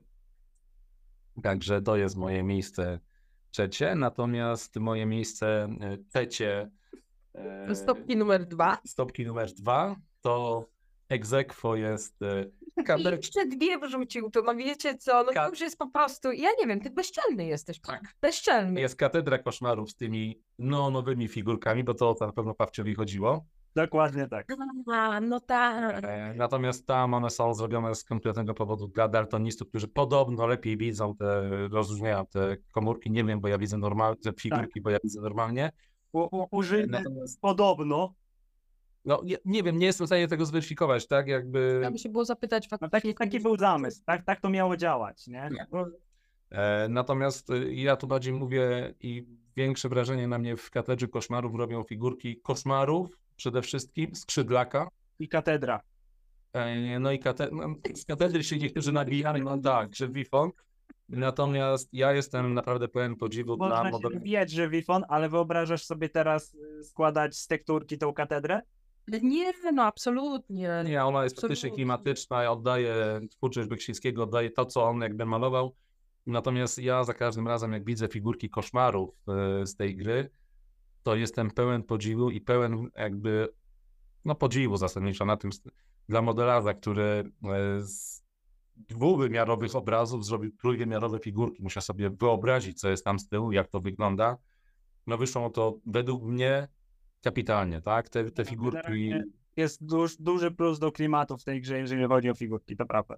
Także 1.42 1.82
to 1.82 1.96
jest 1.96 2.16
moje 2.16 2.42
miejsce 2.42 2.98
trzecie. 3.50 3.94
Natomiast 3.94 4.76
moje 4.76 5.06
miejsce 5.06 5.68
e, 5.80 5.98
trzecie. 5.98 6.70
e, 7.34 7.74
Stopki 7.74 8.16
numer 8.16 8.46
dwa. 8.46 8.78
stopki 8.86 9.26
numer 9.26 9.52
dwa 9.52 9.96
to 10.20 10.66
egzekwo 11.08 11.76
jest 11.76 12.22
e, 12.22 12.44
I 12.76 12.84
Kader... 12.84 13.16
jeszcze 13.16 13.46
dwie 13.46 13.78
wrzucił, 13.78 14.30
to 14.30 14.42
no 14.42 14.54
wiecie 14.54 14.94
co, 14.94 15.24
no 15.24 15.32
Ka- 15.32 15.44
to 15.44 15.50
już 15.50 15.60
jest 15.60 15.78
po 15.78 15.90
prostu, 15.90 16.32
ja 16.32 16.48
nie 16.60 16.66
wiem, 16.66 16.80
ty 16.80 16.90
bezczelny 16.90 17.46
jesteś. 17.46 17.80
Tak. 17.80 18.02
Bezczelny. 18.20 18.80
Jest 18.80 18.96
katedra 18.96 19.38
koszmarów 19.38 19.90
z 19.90 19.94
tymi 19.94 20.40
no, 20.58 20.90
nowymi 20.90 21.28
figurkami, 21.28 21.84
bo 21.84 21.94
to 21.94 22.16
na 22.20 22.32
pewno 22.32 22.54
Pawciowi 22.54 22.94
chodziło. 22.94 23.44
Dokładnie 23.74 24.28
tak. 24.28 24.46
A, 24.92 25.20
no 25.20 25.40
tak. 25.40 26.04
Natomiast 26.36 26.86
tam 26.86 27.14
one 27.14 27.30
są 27.30 27.54
zrobione 27.54 27.94
z 27.94 28.04
konkretnego 28.04 28.54
powodu 28.54 28.88
dla 28.88 29.08
daltonistów, 29.08 29.68
którzy 29.68 29.88
podobno 29.88 30.46
lepiej 30.46 30.76
widzą 30.76 31.16
te, 31.16 31.50
rozróżniają 31.68 32.26
te 32.26 32.56
komórki. 32.72 33.10
Nie 33.10 33.24
wiem, 33.24 33.40
bo 33.40 33.48
ja 33.48 33.58
widzę 33.58 33.78
normalnie, 33.78 34.16
te 34.16 34.32
figurki, 34.32 34.80
bo 34.80 34.90
ja 34.90 34.98
widzę 35.04 35.20
normalnie. 35.20 35.72
U, 36.12 36.20
u, 36.38 36.46
użyte 36.50 36.86
Natomiast, 36.86 37.40
podobno. 37.40 38.14
no 39.04 39.20
nie, 39.24 39.36
nie 39.44 39.62
wiem, 39.62 39.78
nie 39.78 39.86
jestem 39.86 40.06
w 40.06 40.08
stanie 40.08 40.28
tego 40.28 40.46
zweryfikować, 40.46 41.06
tak? 41.06 41.26
Jakby. 41.28 41.76
Trzeba 41.80 41.90
by 41.90 41.98
się 41.98 42.08
było 42.08 42.24
zapytać 42.24 42.64
No 42.70 42.78
faktycznie. 42.78 42.90
taki, 43.00 43.14
taki 43.14 43.40
był 43.40 43.56
zamysł. 43.58 44.02
Tak, 44.06 44.24
tak 44.24 44.40
to 44.40 44.50
miało 44.50 44.76
działać, 44.76 45.26
nie? 45.26 45.48
No, 45.72 45.86
E, 46.50 46.88
Natomiast 46.88 47.50
y, 47.50 47.74
ja 47.74 47.96
tu 47.96 48.06
bardziej 48.06 48.32
mówię 48.32 48.94
i 49.00 49.26
większe 49.56 49.88
wrażenie 49.88 50.28
na 50.28 50.38
mnie 50.38 50.56
w 50.56 50.70
katedrze 50.70 51.08
koszmarów 51.08 51.54
robią 51.54 51.82
figurki 51.82 52.40
koszmarów 52.40 53.18
przede 53.42 53.62
wszystkim, 53.62 54.14
skrzydlaka. 54.14 54.88
I 55.18 55.28
katedra. 55.28 55.80
E, 56.52 56.98
No 57.00 57.12
i 57.12 57.18
kate... 57.18 57.48
no, 57.52 57.74
z 57.94 58.04
katedry 58.04 58.44
się 58.44 58.58
niektórzy 58.58 58.92
nabijali, 58.92 59.42
no 59.42 59.58
tak, 59.58 59.94
że 59.94 60.08
Wifong. 60.08 60.64
Natomiast 61.08 61.88
ja 61.92 62.12
jestem 62.12 62.54
naprawdę 62.54 62.88
pełen 62.88 63.16
podziwu 63.16 63.56
dla 63.56 63.68
Można 63.68 63.84
się 63.84 63.90
modelu. 63.90 64.18
wbijać, 64.20 64.50
że 64.50 64.68
Wifon, 64.68 65.04
ale 65.08 65.28
wyobrażasz 65.28 65.84
sobie 65.84 66.08
teraz 66.08 66.54
y, 66.54 66.84
składać 66.84 67.36
z 67.36 67.46
tekturki 67.46 67.98
tą 67.98 68.12
katedrę? 68.12 68.60
Nie, 69.22 69.52
no 69.72 69.82
absolutnie. 69.82 70.82
Nie, 70.86 71.04
ona 71.04 71.24
jest 71.24 71.40
faktycznie 71.40 71.70
klimatyczna, 71.70 72.50
oddaje 72.50 73.20
twórczość 73.30 73.68
Beksińskiego, 73.68 74.22
oddaje 74.22 74.50
to, 74.50 74.66
co 74.66 74.84
on 74.84 75.00
jakby 75.00 75.26
malował. 75.26 75.74
Natomiast 76.26 76.78
ja 76.78 77.04
za 77.04 77.14
każdym 77.14 77.48
razem, 77.48 77.72
jak 77.72 77.84
widzę 77.84 78.08
figurki 78.08 78.50
koszmarów 78.50 79.10
e, 79.28 79.66
z 79.66 79.76
tej 79.76 79.96
gry, 79.96 80.30
to 81.02 81.16
jestem 81.16 81.50
pełen 81.50 81.82
podziwu 81.82 82.30
i 82.30 82.40
pełen 82.40 82.88
jakby, 82.96 83.48
no 84.24 84.34
podziwu 84.34 84.76
zasadniczo 84.76 85.24
na 85.24 85.36
tym, 85.36 85.50
dla 86.08 86.22
modelarza, 86.22 86.74
który 86.74 87.02
e, 87.02 87.82
z 87.82 88.22
dwuwymiarowych 88.76 89.76
obrazów 89.76 90.26
zrobił 90.26 90.50
trójwymiarowe 90.56 91.18
figurki. 91.18 91.62
Musiał 91.62 91.82
sobie 91.82 92.10
wyobrazić, 92.10 92.80
co 92.80 92.88
jest 92.88 93.04
tam 93.04 93.18
z 93.18 93.28
tyłu, 93.28 93.52
jak 93.52 93.68
to 93.68 93.80
wygląda. 93.80 94.36
No 95.06 95.18
wyszło 95.18 95.50
to 95.50 95.78
według 95.86 96.22
mnie 96.22 96.68
kapitalnie, 97.22 97.80
tak? 97.80 98.08
Te, 98.08 98.30
te 98.30 98.44
figurki... 98.44 98.82
Generalnie 98.82 99.24
Jest 99.56 99.84
duż, 99.84 100.16
duży 100.16 100.50
plus 100.50 100.78
do 100.78 100.92
klimatu 100.92 101.36
w 101.36 101.44
tej 101.44 101.60
grze, 101.60 101.78
jeżeli 101.78 102.04
chodzi 102.04 102.30
o 102.30 102.34
figurki, 102.34 102.76
to 102.76 102.86
prawda. 102.86 103.16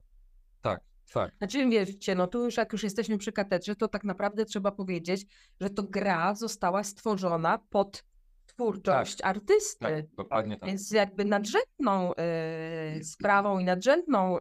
Tak, 0.61 0.81
tak. 1.12 1.35
Znaczy 1.38 1.69
wiecie, 1.69 2.14
no 2.14 2.27
tu 2.27 2.45
już 2.45 2.57
jak 2.57 2.73
już 2.73 2.83
jesteśmy 2.83 3.19
przy 3.19 3.33
katedrze, 3.33 3.77
to 3.77 3.88
tak 3.88 4.05
naprawdę 4.05 4.45
trzeba 4.45 4.73
powiedzieć, 4.73 5.27
że 5.61 5.71
to 5.71 5.83
gra 5.83 6.35
została 6.35 6.83
stworzona 6.83 7.59
pod 7.71 8.05
twórczość 8.47 9.19
artysty. 9.23 9.79
Tak, 9.85 10.07
dokładnie 10.17 10.57
tak. 10.59 10.69
Więc 10.69 10.90
jakby 10.90 11.25
nadrzędną 11.25 12.12
y, 13.01 13.05
sprawą 13.05 13.59
i 13.59 13.64
nadrzędną 13.64 14.38
y, 14.38 14.40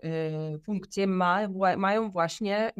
funkcję 0.65 1.07
ma, 1.07 1.47
wła- 1.47 1.77
mają 1.77 2.11
właśnie 2.11 2.71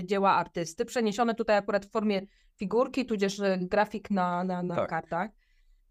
y, 0.00 0.06
dzieła 0.06 0.34
artysty, 0.34 0.84
przeniesione 0.84 1.34
tutaj 1.34 1.56
akurat 1.56 1.86
w 1.86 1.90
formie 1.90 2.20
figurki, 2.56 3.06
tudzież 3.06 3.38
y, 3.38 3.58
grafik 3.60 4.10
na, 4.10 4.44
na, 4.44 4.62
na 4.62 4.74
Tak. 4.76 4.90
kartach. 4.90 5.30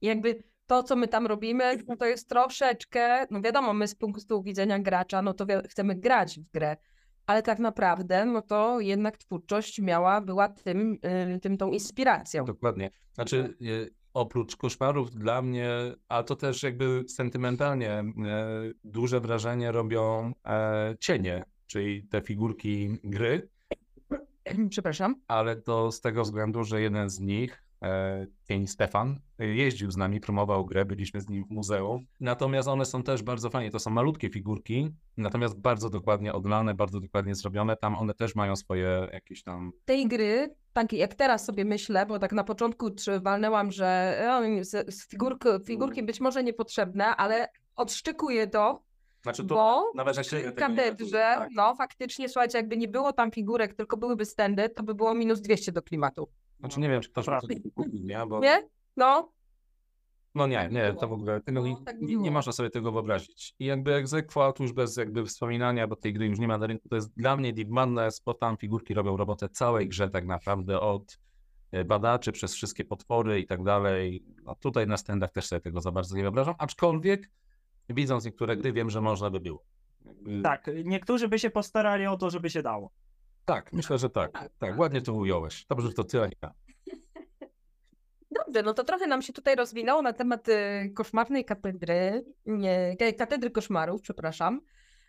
I 0.01 0.07
jakby 0.07 0.43
to, 0.67 0.83
co 0.83 0.95
my 0.95 1.07
tam 1.07 1.27
robimy, 1.27 1.77
no 1.87 1.95
to 1.97 2.05
jest 2.05 2.29
troszeczkę, 2.29 3.25
no 3.31 3.41
wiadomo, 3.41 3.73
my 3.73 3.87
z 3.87 3.95
punktu 3.95 4.43
widzenia 4.43 4.79
gracza, 4.79 5.21
no 5.21 5.33
to 5.33 5.45
wi- 5.45 5.67
chcemy 5.69 5.95
grać 5.95 6.39
w 6.39 6.51
grę, 6.51 6.77
ale 7.27 7.43
tak 7.43 7.59
naprawdę, 7.59 8.25
no 8.25 8.41
to 8.41 8.79
jednak 8.79 9.17
twórczość 9.17 9.81
miała, 9.81 10.21
była 10.21 10.49
tym, 10.49 10.97
y, 11.35 11.39
tym 11.39 11.57
tą 11.57 11.71
inspiracją. 11.71 12.45
Dokładnie. 12.45 12.89
Znaczy, 13.13 13.57
e, 13.61 13.65
oprócz 14.13 14.55
koszmarów 14.55 15.11
dla 15.11 15.41
mnie, 15.41 15.69
a 16.09 16.23
to 16.23 16.35
też 16.35 16.63
jakby 16.63 17.03
sentymentalnie 17.07 17.91
e, 17.91 18.13
duże 18.83 19.19
wrażenie 19.19 19.71
robią 19.71 20.33
e, 20.45 20.95
cienie, 20.99 21.43
czyli 21.67 22.07
te 22.07 22.21
figurki 22.21 22.97
gry, 23.03 23.49
Przepraszam. 24.69 25.15
ale 25.27 25.55
to 25.55 25.91
z 25.91 26.01
tego 26.01 26.23
względu, 26.23 26.63
że 26.63 26.81
jeden 26.81 27.09
z 27.09 27.19
nich, 27.19 27.63
e, 27.81 28.27
cień 28.47 28.67
Stefan, 28.67 29.19
jeździł 29.39 29.91
z 29.91 29.97
nami, 29.97 30.19
promował 30.19 30.65
grę, 30.65 30.85
byliśmy 30.85 31.21
z 31.21 31.29
nim 31.29 31.45
w 31.45 31.49
muzeum. 31.49 32.05
Natomiast 32.19 32.67
one 32.67 32.85
są 32.85 33.03
też 33.03 33.23
bardzo 33.23 33.49
fajnie, 33.49 33.71
to 33.71 33.79
są 33.79 33.91
malutkie 33.91 34.29
figurki, 34.29 34.89
natomiast 35.17 35.59
bardzo 35.59 35.89
dokładnie 35.89 36.33
odlane, 36.33 36.73
bardzo 36.73 36.99
dokładnie 36.99 37.35
zrobione. 37.35 37.77
Tam 37.77 37.95
one 37.95 38.13
też 38.13 38.35
mają 38.35 38.55
swoje 38.55 39.07
jakieś 39.13 39.43
tam 39.43 39.71
tej 39.85 40.07
gry, 40.07 40.55
tak 40.73 40.93
jak 40.93 41.15
teraz 41.15 41.45
sobie 41.45 41.65
myślę, 41.65 42.05
bo 42.05 42.19
tak 42.19 42.31
na 42.31 42.43
początku 42.43 42.91
czy 42.91 43.19
walnęłam, 43.19 43.71
że 43.71 43.87
e, 43.87 44.63
z, 44.63 45.07
figurki, 45.09 45.49
figurki 45.65 46.03
być 46.03 46.21
może 46.21 46.43
niepotrzebne, 46.43 47.05
ale 47.05 47.47
odszczykuję 47.75 48.47
to, 48.47 48.83
Znaczy 49.23 49.45
to 49.45 49.55
bo 49.55 49.91
nawet 49.95 50.17
katedrze, 50.55 51.35
tak. 51.37 51.49
no 51.55 51.75
faktycznie, 51.75 52.29
słuchajcie, 52.29 52.57
jakby 52.57 52.77
nie 52.77 52.87
było 52.87 53.13
tam 53.13 53.31
figurek, 53.31 53.73
tylko 53.73 53.97
byłyby 53.97 54.25
stędy, 54.25 54.69
to 54.69 54.83
by 54.83 54.95
było 54.95 55.13
minus 55.13 55.41
200 55.41 55.71
do 55.71 55.81
klimatu. 55.81 56.29
Znaczy 56.59 56.79
nie 56.79 56.89
wiem, 56.89 57.01
czy 57.01 57.09
ktoś 57.09 57.25
nie? 57.93 58.25
Bo, 58.25 58.39
Nie? 58.39 58.67
No, 58.97 59.31
No 60.35 60.47
nie, 60.47 60.69
nie, 60.71 60.93
to 60.93 61.07
w 61.07 61.13
ogóle 61.13 61.41
tego 61.41 61.61
nie, 61.61 61.71
No, 61.71 61.81
tak 61.85 62.01
nie, 62.01 62.15
nie 62.15 62.31
można 62.31 62.51
sobie 62.51 62.69
tego 62.69 62.91
wyobrazić. 62.91 63.55
I 63.59 63.65
jakby 63.65 63.93
egzekwo, 63.93 64.53
tu 64.53 64.63
już 64.63 64.73
bez 64.73 64.97
jakby 64.97 65.25
wspominania, 65.25 65.87
bo 65.87 65.95
tej 65.95 66.13
gry 66.13 66.25
już 66.25 66.39
nie 66.39 66.47
ma 66.47 66.57
na 66.57 66.67
rynku, 66.67 66.89
to 66.89 66.95
jest 66.95 67.13
dla 67.17 67.37
mnie 67.37 67.53
Deep 67.53 67.69
Madness, 67.69 68.21
bo 68.25 68.33
tam 68.33 68.57
figurki 68.57 68.93
robią 68.93 69.17
robotę 69.17 69.49
całej 69.49 69.87
grze 69.87 70.09
tak 70.09 70.25
naprawdę, 70.25 70.79
od 70.79 71.19
e, 71.71 71.85
badaczy 71.85 72.31
przez 72.31 72.53
wszystkie 72.53 72.85
potwory 72.85 73.39
i 73.39 73.45
tak 73.45 73.63
dalej. 73.63 74.23
No 74.43 74.55
tutaj 74.55 74.87
na 74.87 74.97
standach 74.97 75.31
też 75.31 75.47
sobie 75.47 75.61
tego 75.61 75.81
za 75.81 75.91
bardzo 75.91 76.15
nie 76.15 76.21
wyobrażam, 76.21 76.55
aczkolwiek 76.57 77.31
widząc 77.89 78.25
niektóre 78.25 78.57
gry 78.57 78.73
wiem, 78.73 78.89
że 78.89 79.01
można 79.01 79.29
by 79.29 79.39
było. 79.39 79.63
Jakby, 80.05 80.41
Tak, 80.41 80.69
niektórzy 80.85 81.27
by 81.27 81.39
się 81.39 81.49
postarali 81.49 82.05
o 82.05 82.17
to, 82.17 82.29
żeby 82.29 82.49
się 82.49 82.61
dało. 82.61 82.91
Tak, 83.47 83.73
myślę, 83.73 83.97
że 83.97 84.09
tak. 84.09 84.49
Tak, 84.59 84.79
ładnie 84.79 85.01
to 85.01 85.13
ująłeś. 85.13 85.65
Dobrze, 85.65 85.87
że 85.87 85.93
to 85.93 86.03
tyle. 86.03 86.29
dobrze, 88.45 88.63
no 88.63 88.73
to 88.73 88.83
trochę 88.83 89.07
nam 89.07 89.21
się 89.21 89.33
tutaj 89.33 89.55
rozwinęło 89.55 90.01
na 90.01 90.13
temat 90.13 90.49
y, 90.49 90.91
koszmarnej 90.95 91.45
katedry, 91.45 92.25
nie, 92.45 92.95
ka- 92.99 93.13
katedry 93.17 93.51
koszmarów, 93.51 94.01
przepraszam, 94.01 94.61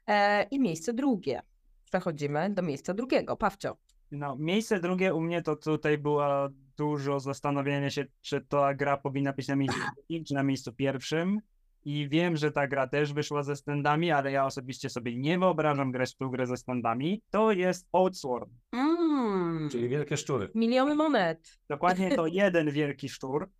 e, 0.06 0.42
i 0.42 0.60
miejsce 0.60 0.92
drugie. 0.92 1.42
Przechodzimy 1.84 2.50
do 2.50 2.62
miejsca 2.62 2.94
drugiego. 2.94 3.36
Pawcio. 3.36 3.76
No, 4.10 4.36
miejsce 4.38 4.80
drugie 4.80 5.14
u 5.14 5.20
mnie 5.20 5.42
to 5.42 5.56
tutaj 5.56 5.98
było 5.98 6.48
dużo 6.76 7.20
zastanowienia 7.20 7.90
się, 7.90 8.04
czy 8.20 8.40
ta 8.40 8.74
gra 8.74 8.96
powinna 8.96 9.32
być 9.32 9.48
na 9.48 9.56
miejscu 9.56 9.80
drugim, 9.96 10.24
czy 10.24 10.34
na 10.34 10.42
miejscu 10.42 10.72
pierwszym. 10.72 11.40
I 11.84 12.08
wiem, 12.08 12.36
że 12.36 12.52
ta 12.52 12.66
gra 12.68 12.86
też 12.86 13.12
wyszła 13.12 13.42
ze 13.42 13.56
standami, 13.56 14.10
ale 14.10 14.32
ja 14.32 14.46
osobiście 14.46 14.90
sobie 14.90 15.16
nie 15.16 15.38
wyobrażam 15.38 15.92
grać 15.92 16.14
w 16.14 16.16
tą 16.16 16.28
grę 16.28 16.46
ze 16.46 16.56
standami. 16.56 17.22
To 17.30 17.52
jest 17.52 17.88
Outsworn. 17.92 18.50
Mm, 18.72 19.68
Czyli 19.70 19.88
wielkie 19.88 20.16
szczury. 20.16 20.50
miliony 20.54 20.94
monet. 20.94 21.58
Dokładnie 21.68 22.16
to 22.16 22.26
jeden 22.42 22.70
wielki 22.70 23.08
szczur, 23.08 23.50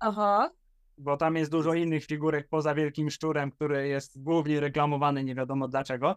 Aha. 0.00 0.50
bo 0.98 1.16
tam 1.16 1.36
jest 1.36 1.50
dużo 1.50 1.74
innych 1.74 2.04
figurek 2.04 2.48
poza 2.48 2.74
wielkim 2.74 3.10
szczurem, 3.10 3.50
który 3.50 3.88
jest 3.88 4.22
głównie 4.22 4.60
reklamowany 4.60 5.24
nie 5.24 5.34
wiadomo 5.34 5.68
dlaczego. 5.68 6.14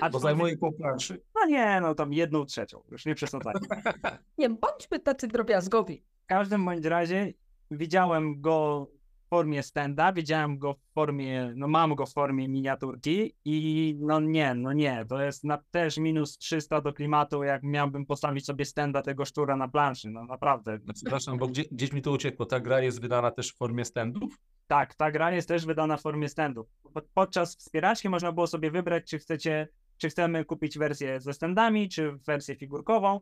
A 0.00 0.10
Bo 0.10 0.18
zajmuje 0.18 0.56
pół 0.56 0.72
planszy. 0.72 1.22
No 1.34 1.46
nie, 1.46 1.78
no 1.80 1.94
tam 1.94 2.12
jedną 2.12 2.44
trzecią, 2.44 2.82
już 2.90 3.06
nie 3.06 3.14
przesadzajmy. 3.14 3.60
Nie, 4.38 4.50
bądźmy 4.50 5.00
tacy 5.00 5.28
drobiazgowi. 5.28 6.04
W 6.24 6.26
każdym 6.26 6.64
bądź 6.64 6.84
razie 6.84 7.32
widziałem 7.70 8.40
go 8.40 8.86
formie 9.28 9.62
stenda, 9.62 10.12
widziałem 10.12 10.58
go 10.58 10.74
w 10.74 10.92
formie, 10.94 11.52
no 11.56 11.68
mam 11.68 11.94
go 11.94 12.06
w 12.06 12.12
formie 12.12 12.48
miniaturki 12.48 13.34
i 13.44 13.96
no 14.00 14.20
nie, 14.20 14.54
no 14.54 14.72
nie, 14.72 15.04
to 15.08 15.22
jest 15.22 15.44
na, 15.44 15.58
też 15.70 15.98
minus 15.98 16.38
300 16.38 16.80
do 16.80 16.92
klimatu, 16.92 17.42
jak 17.44 17.62
miałbym 17.62 18.06
postawić 18.06 18.46
sobie 18.46 18.64
stenda 18.64 19.02
tego 19.02 19.24
szczura 19.24 19.56
na 19.56 19.68
planszy, 19.68 20.10
no 20.10 20.24
naprawdę. 20.24 20.78
No, 20.86 20.92
Przepraszam, 20.94 21.38
bo 21.38 21.46
gdzie, 21.48 21.64
gdzieś 21.72 21.92
mi 21.92 22.02
to 22.02 22.10
uciekło. 22.12 22.46
Ta 22.46 22.60
gra 22.60 22.80
jest 22.80 23.00
wydana 23.00 23.30
też 23.30 23.52
w 23.52 23.56
formie 23.56 23.84
standów? 23.84 24.38
Tak, 24.66 24.94
ta 24.94 25.10
gra 25.10 25.30
jest 25.32 25.48
też 25.48 25.66
wydana 25.66 25.96
w 25.96 26.02
formie 26.02 26.28
standów. 26.28 26.66
Pod- 26.94 27.08
Podczas 27.14 27.56
wspieraczki 27.56 28.08
można 28.08 28.32
było 28.32 28.46
sobie 28.46 28.70
wybrać, 28.70 29.04
czy 29.10 29.18
chcecie, 29.18 29.68
czy 29.96 30.08
chcemy 30.08 30.44
kupić 30.44 30.78
wersję 30.78 31.20
ze 31.20 31.32
standami, 31.32 31.88
czy 31.88 32.12
wersję 32.12 32.56
figurkową. 32.56 33.20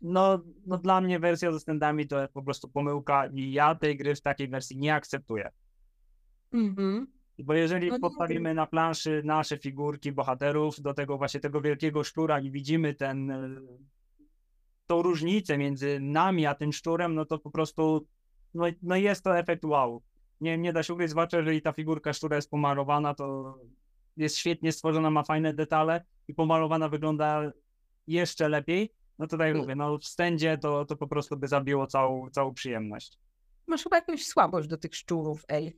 No, 0.00 0.40
no 0.66 0.78
dla 0.78 1.00
mnie 1.00 1.18
wersja 1.18 1.52
ze 1.52 1.60
standami 1.60 2.06
to 2.06 2.20
jest 2.20 2.32
po 2.32 2.42
prostu 2.42 2.68
pomyłka 2.68 3.26
i 3.26 3.52
ja 3.52 3.74
tej 3.74 3.96
gry 3.96 4.14
w 4.14 4.22
takiej 4.22 4.48
wersji 4.48 4.78
nie 4.78 4.94
akceptuję. 4.94 5.50
Mhm. 6.52 7.06
Bo 7.38 7.54
jeżeli 7.54 7.88
No 7.88 7.94
nie 7.94 8.00
postawimy 8.00 8.54
na 8.54 8.66
planszy 8.66 9.22
nasze 9.24 9.58
figurki 9.58 10.12
bohaterów 10.12 10.80
do 10.80 10.94
tego 10.94 11.18
właśnie 11.18 11.40
tego 11.40 11.60
wielkiego 11.60 12.04
szczura 12.04 12.40
i 12.40 12.50
widzimy 12.50 12.94
ten, 12.94 13.32
tą 14.86 15.02
różnicę 15.02 15.58
między 15.58 16.00
nami 16.00 16.46
a 16.46 16.54
tym 16.54 16.72
szczurem, 16.72 17.14
no 17.14 17.24
to 17.24 17.38
po 17.38 17.50
prostu 17.50 18.06
no, 18.54 18.64
no 18.82 18.96
jest 18.96 19.24
to 19.24 19.38
efekt 19.38 19.64
wow. 19.64 20.02
Nie, 20.40 20.58
nie 20.58 20.72
da 20.72 20.82
się 20.82 20.94
ukryć, 20.94 21.10
zwłaszcza 21.10 21.36
jeżeli 21.36 21.62
ta 21.62 21.72
figurka 21.72 22.12
szczura 22.12 22.36
jest 22.36 22.50
pomalowana, 22.50 23.14
to 23.14 23.58
jest 24.16 24.36
świetnie 24.36 24.72
stworzona, 24.72 25.10
ma 25.10 25.22
fajne 25.22 25.54
detale 25.54 26.04
i 26.28 26.34
pomalowana 26.34 26.88
wygląda 26.88 27.52
jeszcze 28.06 28.48
lepiej, 28.48 28.92
no 29.18 29.26
to 29.26 29.38
tak 29.38 29.46
jak 29.48 29.56
mówię, 29.56 29.74
no 29.76 29.98
w 29.98 30.04
stędzie 30.04 30.58
to, 30.58 30.84
to 30.84 30.96
po 30.96 31.06
prostu 31.06 31.36
by 31.36 31.48
zabiło 31.48 31.86
całą, 31.86 32.30
całą 32.30 32.54
przyjemność. 32.54 33.18
Masz 33.66 33.82
chyba 33.82 33.96
jakąś 33.96 34.26
słabość 34.26 34.68
do 34.68 34.78
tych 34.78 34.94
szczurów, 34.94 35.44
ej. 35.48 35.76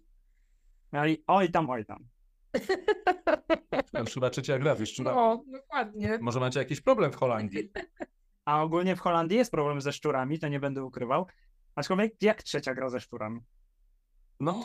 No 0.93 1.07
i 1.07 1.25
oj 1.27 1.51
tam, 1.51 1.71
oj 1.71 1.85
tam. 1.85 2.09
To 3.93 4.01
już 4.01 4.15
chyba 4.15 4.31
trzecia 4.31 4.59
gra 4.59 4.75
wyszczura. 4.75 5.15
No, 5.15 5.45
dokładnie. 5.47 6.19
Może 6.21 6.41
macie 6.41 6.59
jakiś 6.59 6.81
problem 6.81 7.13
w 7.13 7.17
Holandii? 7.17 7.73
A 8.45 8.63
ogólnie 8.63 8.97
w 8.97 9.01
Holandii 9.01 9.39
jest 9.39 9.51
problem 9.51 9.81
ze 9.81 9.93
szczurami, 9.93 10.39
to 10.39 10.49
nie 10.49 10.61
będę 10.61 10.85
ukrywał. 10.85 11.27
Aczkolwiek 11.75 12.23
jak 12.23 12.43
trzecia 12.43 12.75
gra 12.75 12.89
ze 12.91 13.01
szczurami? 13.01 13.41
No, 14.41 14.63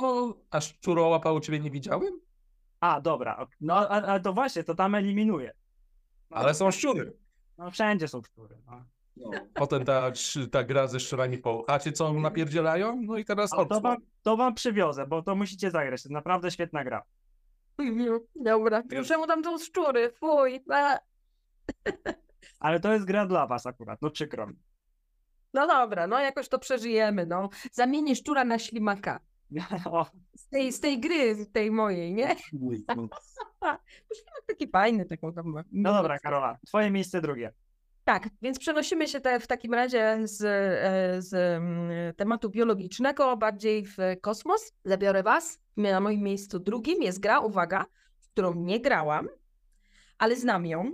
a 0.52 0.62
szczurołapa 0.62 1.32
u 1.32 1.40
ciebie 1.40 1.60
nie 1.60 1.72
widziałem? 1.72 2.20
A, 2.80 3.02
dobra, 3.02 3.48
no 3.62 3.76
a, 3.76 4.02
a 4.02 4.20
to 4.20 4.34
właśnie, 4.34 4.64
to 4.64 4.76
tam 4.76 4.96
eliminuje. 4.96 5.52
No, 6.30 6.38
Ale 6.38 6.54
są 6.54 6.72
szczury. 6.72 7.18
No 7.60 7.72
wszędzie 7.72 8.08
są 8.08 8.22
szczury. 8.22 8.58
No. 8.66 8.86
Potem 9.54 9.86
ta, 9.86 10.12
ta 10.52 10.64
gra 10.64 10.88
ze 10.88 11.00
szczurami 11.00 11.38
po 11.38 11.64
chacie, 11.68 11.92
co 11.92 12.14
napierdzielają, 12.14 13.02
no 13.02 13.18
i 13.18 13.26
teraz 13.26 13.54
A 13.54 13.56
to, 13.56 13.62
Oxford. 13.62 13.84
wam, 13.84 13.98
to 14.24 14.38
wam 14.38 14.56
przywiozę, 14.56 15.08
bo 15.08 15.22
to 15.22 15.36
musicie 15.36 15.72
zagrać, 15.72 16.02
to 16.02 16.08
jest 16.08 16.14
naprawdę 16.14 16.52
świetna 16.52 16.84
gra. 16.84 17.04
Dobra, 18.36 18.84
to 18.84 19.04
czemu 19.04 19.28
tam 19.28 19.44
są 19.44 19.58
szczury? 19.58 20.12
Fuj. 20.12 20.64
A. 20.70 21.00
Ale 22.60 22.80
to 22.80 22.94
jest 22.94 23.06
gra 23.06 23.26
dla 23.26 23.48
was 23.48 23.66
akurat, 23.66 24.02
no 24.02 24.10
przykro 24.10 24.48
mi. 24.48 24.56
No 25.54 25.68
dobra, 25.68 26.08
no 26.08 26.20
jakoś 26.20 26.50
to 26.50 26.60
przeżyjemy, 26.60 27.26
no. 27.26 27.50
Zamienię 27.72 28.16
szczura 28.16 28.44
na 28.44 28.60
ślimaka. 28.60 29.20
Z 30.36 30.48
tej, 30.50 30.72
z 30.72 30.80
tej 30.80 31.00
gry, 31.00 31.46
tej 31.46 31.72
mojej, 31.72 32.14
nie? 32.14 32.36
Bo 32.54 32.72
ślimak 34.16 34.44
taki 34.48 34.68
fajny, 34.68 35.06
taką 35.06 35.34
tam 35.34 35.64
no 35.72 35.94
dobra, 35.94 36.20
Karola, 36.20 36.58
twoje 36.66 36.92
miejsce 36.92 37.22
drugie. 37.22 37.54
Tak, 38.04 38.30
więc 38.42 38.60
przenosimy 38.60 39.08
się 39.08 39.22
te, 39.22 39.40
w 39.40 39.48
takim 39.48 39.74
razie 39.74 40.18
z, 40.24 40.42
e, 40.42 41.22
z 41.22 41.34
mm, 41.34 42.14
tematu 42.14 42.50
biologicznego 42.50 43.38
bardziej 43.38 43.86
w 43.86 43.98
kosmos. 44.22 44.74
Zabiorę 44.86 45.24
Was. 45.24 45.60
Na 45.78 46.00
moim 46.00 46.22
miejscu 46.22 46.60
drugim 46.60 47.04
jest 47.04 47.20
gra, 47.20 47.40
uwaga, 47.40 47.86
w 48.20 48.30
którą 48.30 48.54
nie 48.54 48.80
grałam, 48.80 49.30
ale 50.18 50.36
znam 50.36 50.66
ją. 50.66 50.92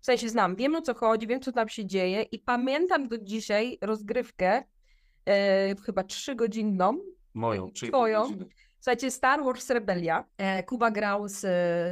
W 0.00 0.06
sensie 0.06 0.28
znam, 0.28 0.56
wiem 0.56 0.74
o 0.74 0.82
co 0.82 0.94
chodzi, 0.94 1.26
wiem 1.26 1.40
co 1.40 1.52
tam 1.52 1.68
się 1.68 1.86
dzieje 1.86 2.22
i 2.22 2.38
pamiętam 2.38 3.08
do 3.08 3.18
dzisiaj 3.18 3.78
rozgrywkę, 3.80 4.62
e, 5.26 5.74
chyba 5.86 6.04
trzygodzinną, 6.04 6.98
Moją, 7.38 7.70
czyli 7.70 7.92
Twoją. 7.92 8.28
Słuchajcie, 8.80 9.10
Star 9.10 9.44
Wars 9.44 9.70
Rebelia. 9.70 10.24
E, 10.38 10.62
Kuba 10.62 10.90
grał 10.90 11.28
z, 11.28 11.40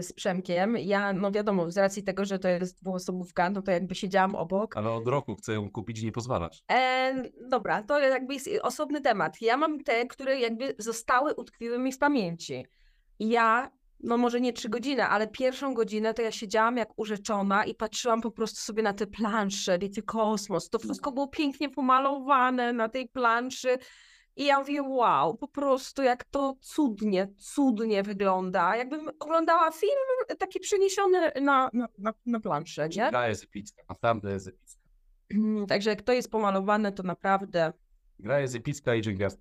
z 0.07 0.13
Przemkiem. 0.13 0.77
Ja, 0.77 1.13
no 1.13 1.31
wiadomo, 1.31 1.71
z 1.71 1.77
racji 1.77 2.03
tego, 2.03 2.25
że 2.25 2.39
to 2.39 2.49
jest 2.49 2.83
dwuosobówka, 2.83 3.51
no 3.51 3.63
to 3.63 3.71
jakby 3.71 3.95
siedziałam 3.95 4.35
obok. 4.35 4.77
Ale 4.77 4.91
od 4.91 5.09
roku 5.09 5.35
chcę 5.35 5.53
ją 5.53 5.71
kupić 5.71 6.01
i 6.01 6.05
nie 6.05 6.13
pozwalać. 6.13 6.65
E, 6.73 7.15
dobra, 7.51 7.83
to 7.83 8.01
jakby 8.01 8.35
jest 8.35 8.49
osobny 8.63 9.01
temat. 9.01 9.41
Ja 9.41 9.57
mam 9.57 9.81
te, 9.85 10.07
które 10.07 10.41
jakby 10.41 10.75
zostały, 10.79 11.35
utkwiły 11.35 11.79
mi 11.79 11.93
w 11.93 11.99
pamięci. 11.99 12.67
Ja, 13.21 13.71
no 14.01 14.17
może 14.17 14.41
nie 14.41 14.53
trzy 14.53 14.69
godziny, 14.69 15.05
ale 15.05 15.29
pierwszą 15.29 15.75
godzinę 15.75 16.15
to 16.15 16.23
ja 16.23 16.33
siedziałam 16.33 16.77
jak 16.77 16.89
urzeczona 16.97 17.65
i 17.65 17.75
patrzyłam 17.75 18.21
po 18.21 18.31
prostu 18.31 18.61
sobie 18.61 18.83
na 18.83 18.93
te 18.93 19.07
plansze, 19.07 19.79
ten 19.79 19.91
kosmos. 20.07 20.71
To 20.71 20.79
wszystko 20.79 21.13
było 21.13 21.29
pięknie 21.29 21.69
pomalowane 21.69 22.73
na 22.73 22.89
tej 22.89 23.09
planszy. 23.09 23.79
I 24.37 24.45
ja 24.45 24.59
mówię, 24.59 24.83
wow, 24.83 25.37
po 25.37 25.49
prostu 25.49 26.03
jak 26.03 26.25
to 26.25 26.57
cudnie, 26.61 27.29
cudnie 27.39 28.03
wygląda. 28.03 28.77
Jakbym 28.77 29.09
oglądała 29.21 29.71
film 29.71 30.37
taki 30.39 30.61
przeniesiony 30.61 31.33
na, 31.41 31.71
na, 31.73 31.89
na, 31.99 32.13
na 32.27 32.41
planszę, 32.41 32.89
nie? 32.89 33.11
Gra 33.11 33.29
jest 33.29 33.45
epicka, 33.45 33.83
naprawdę 33.89 34.33
jest 34.33 34.49
epicka. 34.49 34.81
Także 35.69 35.91
jak 35.91 36.03
to 36.03 36.13
jest 36.13 36.31
pomalowane, 36.31 36.93
to 36.93 37.03
naprawdę 37.03 37.73
Gra 38.19 38.41
jest 38.41 38.55
epicka 38.55 38.95
i 38.95 39.03
dżingas. 39.03 39.39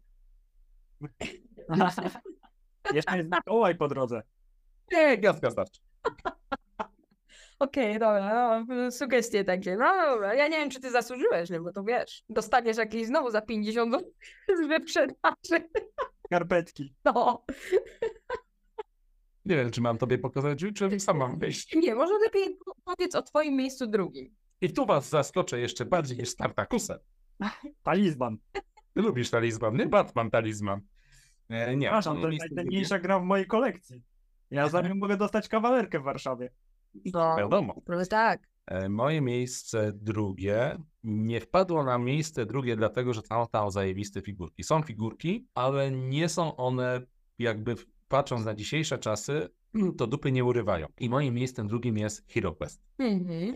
Jeszcze 2.93 3.17
jest 3.17 3.29
Mikołaj 3.31 3.75
po 3.75 3.87
drodze. 3.87 4.23
Nie, 4.91 5.17
gwiazdka 5.17 5.51
starczy. 5.51 5.81
Okej, 7.65 7.93
dobra, 7.93 8.65
no, 8.67 8.91
sugestie 8.91 9.43
takie. 9.43 9.77
No 9.77 9.93
dobra, 9.95 10.33
ja 10.33 10.47
nie 10.47 10.57
wiem, 10.57 10.69
czy 10.69 10.79
ty 10.79 10.91
zasłużyłeś, 10.91 11.49
nie, 11.49 11.59
bo 11.59 11.71
to 11.71 11.83
wiesz, 11.83 12.23
dostaniesz 12.29 12.77
jakieś 12.77 13.07
znowu 13.07 13.31
za 13.31 13.41
50 13.41 13.91
zł 13.93 14.11
z 14.63 14.67
wyprzedaży. 14.67 15.69
Karpetki. 16.29 16.93
No, 17.05 17.45
Nie 19.45 19.55
wiem, 19.55 19.71
czy 19.71 19.81
mam 19.81 19.97
tobie 19.97 20.17
pokazać, 20.17 20.65
czy 20.75 20.99
sam 20.99 21.17
mam 21.17 21.39
wyjść. 21.39 21.75
nie, 21.75 21.95
może 21.95 22.13
lepiej 22.23 22.57
powiedz 22.85 23.15
o 23.15 23.21
twoim 23.21 23.55
miejscu 23.55 23.87
drugim. 23.87 24.35
I 24.61 24.73
tu 24.73 24.85
was 24.85 25.09
zaskoczę 25.09 25.59
jeszcze 25.59 25.85
bardziej 25.85 26.17
niż 26.17 26.29
Spartakusem. 26.29 26.99
Talizman. 27.83 28.37
Ty 28.93 29.01
lubisz 29.01 29.29
talizman, 29.29 29.77
nie? 29.77 29.85
Batman 29.85 30.31
talizman. 30.31 30.81
E, 31.49 31.75
nie. 31.75 31.87
Przepraszam, 31.87 32.21
to 32.21 32.29
jest 32.29 32.45
najcenniejsza 32.51 32.99
gra 32.99 33.19
w 33.19 33.23
mojej 33.23 33.47
kolekcji. 33.47 34.01
Ja 34.51 34.69
za 34.69 34.81
nią 34.81 34.95
mogę 34.95 35.17
dostać 35.17 35.47
kawalerkę 35.47 35.99
w 35.99 36.03
Warszawie. 36.03 36.49
No, 37.13 37.35
Wiadomo. 37.37 37.81
prawie 37.85 38.05
tak. 38.05 38.47
E, 38.67 38.89
Moje 38.89 39.21
miejsce 39.21 39.91
drugie 39.95 40.77
nie 41.03 41.41
wpadło 41.41 41.83
na 41.83 41.97
miejsce 41.97 42.45
drugie, 42.45 42.75
dlatego 42.75 43.13
że 43.13 43.21
tam 43.21 43.47
tam 43.47 43.71
zajebiste 43.71 44.21
figurki. 44.21 44.63
Są 44.63 44.81
figurki, 44.81 45.47
ale 45.53 45.91
nie 45.91 46.29
są 46.29 46.55
one 46.55 47.01
jakby 47.39 47.75
patrząc 48.07 48.45
na 48.45 48.53
dzisiejsze 48.53 48.97
czasy, 48.97 49.49
to 49.97 50.07
dupy 50.07 50.31
nie 50.31 50.43
urywają. 50.43 50.87
I 50.99 51.09
moim 51.09 51.33
miejscem 51.33 51.67
drugim 51.67 51.97
jest 51.97 52.31
Hero 52.31 52.55
Quest. 52.55 52.81
Mhm. 52.97 53.55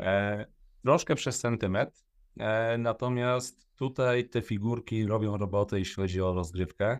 E, 0.00 0.46
troszkę 0.82 1.14
przez 1.14 1.40
sentymetr, 1.40 2.00
e, 2.38 2.78
natomiast 2.78 3.76
tutaj 3.76 4.28
te 4.28 4.42
figurki 4.42 5.06
robią 5.06 5.36
robotę, 5.36 5.78
jeśli 5.78 5.94
chodzi 5.94 6.20
o 6.20 6.34
rozgrywkę. 6.34 6.98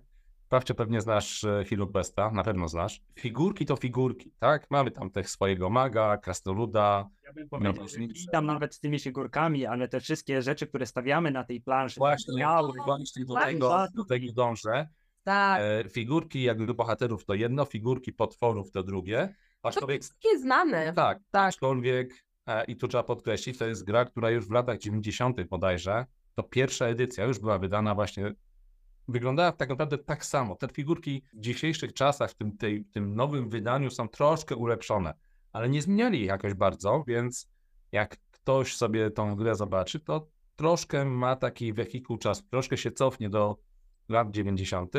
Sprawdźcie, 0.52 0.74
pewnie 0.74 1.00
znasz 1.00 1.44
e, 1.44 1.64
Hero 1.64 1.86
Questa, 1.86 2.30
na 2.30 2.42
pewno 2.44 2.68
znasz. 2.68 3.02
Figurki 3.18 3.66
to 3.66 3.76
figurki, 3.76 4.32
tak? 4.38 4.66
Mamy 4.70 4.90
tam 4.90 5.10
też 5.10 5.26
swojego 5.26 5.70
maga, 5.70 6.18
krasnoluda. 6.18 7.08
Ja 7.24 7.32
bym 7.32 7.48
powiedział, 7.48 7.74
witam 8.14 8.46
nawet 8.46 8.74
z 8.74 8.80
tymi 8.80 8.98
figurkami, 8.98 9.66
ale 9.66 9.88
te 9.88 10.00
wszystkie 10.00 10.42
rzeczy, 10.42 10.66
które 10.66 10.86
stawiamy 10.86 11.30
na 11.30 11.44
tej 11.44 11.60
planszy, 11.60 12.00
Właśnie, 12.00 12.40
miały, 12.40 12.72
właśnie 12.84 13.24
do 13.24 13.34
Właśnie. 13.34 13.52
tego, 13.52 13.86
do 13.94 14.04
tego 14.04 14.32
dążę. 14.32 14.88
Tak, 15.24 15.60
E, 15.62 15.88
figurki 15.88 16.42
jakby 16.42 16.74
bohaterów 16.74 17.24
to 17.24 17.34
jedno, 17.34 17.64
figurki 17.64 18.12
potworów 18.12 18.70
to 18.70 18.82
drugie. 18.82 19.34
Aczkolwiek, 19.62 20.02
takie 20.08 20.38
znane. 20.38 20.92
tak, 20.92 21.18
Tak. 21.30 21.48
aczkolwiek 21.48 22.24
e, 22.46 22.64
i 22.64 22.76
tu 22.76 22.88
trzeba 22.88 23.02
podkreślić, 23.04 23.58
to 23.58 23.66
jest 23.66 23.84
gra, 23.84 24.04
która 24.04 24.30
już 24.30 24.48
w 24.48 24.50
latach 24.50 24.78
90. 24.78 25.42
bodajże, 25.44 26.06
to 26.34 26.42
pierwsza 26.42 26.86
edycja 26.86 27.24
już 27.24 27.38
była 27.38 27.58
wydana 27.58 27.94
właśnie, 27.94 28.32
wyglądała 29.08 29.52
tak 29.52 29.68
naprawdę 29.68 29.98
tak 29.98 30.24
samo. 30.24 30.56
Te 30.56 30.68
figurki 30.68 31.22
w 31.32 31.40
dzisiejszych 31.40 31.92
czasach, 31.92 32.30
w 32.30 32.34
tym, 32.34 32.56
tej, 32.56 32.84
tym 32.84 33.14
nowym 33.14 33.48
wydaniu 33.48 33.90
są 33.90 34.08
troszkę 34.08 34.56
ulepszone, 34.56 35.14
ale 35.52 35.68
nie 35.68 35.82
zmieniali 35.82 36.20
ich 36.20 36.26
jakoś 36.26 36.54
bardzo, 36.54 37.04
więc 37.06 37.48
jak 37.92 38.16
ktoś 38.30 38.76
sobie 38.76 39.10
tą 39.10 39.36
grę 39.36 39.54
zobaczy, 39.54 40.00
to 40.00 40.28
troszkę 40.56 41.04
ma 41.04 41.36
taki 41.36 41.72
wehikuł 41.72 42.18
czasu, 42.18 42.42
troszkę 42.50 42.76
się 42.76 42.90
cofnie 42.90 43.30
do 43.30 43.58
lat 44.08 44.30
90. 44.30 44.94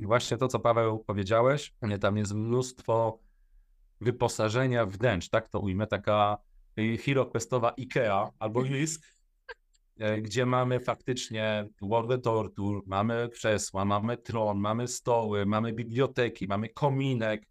I 0.00 0.06
właśnie 0.06 0.36
to, 0.36 0.48
co 0.48 0.60
Paweł 0.60 0.98
powiedziałeś, 0.98 1.74
tam 2.00 2.16
jest 2.16 2.34
mnóstwo 2.34 3.18
wyposażenia 4.00 4.86
wnętrz, 4.86 5.28
tak 5.28 5.48
to 5.48 5.60
ujmę, 5.60 5.86
taka 5.86 6.38
y, 6.78 6.96
Hero 6.96 7.26
Questowa 7.26 7.70
Ikea 7.70 8.30
albo 8.38 8.62
Lisk, 8.72 9.13
gdzie 10.22 10.46
mamy 10.46 10.80
faktycznie 10.80 11.68
World 11.82 12.24
Tortur, 12.24 12.82
mamy 12.86 13.28
krzesła, 13.32 13.84
mamy 13.84 14.16
tron, 14.16 14.58
mamy 14.58 14.88
stoły, 14.88 15.46
mamy 15.46 15.72
biblioteki, 15.72 16.46
mamy 16.46 16.68
kominek. 16.68 17.42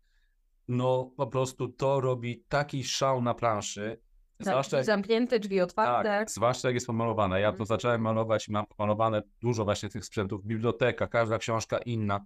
No 0.67 1.11
po 1.17 1.27
prostu 1.27 1.67
to 1.67 2.01
robi 2.01 2.43
taki 2.49 2.83
szał 2.83 3.21
na 3.21 3.33
planszy. 3.33 3.99
Zwłaszcza 4.39 4.83
Zamknięte 4.83 5.39
drzwi 5.39 5.61
otwarte. 5.61 6.09
tak, 6.09 6.31
zwłaszcza 6.31 6.67
jak 6.67 6.73
jest 6.75 6.87
pomalowane. 6.87 7.41
Ja 7.41 7.47
to 7.47 7.53
Mhm. 7.53 7.67
zacząłem 7.67 8.01
malować 8.01 8.47
i 8.47 8.51
mam 8.51 8.65
pomalowane 8.65 9.21
dużo 9.41 9.63
właśnie 9.63 9.89
tych 9.89 10.05
sprzętów. 10.05 10.45
Biblioteka, 10.45 11.07
każda 11.07 11.37
książka 11.37 11.77
inna. 11.77 12.25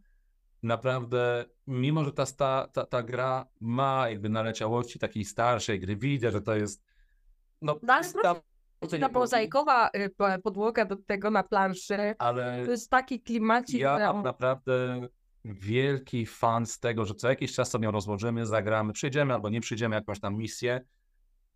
Naprawdę, 0.64 1.46
mimo 1.68 2.04
że 2.04 2.12
ta, 2.14 2.26
sta, 2.26 2.68
ta, 2.74 2.86
ta 2.86 3.04
gra 3.04 3.46
ma 3.60 4.10
jakby 4.10 4.30
naleciałości 4.30 5.00
takiej 5.00 5.26
starszej 5.26 5.80
gry, 5.80 5.96
widzę, 5.96 6.32
że 6.32 6.42
to 6.42 6.56
jest 6.56 6.84
no, 7.62 7.80
No, 7.84 7.94
ale 7.94 8.04
sta- 8.04 8.42
Ta 8.82 9.10
mozaikowa 9.20 9.90
y, 9.96 10.10
po- 10.10 10.42
podłoga 10.44 10.86
do 10.86 10.96
tego 10.96 11.32
na 11.32 11.44
planszy. 11.44 12.16
ale 12.20 12.66
To 12.66 12.72
jest 12.72 12.90
taki 12.90 13.22
klimacik, 13.22 13.80
ja 13.80 14.12
on- 14.12 14.24
naprawdę 14.24 15.08
wielki 15.46 16.26
fan 16.26 16.66
z 16.66 16.80
tego, 16.80 17.06
że 17.06 17.14
co 17.16 17.30
jakiś 17.30 17.54
czas 17.54 17.70
sobie 17.70 17.92
rozłożymy, 17.92 18.46
zagramy, 18.46 18.94
przejdziemy 18.94 19.34
albo 19.34 19.50
nie 19.50 19.62
przejdziemy 19.62 19.96
jakąś 19.96 20.20
tam 20.20 20.36
misję. 20.36 20.82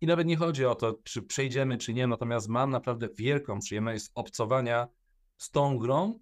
I 0.00 0.06
nawet 0.06 0.26
nie 0.26 0.36
chodzi 0.36 0.66
o 0.66 0.74
to, 0.74 0.98
czy 1.04 1.22
przejdziemy, 1.22 1.78
czy 1.78 1.94
nie, 1.94 2.06
natomiast 2.06 2.48
mam 2.48 2.70
naprawdę 2.70 3.08
wielką 3.16 3.58
przyjemność 3.58 4.04
z 4.04 4.10
obcowania 4.14 4.88
z 5.36 5.50
tą 5.50 5.78
grą 5.78 6.18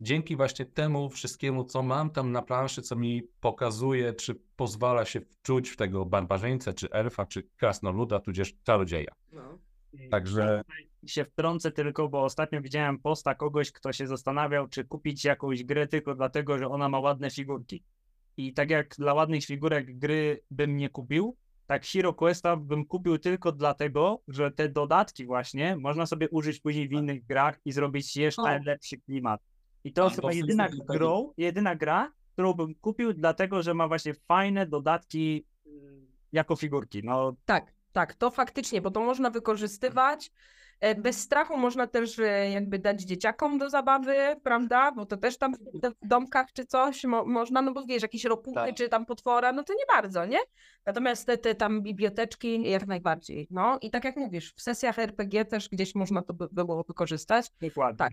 dzięki 0.00 0.36
właśnie 0.36 0.66
temu 0.66 1.10
wszystkiemu, 1.10 1.64
co 1.64 1.82
mam 1.82 2.10
tam 2.10 2.32
na 2.32 2.42
planszy, 2.42 2.82
co 2.82 2.96
mi 2.96 3.22
pokazuje, 3.40 4.12
czy 4.12 4.34
pozwala 4.56 5.04
się 5.04 5.20
wczuć 5.20 5.68
w 5.70 5.76
tego 5.76 6.04
barbarzyńcę, 6.06 6.74
czy 6.74 6.90
elfa, 6.90 7.26
czy 7.26 7.42
krasnoluda, 7.56 8.20
tudzież 8.20 8.54
czarodzieja. 8.62 9.12
No. 9.32 9.58
Także 10.10 10.62
się 11.06 11.24
wtrącę 11.24 11.70
tylko, 11.70 12.08
bo 12.08 12.24
ostatnio 12.24 12.62
widziałem 12.62 12.98
posta 12.98 13.34
kogoś, 13.34 13.72
kto 13.72 13.92
się 13.92 14.06
zastanawiał, 14.06 14.68
czy 14.68 14.84
kupić 14.84 15.24
jakąś 15.24 15.64
grę 15.64 15.86
tylko 15.86 16.14
dlatego, 16.14 16.58
że 16.58 16.68
ona 16.68 16.88
ma 16.88 17.00
ładne 17.00 17.30
figurki. 17.30 17.82
I 18.36 18.54
tak 18.54 18.70
jak 18.70 18.94
dla 18.98 19.14
ładnych 19.14 19.44
figurek 19.44 19.98
gry 19.98 20.40
bym 20.50 20.76
nie 20.76 20.88
kupił, 20.88 21.36
tak 21.66 21.86
Hero 21.86 22.14
Questa 22.14 22.56
bym 22.56 22.86
kupił 22.86 23.18
tylko 23.18 23.52
dlatego, 23.52 24.22
że 24.28 24.50
te 24.50 24.68
dodatki 24.68 25.26
właśnie 25.26 25.76
można 25.76 26.06
sobie 26.06 26.28
użyć 26.30 26.60
później 26.60 26.88
w 26.88 26.92
innych 26.92 27.26
grach 27.26 27.60
i 27.64 27.72
zrobić 27.72 28.16
jeszcze 28.16 28.42
O. 28.42 28.58
lepszy 28.64 28.98
klimat. 28.98 29.40
I 29.84 29.92
to 29.92 30.06
A, 30.06 30.10
chyba 30.10 30.32
jedyna 30.32 30.68
grą, 30.68 31.32
jedyna 31.36 31.76
gra, 31.76 32.12
którą 32.32 32.52
bym 32.52 32.74
kupił 32.74 33.12
dlatego, 33.12 33.62
że 33.62 33.74
ma 33.74 33.88
właśnie 33.88 34.14
fajne 34.14 34.66
dodatki 34.66 35.46
y, 35.66 35.70
jako 36.32 36.56
figurki. 36.56 37.00
No 37.04 37.36
Tak, 37.44 37.74
tak, 37.92 38.14
to 38.14 38.30
faktycznie, 38.30 38.80
bo 38.82 38.90
to 38.90 39.00
można 39.00 39.30
wykorzystywać. 39.30 40.32
E, 40.80 40.94
Bez 40.94 41.20
strachu 41.20 41.56
można 41.56 41.86
też 41.86 42.18
e, 42.18 42.50
jakby 42.50 42.78
dać 42.78 43.02
dzieciakom 43.02 43.58
do 43.58 43.70
zabawy, 43.70 44.16
prawda? 44.42 44.92
Bo 44.92 45.06
to 45.06 45.16
też 45.16 45.38
tam 45.38 45.54
w 45.54 45.58
w 46.04 46.08
domkach 46.08 46.52
czy 46.52 46.66
coś 46.66 47.04
mo 47.04 47.24
można, 47.24 47.62
no 47.62 47.72
bo 47.72 47.84
wiesz, 47.84 48.02
jakieś 48.02 48.24
ropuchy 48.24 48.54
Tak. 48.54 48.74
czy 48.74 48.88
tam 48.88 49.06
potwora, 49.06 49.52
no 49.52 49.64
to 49.64 49.72
nie 49.72 49.84
bardzo, 49.88 50.26
nie? 50.26 50.38
Natomiast 50.86 51.26
te, 51.26 51.38
te 51.38 51.54
tam 51.54 51.82
biblioteczki 51.82 52.70
jak 52.70 52.86
najbardziej, 52.86 53.46
no. 53.50 53.78
I 53.82 53.90
tak 53.90 54.04
jak 54.04 54.16
mówisz, 54.16 54.54
w 54.56 54.62
sesjach 54.62 54.98
RPG 54.98 55.44
też 55.44 55.68
gdzieś 55.68 55.94
można 55.94 56.22
to 56.22 56.34
by 56.34 56.48
było 56.52 56.84
wykorzystać. 56.84 57.46
dokładnie. 57.60 57.96
Tak, 57.98 58.12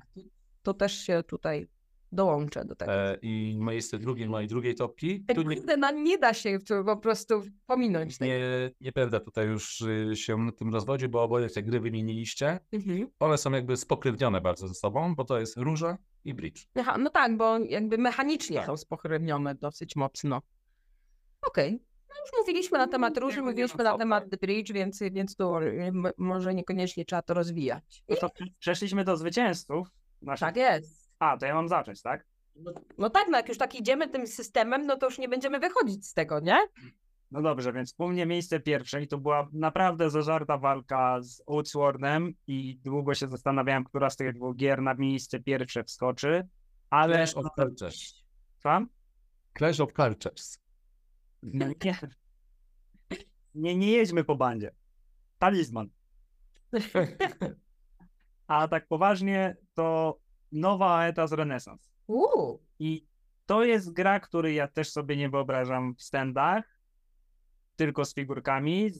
to 0.63 0.73
też 0.73 0.99
się 0.99 1.23
tutaj 1.27 1.67
dołączę 2.12 2.66
do 2.66 2.76
tego. 2.76 2.93
e, 2.93 3.18
i 3.22 3.57
miejsce 3.60 3.99
drugie 3.99 4.28
mojej 4.30 4.47
drugiej 4.47 4.76
topki, 4.76 5.26
tu 5.36 5.41
nie, 5.41 5.55
no 5.78 5.91
nie 5.91 6.18
da 6.18 6.34
się 6.34 6.60
tu 6.60 6.86
po 6.86 6.97
prostu 6.97 7.43
pominąć 7.68 8.18
tego. 8.18 8.32
nie, 8.32 8.72
nie 8.82 8.91
będę 8.91 9.20
tutaj 9.20 9.47
już 9.47 9.82
y, 9.82 10.16
się 10.16 10.38
na 10.38 10.51
tym 10.51 10.74
rozwodził, 10.74 11.10
bo 11.10 11.24
oboje 11.24 11.49
te 11.49 11.64
gry 11.64 11.80
wymieniliście. 11.80 12.60
Mhm. 12.72 13.07
One 13.20 13.38
są 13.38 13.51
jakby 13.51 13.78
spokrewnione 13.78 14.41
bardzo 14.41 14.68
ze 14.68 14.74
sobą, 14.74 15.16
bo 15.16 15.26
to 15.26 15.39
jest 15.39 15.57
róża 15.57 15.97
i 16.26 16.34
bridge. 16.34 16.68
Aha, 16.76 16.97
no 16.97 17.10
tak, 17.10 17.38
bo 17.38 17.57
jakby 17.60 17.97
mechanicznie 17.97 18.57
Tak. 18.57 18.66
są 18.66 18.78
spokrewnione 18.78 19.55
dosyć 19.55 19.95
mocno. 19.95 20.41
Okej. 21.47 21.72
No 22.10 22.16
już 22.26 22.32
mówiliśmy 22.39 22.78
na 22.78 22.88
temat 22.88 23.18
róży, 23.18 23.38
nie 23.38 23.43
mówiliśmy 23.43 23.84
na 23.84 23.97
temat 23.97 24.30
The 24.30 24.38
Bridge, 24.38 24.72
więc, 24.74 24.99
więc 25.12 25.36
tu 25.36 25.57
y, 25.57 25.91
może 26.18 26.53
niekoniecznie 26.53 27.05
trzeba 27.05 27.22
to 27.22 27.34
rozwijać. 27.34 28.03
No 28.10 28.16
to 28.16 28.30
przeszliśmy 28.60 29.03
do 29.03 29.18
zwycięzców. 29.18 29.88
Naszych... 30.22 30.47
Tak 30.47 30.55
jest. 30.55 30.98
A, 31.20 31.38
to 31.38 31.45
ja 31.45 31.55
mam 31.55 31.70
zacząć, 31.70 32.01
tak? 32.01 32.26
No 32.97 33.09
tak, 33.09 33.28
no 33.30 33.38
jak 33.38 33.49
już 33.49 33.57
tak 33.57 33.76
idziemy 33.76 34.09
tym 34.09 34.28
systemem, 34.28 34.86
no 34.86 34.97
to 34.97 35.05
już 35.05 35.17
nie 35.17 35.30
będziemy 35.30 35.59
wychodzić 35.59 36.07
z 36.07 36.13
tego, 36.13 36.39
nie? 36.39 36.57
No 37.32 37.41
dobrze, 37.41 37.74
więc 37.74 37.95
u 37.97 38.07
mnie 38.07 38.26
miejsce 38.26 38.59
pierwsze 38.59 39.03
i 39.03 39.07
to 39.07 39.17
była 39.17 39.47
naprawdę 39.53 40.09
zażarta 40.09 40.57
walka 40.57 41.22
z 41.22 41.41
Outswordem 41.47 42.34
i 42.47 42.80
długo 42.84 43.13
się 43.13 43.28
zastanawiałem, 43.28 43.84
która 43.84 44.09
z 44.09 44.15
tych 44.15 44.34
dwóch 44.34 44.55
gier 44.55 44.82
na 44.82 44.93
miejsce 44.93 45.39
pierwsze 45.39 45.84
wskoczy, 45.84 46.47
ale... 46.89 47.15
Clash 47.15 47.38
of 47.38 47.45
Cultures. 47.55 48.24
Słucham? 48.53 48.88
Clash 49.57 49.80
of 49.80 49.93
Cultures. 49.93 50.59
No 51.43 51.67
nie. 51.67 51.97
nie, 53.55 53.76
nie 53.76 53.91
jedźmy 53.91 54.24
po 54.24 54.36
bandzie. 54.36 54.72
Talizman. 55.39 55.89
A 58.47 58.67
tak 58.67 58.88
poważnie, 58.88 59.55
to 59.74 60.17
nowa 60.51 60.97
Aeta 60.97 61.27
z 61.27 61.33
Renesans. 61.33 61.89
I 62.79 63.05
to 63.45 63.63
jest 63.63 63.93
gra, 63.93 64.19
której 64.19 64.55
ja 64.55 64.67
też 64.67 64.91
sobie 64.91 65.17
nie 65.17 65.29
wyobrażam 65.29 65.95
w 65.95 66.01
standach, 66.01 66.79
tylko 67.75 68.05
z 68.05 68.13
figurkami, 68.13 68.91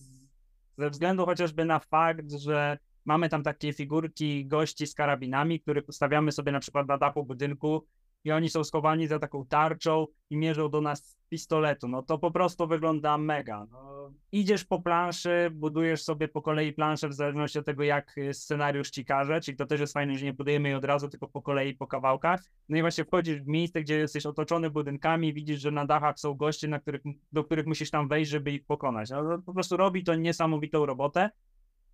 ze 0.78 0.90
względu 0.90 1.26
chociażby 1.26 1.66
na 1.66 1.80
fakt, 1.80 2.32
że 2.32 2.78
mamy 3.06 3.30
tam 3.30 3.44
takie 3.44 3.74
figurki 3.74 4.46
gości 4.46 4.88
z 4.88 4.96
karabinami, 4.96 5.60
których 5.60 5.90
ustawiamy 5.90 6.32
sobie 6.32 6.52
na 6.52 6.60
przykład 6.60 6.88
na 6.88 6.98
dachu 6.98 7.24
budynku 7.24 7.88
i 8.24 8.32
oni 8.32 8.50
są 8.50 8.64
schowani 8.64 9.08
za 9.08 9.20
taką 9.20 9.46
tarczą 9.46 10.08
i 10.30 10.38
mierzą 10.38 10.70
do 10.70 10.82
nas 10.82 11.06
z 11.06 11.16
pistoletu. 11.30 11.88
No 11.88 12.04
to 12.04 12.18
po 12.18 12.32
prostu 12.32 12.68
wygląda 12.68 13.18
mega. 13.18 13.68
No, 13.72 14.12
idziesz 14.32 14.66
po 14.66 14.82
planszy, 14.82 15.50
budujesz 15.54 16.04
sobie 16.04 16.28
po 16.28 16.42
kolei 16.42 16.74
planszę 16.74 17.10
w 17.10 17.14
zależności 17.14 17.60
od 17.60 17.66
tego, 17.66 17.84
jak 17.84 18.18
y, 18.18 18.34
scenariusz 18.34 18.90
ci 18.90 19.06
każe, 19.06 19.42
czyli 19.42 19.58
to 19.58 19.66
też 19.66 19.80
jest 19.80 19.94
fajne, 19.94 20.18
że 20.18 20.26
nie 20.26 20.34
budujemy 20.34 20.70
jej 20.70 20.78
od 20.78 20.86
razu, 20.86 21.10
tylko 21.10 21.28
po 21.28 21.42
kolei, 21.42 21.74
po 21.74 21.88
kawałkach. 21.88 22.44
No 22.70 22.78
i 22.78 22.82
właśnie 22.82 23.06
wchodzisz 23.06 23.42
w 23.42 23.48
miejsce, 23.48 23.82
gdzie 23.82 23.98
jesteś 23.98 24.26
otoczony 24.26 24.70
budynkami, 24.70 25.34
widzisz, 25.34 25.62
że 25.62 25.72
na 25.72 25.86
dachach 25.86 26.20
są 26.20 26.34
goście, 26.34 26.68
na 26.68 26.80
których, 26.80 27.02
do 27.32 27.44
których 27.44 27.66
musisz 27.66 27.92
tam 27.92 28.08
wejść, 28.08 28.32
żeby 28.32 28.52
ich 28.52 28.66
pokonać. 28.66 29.10
No, 29.10 29.24
to 29.38 29.44
po 29.46 29.54
prostu 29.54 29.78
robi 29.78 30.04
to 30.04 30.16
niesamowitą 30.16 30.86
robotę. 30.86 31.30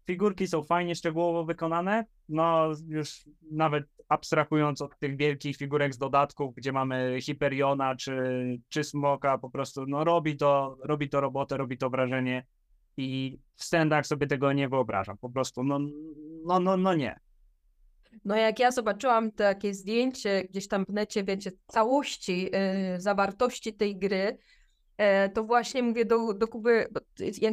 Figurki 0.06 0.48
są 0.48 0.64
fajnie 0.64 0.96
szczegółowo 0.96 1.46
wykonane, 1.46 2.06
no 2.30 2.70
już 2.88 3.26
nawet 3.52 3.86
abstrahując 4.10 4.82
od 4.82 5.00
tych 5.00 5.18
wielkich 5.18 5.58
figurek 5.58 5.94
z 5.94 5.98
dodatków, 5.98 6.56
gdzie 6.56 6.72
mamy 6.72 7.20
Hyperiona 7.26 7.96
czy, 7.96 8.18
czy 8.70 8.84
Smoka, 8.84 9.38
po 9.38 9.50
prostu 9.50 9.86
no 9.88 10.04
robi 10.04 10.38
to, 10.38 10.78
robi 10.84 11.10
to 11.10 11.22
robotę, 11.22 11.58
robi 11.58 11.78
to 11.78 11.90
wrażenie 11.90 12.46
i 12.98 13.40
w 13.56 13.64
standach 13.64 14.08
sobie 14.08 14.28
tego 14.28 14.54
nie 14.54 14.70
wyobrażam, 14.70 15.18
po 15.18 15.30
prostu 15.30 15.64
no, 15.64 15.80
no, 16.46 16.60
no, 16.60 16.78
no 16.78 16.94
nie. 16.96 17.20
No 18.26 18.36
jak 18.36 18.60
ja 18.60 18.72
zobaczyłam 18.72 19.32
takie 19.32 19.74
zdjęcie 19.74 20.44
gdzieś 20.50 20.68
tam 20.68 20.86
w 20.86 20.90
necie, 20.90 21.24
wiecie, 21.24 21.52
całości 21.68 22.50
y, 22.96 23.02
zawartości 23.02 23.74
tej 23.74 23.98
gry, 23.98 24.38
e, 24.98 25.30
to 25.30 25.44
właśnie 25.44 25.84
mówię 25.84 26.06
do, 26.06 26.34
do 26.34 26.48
Kuby, 26.48 26.88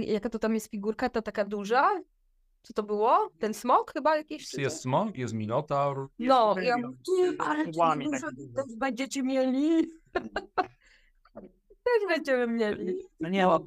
jaka 0.07 0.29
to 0.29 0.39
tam 0.39 0.55
jest 0.55 0.71
figurka, 0.71 1.09
to 1.09 1.23
taka 1.23 1.45
duża? 1.45 2.03
Co 2.63 2.73
to 2.73 2.83
było? 2.83 3.29
Ten 3.39 3.55
smok 3.55 3.93
chyba 3.93 4.17
jakiś? 4.17 4.55
Jest 4.55 4.77
co? 4.77 4.83
smog, 4.83 5.19
jest 5.19 5.35
Minotaur. 5.35 6.09
No, 6.19 6.55
Jest 6.57 6.69
ja 6.69 6.77
mówię, 6.77 7.37
ale 7.39 7.65
dużo 7.67 8.27
też 8.55 8.77
będziecie 8.79 9.23
mieli. 9.23 9.87
Też 11.85 12.09
będziemy 12.09 12.47
mieli. 12.47 12.95
No 13.21 13.29
nie, 13.29 13.43
no, 13.43 13.61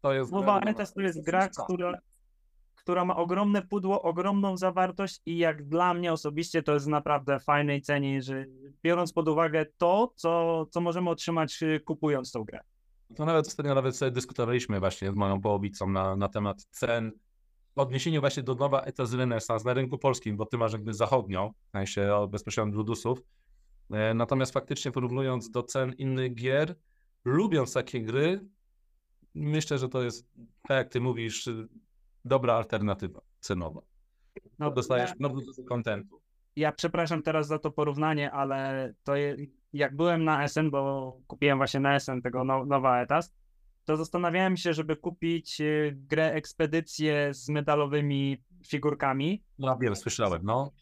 To 0.00 0.12
jest 0.12 0.32
Mowa 0.32 0.60
Etes 0.60 0.92
to 0.92 1.00
jest 1.00 1.24
gra, 1.24 1.48
która, 1.48 1.98
która 2.74 3.04
ma 3.04 3.16
ogromne 3.16 3.62
pudło, 3.62 4.02
ogromną 4.02 4.56
zawartość 4.56 5.20
i 5.26 5.38
jak 5.38 5.68
dla 5.68 5.94
mnie 5.94 6.12
osobiście 6.12 6.62
to 6.62 6.74
jest 6.74 6.86
naprawdę 6.86 7.40
fajnej 7.40 7.82
cenie, 7.82 8.22
że 8.22 8.44
biorąc 8.82 9.12
pod 9.12 9.28
uwagę 9.28 9.66
to, 9.76 10.12
co, 10.16 10.66
co 10.70 10.80
możemy 10.80 11.10
otrzymać 11.10 11.62
y, 11.62 11.80
kupując 11.80 12.32
tą 12.32 12.44
grę. 12.44 12.60
To 13.16 13.24
nawet 13.24 13.46
ostatnio 13.46 13.74
nawet 13.74 13.96
sobie 13.96 14.10
dyskutowaliśmy 14.10 14.80
właśnie 14.80 15.12
z 15.12 15.14
moją 15.14 15.40
połowicą 15.40 15.90
na, 15.90 16.16
na 16.16 16.28
temat 16.28 16.62
cen. 16.70 17.12
W 17.76 17.78
odniesieniu 17.78 18.20
właśnie 18.20 18.42
do 18.42 18.54
nowa 18.54 18.80
ETA 18.82 19.06
z 19.06 19.14
Renesans 19.14 19.64
na 19.64 19.74
rynku 19.74 19.98
polskim, 19.98 20.36
bo 20.36 20.46
ty 20.46 20.58
masz 20.58 20.72
jakby 20.72 20.94
zachodnią, 20.94 21.52
w 21.68 21.70
sensie 21.70 22.26
bezpośrednio 22.30 22.74
Ludusów. 22.76 23.22
E, 23.90 24.14
Natomiast 24.14 24.52
faktycznie 24.52 24.92
porównując 24.92 25.50
do 25.50 25.62
cen 25.62 25.92
innych 25.92 26.34
gier, 26.34 26.74
lubiąc 27.24 27.72
takie 27.72 28.02
gry, 28.02 28.40
myślę, 29.34 29.78
że 29.78 29.88
to 29.88 30.02
jest, 30.02 30.26
tak 30.68 30.76
jak 30.76 30.88
ty 30.88 31.00
mówisz, 31.00 31.48
dobra 32.24 32.54
alternatywa 32.54 33.20
cenowa. 33.40 33.80
No, 34.58 34.70
Dostajesz 34.70 35.10
no, 35.20 35.28
dużo 35.28 35.52
kontentu. 35.68 36.20
ja 36.56 36.72
przepraszam 36.72 37.22
teraz 37.22 37.46
za 37.46 37.58
to 37.58 37.70
porównanie, 37.70 38.32
ale 38.32 38.92
to 39.04 39.16
je, 39.16 39.36
jak 39.72 39.96
byłem 39.96 40.24
na 40.24 40.48
SN, 40.48 40.70
bo 40.70 41.12
kupiłem 41.26 41.58
właśnie 41.58 41.80
na 41.80 42.00
SN 42.00 42.22
tego 42.22 42.44
no, 42.44 42.64
nowa 42.64 43.00
Etas, 43.02 43.32
to 43.86 43.96
zastanawiałem 43.96 44.56
się, 44.56 44.74
żeby 44.74 44.96
kupić 44.96 45.60
y, 45.60 45.96
grę 45.96 46.32
ekspedycję 46.32 47.34
z 47.34 47.48
metalowymi 47.48 48.42
figurkami, 48.66 49.42
No 49.58 49.78
wiem, 49.80 49.96
słyszałem, 49.96 50.40
no. 50.44 50.72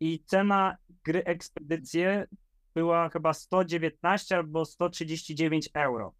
i 0.00 0.24
cena 0.26 0.76
gry 1.04 1.24
Ekspedycje 1.24 2.26
była 2.74 3.08
chyba 3.08 3.32
119 3.32 4.36
albo 4.36 4.64
139 4.64 5.68
euro. 5.74 6.14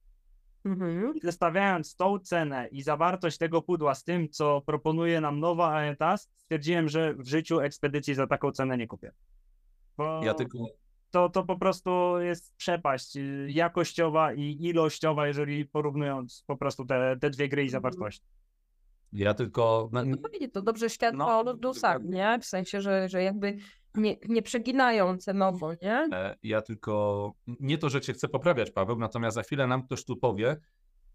Mhm. 0.64 1.16
I 1.16 1.20
Zestawiając 1.20 1.96
tą 1.96 2.18
cenę 2.18 2.68
i 2.68 2.82
zawartość 2.82 3.38
tego 3.38 3.62
pudła 3.62 3.94
z 3.94 4.04
tym, 4.04 4.28
co 4.28 4.60
proponuje 4.66 5.20
nam 5.20 5.40
nowa 5.40 5.68
Aetas, 5.74 6.30
stwierdziłem, 6.36 6.88
że 6.88 7.14
w 7.14 7.28
życiu 7.28 7.60
Ekspedycji 7.60 8.14
za 8.14 8.26
taką 8.26 8.52
cenę 8.52 8.76
nie 8.78 8.86
kupię. 8.86 9.12
Bo 9.96 10.24
Ja 10.24 10.34
tylko 10.34 10.58
to, 11.10 11.28
to 11.28 11.44
po 11.44 11.56
prostu 11.58 11.90
jest 12.20 12.56
przepaść 12.56 13.16
y, 13.16 13.46
jakościowa 13.50 14.32
i 14.34 14.56
ilościowa, 14.60 15.26
jeżeli 15.26 15.64
porównując 15.64 16.44
po 16.46 16.56
prostu 16.56 16.84
te, 16.84 17.16
te 17.20 17.30
dwie 17.30 17.48
gry 17.48 17.64
i 17.64 17.68
zawartość. 17.68 18.22
Ja 19.12 19.34
tylko. 19.34 19.90
No 19.92 20.02
to 20.52 20.62
dobrze 20.62 20.90
świadczy 20.90 21.18
No, 21.18 21.38
o 21.38 21.42
Ludusach, 21.42 22.04
nie? 22.04 22.38
W 22.40 22.44
sensie, 22.44 22.80
że, 22.80 23.08
że 23.08 23.22
jakby 23.22 23.56
nie, 23.94 24.16
nie 24.28 24.42
przeginają 24.42 25.18
cenowo, 25.18 25.72
nie? 25.82 26.08
E, 26.12 26.36
Ja 26.42 26.62
tylko. 26.62 27.32
Nie 27.60 27.78
to, 27.78 27.88
że 27.88 28.00
cię 28.00 28.12
chcę 28.12 28.28
poprawiać, 28.28 28.70
Paweł, 28.70 28.98
natomiast 28.98 29.34
za 29.34 29.42
chwilę 29.42 29.66
nam 29.66 29.82
ktoś 29.82 30.04
tu 30.04 30.16
powie. 30.16 30.56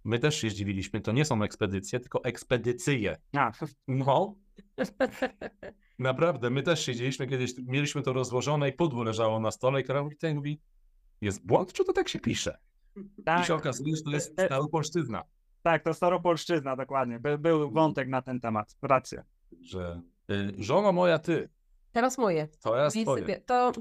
My 0.04 0.20
też 0.20 0.41
się 0.41 0.50
zdziwiliśmy. 0.50 1.02
To 1.02 1.12
nie 1.12 1.26
są 1.26 1.44
ekspedycje, 1.44 2.00
tylko 2.00 2.24
ekspedycyje. 2.24 3.18
A, 3.34 3.52
No. 3.88 4.36
Naprawdę, 6.00 6.50
my 6.50 6.64
też 6.64 6.86
siedzieliśmy 6.86 7.28
kiedyś, 7.28 7.54
mieliśmy 7.58 8.02
to 8.02 8.14
rozłożone 8.14 8.70
i 8.70 8.74
pudło 8.74 9.04
leżało 9.04 9.39
na 9.39 9.52
stole 9.52 9.82
i 9.82 9.84
Karol 9.84 10.04
mówi, 10.04 10.36
mówi, 10.36 10.62
jest 11.22 11.46
błąd, 11.46 11.74
czy 11.74 11.86
to 11.86 11.94
tak 11.94 12.10
się 12.10 12.20
pisze? 12.20 12.58
I 13.18 13.24
Tak, 13.24 13.46
się 13.46 13.56
okazuje, 13.56 13.96
że 13.96 14.04
to 14.04 14.12
jest 14.12 14.34
staropolszczyzna, 14.34 15.24
tak, 15.62 15.84
to 15.84 15.94
staropolszczyzna, 15.94 16.76
dokładnie. 16.76 17.20
By, 17.20 17.38
był 17.38 17.72
wątek 17.72 18.08
na 18.08 18.22
ten 18.22 18.39
temat. 18.39 18.76
Racja. 18.82 19.24
że 19.62 20.02
y, 20.32 20.54
żono 20.58 20.91
moja 20.91 21.20
ty, 21.20 21.50
Teraz 21.91 22.18
moje. 22.18 22.48
to 22.62 22.76
ja 22.76 22.89
To 23.46 23.72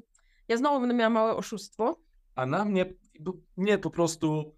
ja 0.49 0.57
znowu 0.57 0.81
będę 0.81 0.95
miała 0.95 1.11
małe 1.11 1.37
oszustwo, 1.37 1.97
A 2.35 2.47
na 2.47 2.65
mnie, 2.65 2.87
nie 3.57 3.79
po 3.79 3.91
prostu, 3.91 4.55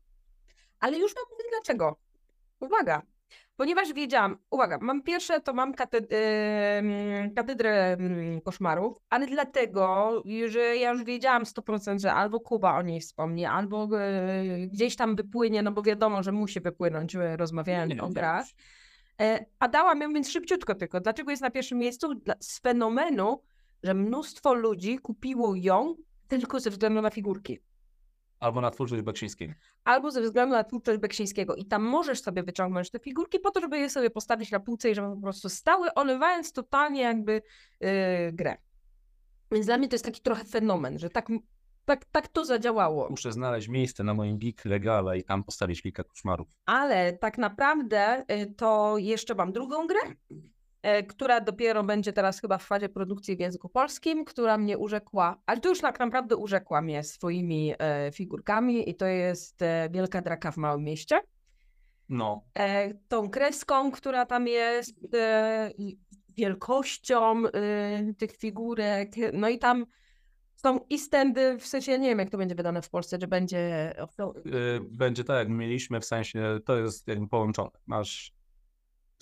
ale 0.81 0.99
już 0.99 1.15
wam 1.15 1.25
mówię 1.31 1.45
dlaczego. 1.51 1.97
Uwaga, 2.61 3.03
ponieważ 3.57 3.93
wiedziałam, 3.93 4.37
uwaga, 4.51 4.79
mam 4.83 5.03
pierwsze, 5.03 5.41
to 5.41 5.53
mam 5.53 5.75
kated- 5.75 6.07
em, 6.11 7.35
katedrę 7.35 7.93
em, 7.93 8.41
koszmarów, 8.41 8.97
ale 9.11 9.27
dlatego, 9.27 10.13
że 10.49 10.77
ja 10.77 10.91
już 10.91 11.05
wiedziałam 11.05 11.43
100%, 11.45 12.01
że 12.01 12.13
albo 12.13 12.41
Kuba 12.41 12.79
o 12.79 12.83
niej 12.83 13.01
wspomni, 13.01 13.45
albo 13.47 13.89
e, 14.01 14.67
gdzieś 14.67 14.97
tam 14.97 15.17
wypłynie, 15.17 15.63
no 15.63 15.73
bo 15.73 15.83
wiadomo, 15.83 16.23
że 16.23 16.33
musi 16.33 16.61
wypłynąć, 16.61 17.15
rozmawiając 17.37 17.93
o 17.93 18.09
grach. 18.09 18.47
E, 19.21 19.45
A 19.59 19.69
dałam 19.69 20.01
ją 20.01 20.13
więc 20.13 20.31
szybciutko 20.31 20.75
tylko. 20.75 21.01
Dlaczego 21.01 21.31
jest 21.31 21.43
na 21.43 21.51
pierwszym 21.51 21.79
miejscu? 21.79 22.09
Z 22.41 22.61
fenomenu, 22.61 23.43
że 23.83 23.95
mnóstwo 23.95 24.55
ludzi 24.55 24.99
kupiło 24.99 25.55
ją 25.57 25.95
tylko 26.29 26.61
ze 26.61 26.71
względu 26.71 27.03
na 27.03 27.11
figurki. 27.11 27.59
Albo 28.45 28.61
na 28.61 28.71
twórczość 28.71 29.03
Beksińskiej. 29.03 29.55
Albo 29.85 30.11
ze 30.11 30.23
względu 30.23 30.55
na 30.55 30.65
twórczość 30.65 30.99
Beksińskiego. 30.99 31.57
I 31.57 31.65
tam 31.65 31.83
możesz 31.83 32.23
sobie 32.23 32.43
wyciągnąć 32.43 32.91
te 32.91 32.99
figurki 32.99 33.39
po 33.39 33.51
to, 33.51 33.61
żeby 33.61 33.79
je 33.79 33.91
sobie 33.91 34.11
postawić 34.11 34.51
na 34.51 34.61
półce 34.61 34.91
i 34.91 34.95
żeby 34.95 35.15
po 35.15 35.23
prostu 35.23 35.49
stały, 35.49 35.95
olewając 35.95 36.53
totalnie 36.53 37.01
jakby 37.01 37.43
yy, 37.81 37.89
grę. 38.33 38.57
Więc 39.53 39.67
dla 39.67 39.79
mnie 39.79 39.89
to 39.89 39.95
jest 39.95 40.05
taki 40.05 40.21
trochę 40.21 40.45
fenomen, 40.45 40.99
że 40.99 41.11
tak, 41.11 41.29
tak, 41.85 42.05
tak 42.05 42.29
to 42.29 42.45
zadziałało. 42.45 43.11
Muszę 43.11 43.33
znaleźć 43.33 43.69
miejsce 43.69 44.05
na 44.05 44.15
moim 44.15 44.39
geek 44.39 44.65
regale 44.65 45.19
i 45.19 45.25
tam 45.25 45.45
postawić 45.45 45.83
kilka 45.83 46.05
koszmarów. 46.05 46.49
Ale 46.67 47.13
tak 47.13 47.39
naprawdę 47.39 48.25
y, 48.31 48.55
to 48.57 48.99
jeszcze 48.99 49.35
mam 49.35 49.53
drugą 49.53 49.87
grę, 49.87 50.01
która 51.09 51.41
dopiero 51.41 51.85
będzie 51.85 52.13
teraz 52.13 52.41
chyba 52.41 52.59
w 52.59 52.63
fazie 52.63 52.89
produkcji 52.89 53.37
w 53.37 53.41
języku 53.41 53.69
polskim, 53.69 54.25
która 54.25 54.59
mnie 54.59 54.79
urzekła, 54.79 55.41
ale 55.47 55.61
to 55.61 55.69
już 55.69 55.81
tak 55.81 55.99
naprawdę 55.99 56.37
urzekła 56.37 56.83
mnie 56.83 57.03
swoimi 57.03 57.75
e, 57.79 58.11
figurkami 58.13 58.91
i 58.91 58.95
to 58.95 59.07
jest 59.07 59.63
e, 59.63 59.89
Wielka 59.91 60.23
Draka 60.23 60.53
w 60.53 60.57
Małym 60.57 60.85
Mieście. 60.85 61.21
No, 62.09 62.45
E, 62.59 62.95
tą 63.09 63.31
kreską, 63.31 63.91
która 63.91 64.27
tam 64.27 64.47
jest, 64.47 65.15
e, 65.15 65.71
wielkością 66.37 67.47
e, 67.47 68.15
tych 68.19 68.37
figurek, 68.37 69.11
no 69.33 69.49
i 69.49 69.59
tam 69.59 69.87
są 70.57 70.81
i 70.91 70.99
stędy, 70.99 71.59
w 71.59 71.67
sensie 71.67 71.99
nie 71.99 72.09
wiem 72.09 72.19
jak 72.19 72.31
to 72.31 72.39
będzie 72.39 72.55
wydane 72.55 72.83
w 72.83 72.91
Polsce, 72.91 73.19
czy 73.19 73.27
będzie... 73.27 73.95
będzie 74.91 75.25
tak, 75.25 75.37
jak 75.37 75.49
mieliśmy, 75.49 76.01
w 76.01 76.05
sensie, 76.05 76.59
to 76.65 76.77
jest 76.77 77.09
jakby 77.09 77.29
połączone. 77.29 77.71
Masz, 77.87 78.33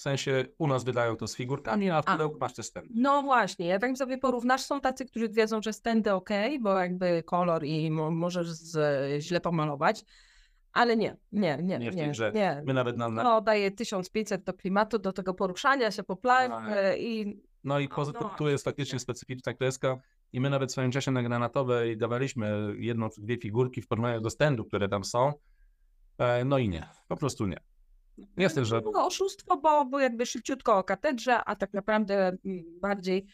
w 0.03 0.05
sensie, 0.05 0.45
u 0.59 0.67
nas 0.67 0.85
wydają 0.85 1.17
to 1.17 1.27
z 1.27 1.37
figurkami, 1.37 1.91
a 1.91 2.03
w 2.03 2.05
pudełku 2.05 2.39
masz 2.41 2.55
te 2.55 2.63
stędy. 2.63 2.89
No 2.95 3.23
właśnie, 3.23 3.67
jak 3.67 3.81
tak 3.81 3.97
sobie 3.97 4.19
porównasz, 4.19 4.61
są 4.63 4.81
tacy, 4.81 5.07
którzy 5.07 5.29
wiedzą, 5.29 5.63
że 5.63 5.73
stędy 5.73 6.13
ok, 6.13 6.29
bo 6.61 6.79
jakby 6.79 7.23
kolor 7.23 7.65
i 7.65 7.91
mo 7.91 8.11
możesz 8.11 8.51
z, 8.51 8.77
źle 9.23 9.41
pomalować, 9.41 10.05
ale 10.73 10.97
nie, 10.97 11.17
nie, 11.33 11.57
nie, 11.63 11.63
Nie 11.63 11.79
nie, 11.79 11.93
w 11.93 11.97
tej 11.97 12.11
grze. 12.11 12.33
nie. 12.35 12.63
My 12.67 12.75
nawet 12.75 12.97
na, 12.97 13.09
No, 13.09 13.41
daje 13.41 13.71
1500 13.71 14.45
do 14.45 14.53
klimatu, 14.53 14.99
do 14.99 15.13
tego 15.13 15.35
poruszania 15.35 15.91
się 15.91 16.03
po 16.03 16.17
planie 16.17 16.49
Tak. 16.49 16.99
i 16.99 17.43
No 17.65 17.79
i 17.79 17.89
poza 17.89 18.13
No 18.13 18.19
tym 18.21 18.29
tu 18.39 18.49
jest 18.49 18.65
faktycznie 18.65 18.99
specyficzna 18.99 19.55
kreska 19.55 19.97
i 20.33 20.41
my 20.41 20.51
nawet 20.51 20.69
w 20.71 20.73
swoim 20.73 20.91
czasie 20.91 21.11
na 21.11 21.23
granatowej 21.23 21.97
dawaliśmy 21.97 22.75
jedną 22.79 23.11
czy 23.11 23.21
dwie 23.21 23.37
figurki 23.37 23.83
w 23.83 23.89
porównaniu 23.89 24.21
do 24.21 24.31
stędu, 24.31 24.65
które 24.65 24.89
tam 24.89 25.05
są. 25.05 25.33
E, 26.19 26.45
No 26.45 26.59
i 26.59 26.69
nie, 26.69 26.89
po 27.09 27.17
prostu 27.17 27.47
nie. 27.47 27.57
Jestem, 28.37 28.65
że 28.65 28.81
było 28.81 29.07
oszustwo, 29.07 29.57
bo, 29.57 29.85
bo 29.85 30.01
jakby 30.01 30.27
szybciutko 30.27 30.79
o 30.79 30.85
katedrze, 30.85 31.45
a 31.45 31.57
tak 31.57 31.73
naprawdę 31.75 32.29
mm, 32.29 32.65
bardziej 32.81 33.27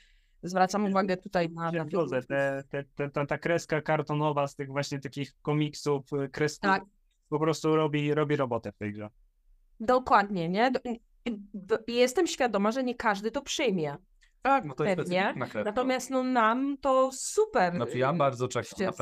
zwracam 0.42 0.84
uwagę 0.84 1.16
tutaj 1.16 1.50
na, 1.50 1.72
na 1.72 1.84
te, 2.28 2.62
te, 2.68 2.84
te, 2.94 3.10
ta, 3.10 3.26
ta 3.26 3.38
kreska 3.38 3.82
kartonowa 3.82 4.46
z 4.46 4.54
tych 4.54 4.68
właśnie 4.68 5.00
takich 5.00 5.32
komiksów, 5.42 6.12
y, 6.12 6.28
kresków, 6.28 6.70
Tak. 6.70 6.82
po 7.28 7.38
prostu 7.38 7.76
robi, 7.76 8.14
robi 8.14 8.36
robotę 8.36 8.72
w 8.72 8.76
tej 8.76 8.92
grze. 8.92 9.08
Dokładnie, 9.80 10.48
nie? 10.48 10.72
Jestem 11.88 12.26
świadoma, 12.26 12.72
że 12.72 12.84
nie 12.84 12.94
każdy 12.94 13.30
to 13.30 13.42
przyjmie. 13.42 13.96
tak, 14.42 14.64
no 14.64 14.74
to 14.74 14.84
jest 14.84 14.96
Pewnie. 14.96 15.18
specyficzna 15.20 15.46
kreska. 15.46 15.70
Natomiast 15.70 16.10
no 16.10 16.22
nam 16.24 16.76
to 16.80 17.10
super. 17.12 17.74
Znaczy 17.76 17.98
ja 17.98 18.12
bardzo 18.12 18.48
czekam, 18.48 18.78
się 18.78 18.92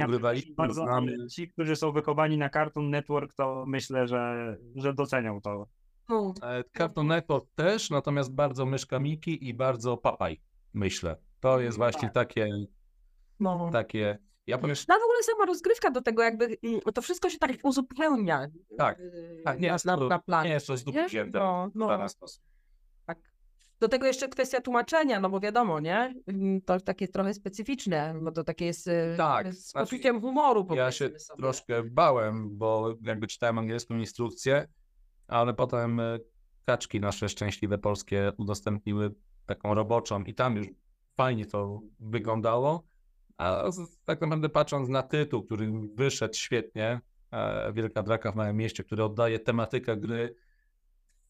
naprawdę 0.00 0.48
Ja 0.48 0.54
Bardzo, 0.56 0.82
znamy. 0.82 1.26
ci, 1.26 1.48
którzy 1.48 1.76
są 1.76 1.92
wychowani 1.92 2.38
na 2.38 2.50
Cartoon 2.50 2.90
Network, 2.90 3.34
to 3.34 3.64
myślę, 3.66 4.08
że, 4.08 4.56
że 4.76 4.94
docenią 4.94 5.40
to. 5.40 5.66
No, 6.08 6.34
E, 6.42 6.64
Cartoon 6.78 7.06
Network 7.06 7.46
też, 7.54 7.90
natomiast 7.90 8.34
bardzo 8.34 8.66
Myszka 8.66 8.98
Miki 8.98 9.48
i 9.48 9.54
bardzo 9.54 9.96
Papaj, 9.96 10.40
myślę. 10.74 11.16
To 11.40 11.60
jest 11.60 11.76
właśnie 11.76 12.08
Tak. 12.08 12.14
takie, 12.14 12.48
no. 13.40 13.70
takie, 13.72 14.18
ja 14.46 14.58
powiem, 14.58 14.76
No 14.88 14.94
w 14.98 15.02
ogóle 15.02 15.22
sama 15.22 15.46
rozgrywka 15.46 15.90
do 15.90 16.02
tego 16.02 16.22
jakby, 16.22 16.56
to 16.94 17.02
wszystko 17.02 17.30
się 17.30 17.38
tak 17.38 17.50
uzupełnia. 17.62 18.46
Tak, 18.78 18.98
tak, 19.44 19.60
nie, 19.60 19.68
na, 19.68 19.72
jest 19.74 19.84
na, 19.84 20.18
planie. 20.18 20.48
nie 20.48 20.54
jest 20.54 20.66
Nie? 20.94 21.06
wzięte 21.06 21.38
No, 21.38 21.70
no. 21.74 22.06
Do 23.80 23.88
tego 23.88 24.06
jeszcze 24.06 24.28
kwestia 24.28 24.60
tłumaczenia, 24.60 25.20
no 25.20 25.30
bo 25.30 25.40
wiadomo, 25.40 25.80
nie? 25.80 26.14
Mm, 26.26 26.60
To 26.60 26.80
takie 26.80 27.08
trochę 27.08 27.34
specyficzne, 27.34 28.14
bo 28.22 28.32
to 28.32 28.44
takie 28.44 28.64
jest 28.64 28.86
yy, 28.86 29.14
Tak, 29.16 29.54
z 29.54 29.70
znaczy, 29.70 29.90
poczuciem 29.90 30.20
humoru 30.20 30.66
Ja 30.74 30.90
się 30.90 31.18
sobie. 31.18 31.38
troszkę 31.42 31.82
bałem, 31.82 32.58
bo 32.58 32.94
jakby 33.02 33.26
czytałem 33.26 33.58
angielską 33.58 33.96
instrukcję, 33.96 34.68
ale 35.28 35.54
potem 35.54 36.00
e, 36.00 36.18
kaczki 36.64 37.00
nasze 37.00 37.28
szczęśliwe 37.28 37.78
polskie 37.78 38.32
udostępniły 38.38 39.14
taką 39.46 39.74
roboczą 39.74 40.24
i 40.24 40.34
tam 40.34 40.56
już 40.56 40.66
fajnie 41.16 41.46
to 41.46 41.80
wyglądało. 42.00 42.86
A 43.38 43.64
tak 44.04 44.20
naprawdę 44.20 44.48
patrząc 44.48 44.88
na 44.88 45.02
tytuł, 45.02 45.42
który 45.42 45.72
wyszedł 45.94 46.34
świetnie, 46.34 47.00
e, 47.30 47.72
Wielka 47.72 48.02
Draka 48.02 48.32
w 48.32 48.36
Małym 48.36 48.56
Mieście, 48.56 48.84
który 48.84 49.04
oddaje 49.04 49.38
tematykę 49.38 49.96
gry, 49.96 50.34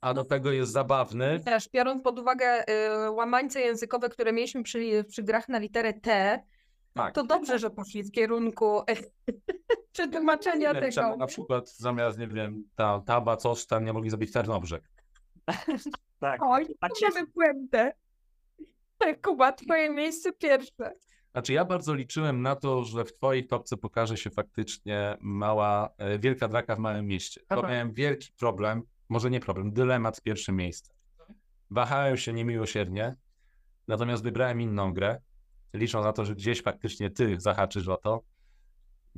a 0.06 0.14
do 0.14 0.24
tego 0.24 0.52
jest 0.52 0.72
zabawny. 0.72 1.40
Też 1.40 1.68
biorąc 1.68 2.02
pod 2.02 2.18
uwagę 2.18 2.64
y, 3.06 3.10
łamańce 3.10 3.60
językowe, 3.60 4.08
które 4.08 4.32
mieliśmy 4.32 4.62
przy, 4.62 5.04
przy 5.08 5.22
grach 5.22 5.48
na 5.48 5.58
literę 5.58 5.92
T, 5.92 6.42
Tak. 6.94 7.14
to 7.14 7.24
dobrze, 7.24 7.58
że 7.58 7.70
poszli 7.70 8.02
w 8.02 8.10
kierunku 8.10 8.80
przetłumaczenia 9.92 10.74
tego. 10.74 10.92
czemu 10.92 11.16
na 11.16 11.26
przykład 11.26 11.70
zamiast, 11.70 12.18
nie 12.18 12.28
wiem, 12.28 12.64
ta 12.76 13.02
taba, 13.06 13.36
coś 13.36 13.66
tam, 13.66 13.84
nie 13.84 13.92
mogli 13.92 14.10
zrobić 14.10 14.32
Tarnobrzeg. 14.32 14.82
Tak. 16.20 16.40
Oj, 16.42 16.66
mamy 17.02 17.26
puentę. 17.26 17.92
Tak, 18.98 19.20
Kuba, 19.26 19.52
twoje 19.52 19.90
miejsce 19.90 20.32
pierwsze. 20.32 20.92
Znaczy 21.32 21.52
ja 21.52 21.64
bardzo 21.64 21.94
liczyłem 21.94 22.42
na 22.42 22.56
to, 22.56 22.84
że 22.84 23.04
w 23.04 23.12
twojej 23.12 23.46
topce 23.46 23.76
pokaże 23.76 24.16
się 24.16 24.30
faktycznie 24.30 25.16
mała, 25.20 25.90
e, 25.98 26.18
wielka 26.18 26.48
draka 26.48 26.76
w 26.76 26.78
małym 26.78 27.06
mieście. 27.06 27.40
To 27.40 27.58
Aha. 27.58 27.68
miałem 27.68 27.92
wielki 27.92 28.28
problem, 28.38 28.82
może 29.08 29.30
nie 29.30 29.40
problem, 29.40 29.72
dylemat 29.72 30.16
z 30.16 30.20
pierwszym 30.20 30.56
miejscem. 30.56 30.96
Wahałem 31.70 32.16
się 32.16 32.32
niemiłosiernie, 32.32 33.16
natomiast 33.88 34.22
wybrałem 34.22 34.60
inną 34.60 34.92
grę, 34.92 35.20
licząc 35.74 36.04
na 36.04 36.12
to, 36.12 36.24
że 36.24 36.34
gdzieś 36.34 36.62
faktycznie 36.62 37.10
ty 37.10 37.40
zahaczysz 37.40 37.88
o 37.88 37.96
to. 37.96 38.22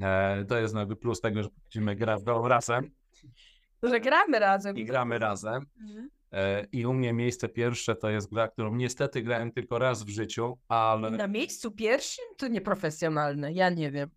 E, 0.00 0.44
to 0.44 0.58
jest 0.58 0.74
jakby 0.74 0.96
plus 0.96 1.20
tego, 1.20 1.42
że 1.42 1.48
będziemy 1.62 1.96
grać 1.96 2.22
razem 2.44 2.90
Że 3.82 4.00
gramy 4.00 4.38
razem. 4.38 4.76
i 4.76 4.84
gramy 4.84 5.18
razem. 5.18 5.66
Mhm. 5.80 6.10
E, 6.32 6.64
I 6.72 6.86
u 6.86 6.92
mnie 6.92 7.12
miejsce 7.12 7.48
pierwsze 7.48 7.96
to 7.96 8.10
jest 8.10 8.30
gra, 8.30 8.48
którą 8.48 8.74
niestety 8.74 9.22
grałem 9.22 9.52
tylko 9.52 9.78
raz 9.78 10.02
w 10.02 10.08
życiu, 10.08 10.58
ale, 10.68 11.10
Na 11.10 11.26
miejscu 11.28 11.70
pierwszym 11.70 12.24
to 12.36 12.48
nieprofesjonalne, 12.48 13.52
ja 13.52 13.70
nie 13.70 13.90
wiem. 13.90 14.10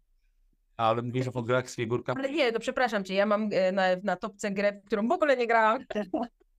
Ale 0.78 1.02
mówisz 1.02 1.28
o 1.28 1.44
grach 1.44 1.70
z 1.70 1.76
figurkami. 1.76 2.20
Ale 2.20 2.32
nie, 2.32 2.52
no 2.52 2.60
przepraszam 2.60 3.04
cię, 3.04 3.14
ja 3.14 3.26
mam 3.26 3.50
e, 3.52 3.72
na, 3.72 3.84
na 4.04 4.16
topce 4.16 4.52
grę, 4.52 4.82
w 4.84 4.88
którą 4.88 5.08
w 5.08 5.12
ogóle 5.12 5.38
nie 5.38 5.48
grałam. 5.48 5.86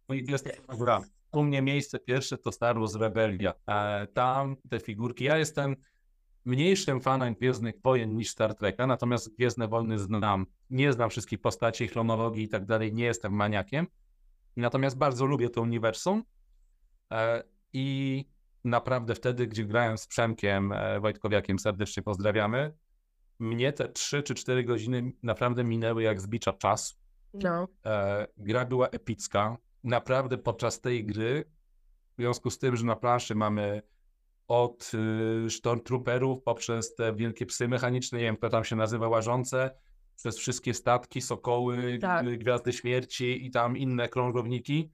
No 0.08 0.14
i 0.14 0.30
jest 0.30 0.48
gra. 0.78 1.00
U 1.32 1.42
mnie 1.42 1.62
miejsce 1.62 1.98
pierwsze 1.98 2.38
to 2.38 2.52
Star 2.52 2.78
Wars 2.78 2.94
Rebellia. 2.94 3.54
E, 3.66 4.06
tam 4.06 4.56
te 4.70 4.80
figurki, 4.80 5.24
ja 5.24 5.38
jestem 5.38 5.76
mniejszym 6.44 7.00
fanem 7.00 7.34
Gwiezdnych 7.34 7.74
Wojen 7.84 8.16
niż 8.16 8.30
Star 8.30 8.54
Treka, 8.54 8.86
natomiast 8.86 9.36
Gwiezdne 9.36 9.68
Wojny 9.68 9.98
znam. 9.98 10.46
Nie 10.70 10.92
znam 10.92 11.10
wszystkich 11.10 11.40
postaci, 11.40 11.88
chronologii 11.88 12.44
i 12.44 12.48
tak 12.48 12.64
dalej, 12.64 12.92
nie 12.92 13.04
jestem 13.04 13.32
maniakiem. 13.32 13.86
Natomiast 14.56 14.98
bardzo 14.98 15.26
lubię 15.26 15.50
to 15.50 15.62
uniwersum. 15.62 16.22
E, 17.12 17.42
I 17.72 18.24
naprawdę 18.64 19.14
wtedy, 19.14 19.46
gdzie 19.46 19.64
grałem 19.64 19.98
z 19.98 20.06
Przemkiem 20.06 20.74
Wojtkowiakiem, 21.00 21.58
serdecznie 21.58 22.02
pozdrawiamy, 22.02 22.72
mnie 23.42 23.72
te 23.72 23.88
3 23.88 24.22
czy 24.22 24.34
4 24.34 24.64
godziny 24.64 25.12
naprawdę 25.22 25.64
minęły 25.64 26.02
jak 26.02 26.20
z 26.20 26.26
bicza 26.26 26.52
czas. 26.52 26.98
No. 27.34 27.68
E, 27.86 28.26
gra 28.36 28.64
była 28.64 28.88
epicka. 28.88 29.56
Naprawdę 29.84 30.38
podczas 30.38 30.80
tej 30.80 31.06
gry 31.06 31.44
związku 32.22 32.50
z 32.50 32.58
tym, 32.58 32.76
że 32.76 32.84
na 32.84 32.96
planszy 32.96 33.34
mamy 33.34 33.82
od 34.48 34.92
y, 35.46 35.50
Stormtrooperów 35.50 36.42
poprzez 36.42 36.94
te 36.94 37.14
wielkie 37.14 37.46
psy 37.46 37.68
mechaniczne, 37.68 38.18
nie 38.18 38.24
wiem, 38.24 38.36
kto 38.36 38.48
tam 38.48 38.64
się 38.64 38.76
nazywa, 38.76 39.08
łażące, 39.08 39.70
przez 40.16 40.38
wszystkie 40.38 40.74
statki, 40.74 41.20
sokoły, 41.20 41.98
Tak. 41.98 42.26
y, 42.26 42.38
gwiazdy 42.38 42.72
śmierci 42.72 43.46
i 43.46 43.50
tam 43.50 43.76
inne 43.76 44.08
krążowniki, 44.08 44.92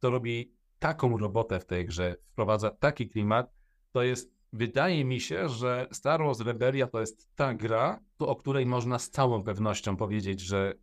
to 0.00 0.10
robi 0.10 0.52
taką 0.78 1.18
robotę 1.18 1.60
w 1.60 1.66
tej 1.66 1.86
grze, 1.86 2.16
wprowadza 2.32 2.70
taki 2.70 3.08
klimat, 3.08 3.52
to 3.92 4.02
jest, 4.02 4.32
wydaje 4.52 5.04
mi 5.04 5.20
się, 5.20 5.48
że 5.48 5.86
Star 5.92 6.20
Wars 6.22 6.40
Rebellia 6.40 6.86
to 6.86 7.00
jest 7.00 7.28
ta 7.36 7.54
gra, 7.54 8.00
o 8.18 8.36
której 8.36 8.66
można 8.66 8.98
z 8.98 9.10
całą 9.10 9.42
pewnością 9.42 9.96
powiedzieć, 9.96 10.40
że 10.40 10.74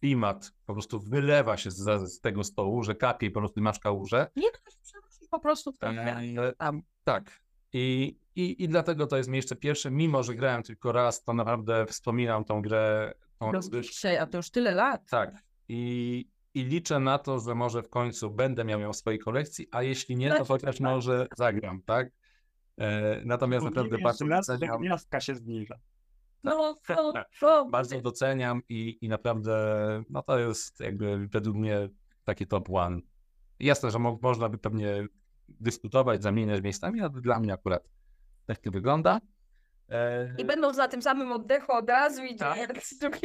klimat 0.00 0.52
po 0.66 0.72
prostu 0.72 1.00
wylewa 1.00 1.56
się 1.56 1.70
z, 1.70 2.12
z 2.12 2.20
tego 2.20 2.44
stołu, 2.44 2.82
że 2.82 2.94
kapie 2.94 3.26
i 3.26 3.30
po 3.30 3.40
prostu 3.40 3.60
masz 3.60 3.78
kałużę. 3.78 4.30
Nie 4.36 4.50
to 4.50 4.58
przenosisz 4.82 5.28
po 5.30 5.40
prostu 5.40 5.72
w 5.72 5.76
świat. 5.76 5.96
Eee, 5.96 6.36
tam. 6.58 6.82
Tak. 7.04 7.40
I, 7.72 8.16
i, 8.36 8.64
I 8.64 8.68
dlatego 8.68 9.06
to 9.06 9.16
jest 9.16 9.28
miejsce 9.28 9.56
pierwsze. 9.56 9.90
Mimo, 9.90 10.22
że 10.22 10.34
grałem 10.34 10.62
tylko 10.62 10.92
raz, 10.92 11.22
to 11.22 11.32
naprawdę 11.32 11.86
wspominam 11.86 12.44
tą 12.44 12.62
grę. 12.62 13.12
Tą 13.38 13.52
Do 13.52 13.80
dzisiaj, 13.80 14.18
a 14.18 14.26
to 14.26 14.36
już 14.36 14.50
tyle 14.50 14.74
lat. 14.74 15.10
Tak. 15.10 15.42
I, 15.68 16.28
I 16.54 16.64
liczę 16.64 17.00
na 17.00 17.18
to, 17.18 17.40
że 17.40 17.54
może 17.54 17.82
w 17.82 17.88
końcu 17.88 18.30
będę 18.30 18.64
miał 18.64 18.80
ją 18.80 18.92
w 18.92 18.96
swojej 18.96 19.18
kolekcji, 19.18 19.68
a 19.70 19.82
jeśli 19.82 20.16
nie, 20.16 20.34
to 20.34 20.44
chociaż 20.44 20.80
może 20.80 21.26
zagram, 21.36 21.82
tak? 21.82 22.10
E, 22.78 23.20
natomiast 23.24 23.64
naprawdę 23.66 23.98
bardzo 23.98 24.26
doceniam, 24.26 24.80
Gwiazdka 24.80 25.20
się 25.20 25.34
zbliża. 25.34 25.74
No, 26.44 26.76
no, 26.88 27.12
no. 27.42 27.68
bardzo 27.70 28.00
doceniam 28.00 28.62
i, 28.68 28.98
i 29.00 29.08
naprawdę 29.08 29.56
no 30.10 30.22
to 30.22 30.38
jest 30.38 30.80
jakby 30.80 31.28
według 31.28 31.56
mnie 31.56 31.88
taki 32.24 32.46
top 32.46 32.70
one. 32.70 33.00
Jasne, 33.60 33.90
że 33.90 33.98
mo- 33.98 34.18
można 34.22 34.48
by 34.48 34.58
pewnie 34.58 35.06
dyskutować, 35.48 36.22
zamieniać 36.22 36.62
miejscami, 36.62 37.00
ale 37.00 37.10
dla 37.10 37.40
mnie 37.40 37.52
akurat 37.52 37.88
tak 38.46 38.58
to 38.58 38.70
wygląda. 38.70 39.20
E, 39.88 40.34
I 40.38 40.44
będą 40.44 40.72
na 40.72 40.88
tym 40.88 41.02
samym 41.02 41.32
oddechu 41.32 41.72
od 41.72 41.88
razu 41.88 42.24
i 42.24 42.36
Tak. 42.36 42.58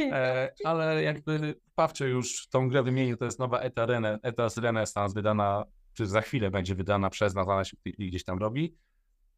E, 0.00 0.52
ale 0.64 1.02
jakby 1.02 1.54
Pawcio 1.74 2.04
już 2.04 2.48
tą 2.48 2.68
grę 2.68 2.82
wymienił, 2.82 3.16
to 3.16 3.24
jest 3.24 3.38
nowa 3.38 3.60
Eta, 3.60 3.86
Rene, 3.86 4.18
Eta 4.22 4.48
Renaissance 4.56 5.14
wydana, 5.14 5.64
czy 5.92 6.06
za 6.06 6.20
chwilę 6.20 6.50
będzie 6.50 6.74
wydana 6.74 7.10
przez 7.10 7.34
nas, 7.34 7.48
ona 7.48 7.64
się 7.64 7.76
gdzieś 7.98 8.24
tam 8.24 8.38
robi. 8.38 8.76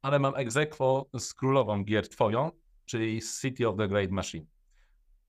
Ale 0.04 0.18
mam 0.18 0.34
egzekwo 0.36 1.06
z 1.18 1.34
królową 1.34 1.84
gier 1.84 2.08
twoją, 2.08 2.50
czyli 2.84 3.20
City 3.40 3.68
of 3.68 3.76
the 3.76 3.88
Great 3.88 4.10
Machine. 4.10 4.46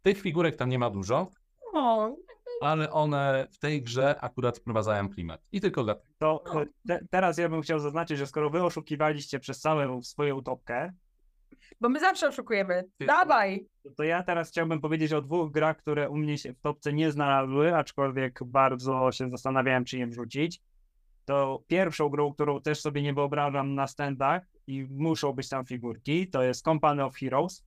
Tych 0.01 0.21
figurek 0.21 0.55
tam 0.55 0.69
nie 0.69 0.79
ma 0.79 0.89
dużo, 0.89 1.31
O, 1.73 2.15
ale 2.61 2.91
one 2.91 3.47
w 3.51 3.59
tej 3.59 3.81
grze 3.81 4.19
akurat 4.21 4.57
wprowadzają 4.57 5.09
klimat. 5.09 5.41
I 5.51 5.61
tylko 5.61 5.83
dlatego. 5.83 6.13
To 6.17 6.43
e, 6.61 6.65
te, 6.87 7.05
teraz 7.11 7.37
ja 7.37 7.49
bym 7.49 7.61
chciał 7.61 7.79
zaznaczyć, 7.79 8.17
że 8.17 8.27
skoro 8.27 8.49
wy 8.49 8.63
oszukiwaliście 8.63 9.39
przez 9.39 9.59
całą 9.59 10.01
swoją 10.03 10.35
utopkę, 10.35 10.93
bo 11.81 11.89
my 11.89 11.99
zawsze 11.99 12.27
oszukujemy. 12.27 12.83
Ty- 12.97 13.05
Dawaj! 13.05 13.67
to 13.97 14.03
ja 14.03 14.23
teraz 14.23 14.49
chciałbym 14.49 14.81
powiedzieć 14.81 15.13
o 15.13 15.21
dwóch 15.21 15.51
grach, 15.51 15.77
które 15.77 16.09
u 16.09 16.17
mnie 16.17 16.37
się 16.37 16.53
w 16.53 16.61
topce 16.61 16.93
nie 16.93 17.11
znalazły, 17.11 17.75
aczkolwiek 17.75 18.39
bardzo 18.45 19.11
się 19.11 19.29
zastanawiałem, 19.29 19.85
czy 19.85 19.97
je 19.97 20.07
wrzucić. 20.07 20.61
To 21.25 21.63
pierwszą 21.67 22.09
grą, 22.09 22.33
którą 22.33 22.61
też 22.61 22.81
sobie 22.81 23.01
nie 23.01 23.13
wyobrażam 23.13 23.75
na 23.75 23.87
standach 23.87 24.43
i 24.67 24.87
muszą 24.89 25.33
być 25.33 25.49
tam 25.49 25.65
figurki, 25.65 26.27
to 26.27 26.43
jest 26.43 26.63
Company 26.63 27.03
of 27.03 27.15
Heroes. 27.15 27.65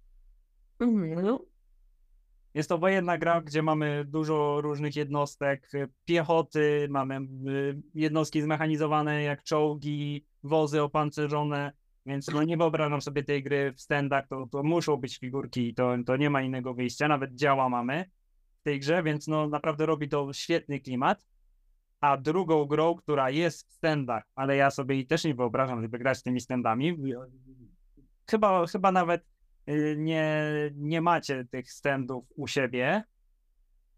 Mhm. 0.80 1.38
Jest 2.54 2.68
to 2.68 2.78
wojenna 2.78 3.18
gra, 3.18 3.40
gdzie 3.40 3.62
mamy 3.62 4.04
dużo 4.04 4.60
różnych 4.60 4.96
jednostek, 4.96 5.74
y, 5.74 5.88
piechoty, 6.04 6.86
mamy 6.90 7.20
y, 7.48 7.82
jednostki 7.94 8.42
zmechanizowane 8.42 9.22
jak 9.22 9.42
czołgi, 9.42 10.26
wozy 10.42 10.82
opancerzone, 10.82 11.72
więc 12.06 12.28
no 12.28 12.42
nie 12.42 12.56
wyobrażam 12.56 13.02
sobie 13.02 13.24
tej 13.24 13.42
gry 13.42 13.72
w 13.72 13.80
standach, 13.80 14.28
to, 14.28 14.48
to 14.52 14.62
muszą 14.62 14.96
być 14.96 15.18
figurki, 15.18 15.74
to, 15.74 15.96
to 16.06 16.16
nie 16.16 16.30
ma 16.30 16.42
innego 16.42 16.74
wyjścia, 16.74 17.08
nawet 17.08 17.34
działa 17.34 17.68
mamy 17.68 18.10
w 18.60 18.62
tej 18.62 18.80
grze, 18.80 19.02
więc 19.02 19.26
no 19.28 19.48
naprawdę 19.48 19.86
robi 19.86 20.08
to 20.08 20.32
świetny 20.32 20.80
klimat. 20.80 21.26
A 22.00 22.16
drugą 22.16 22.64
grą, 22.64 22.94
która 22.94 23.30
jest 23.30 23.68
w 23.68 23.72
standach, 23.72 24.22
ale 24.34 24.56
ja 24.56 24.70
sobie 24.70 24.94
jej 24.94 25.06
też 25.06 25.24
nie 25.24 25.34
wyobrażam, 25.34 25.82
żeby 25.82 25.98
grać 25.98 26.18
z 26.18 26.22
tymi 26.22 26.40
standami, 26.40 26.96
chyba, 28.30 28.66
chyba 28.66 28.92
nawet 28.92 29.24
y, 29.68 29.94
nie, 29.98 30.42
nie 30.74 31.00
macie 31.00 31.44
tych 31.50 31.72
standów 31.72 32.24
u 32.36 32.46
siebie, 32.46 33.04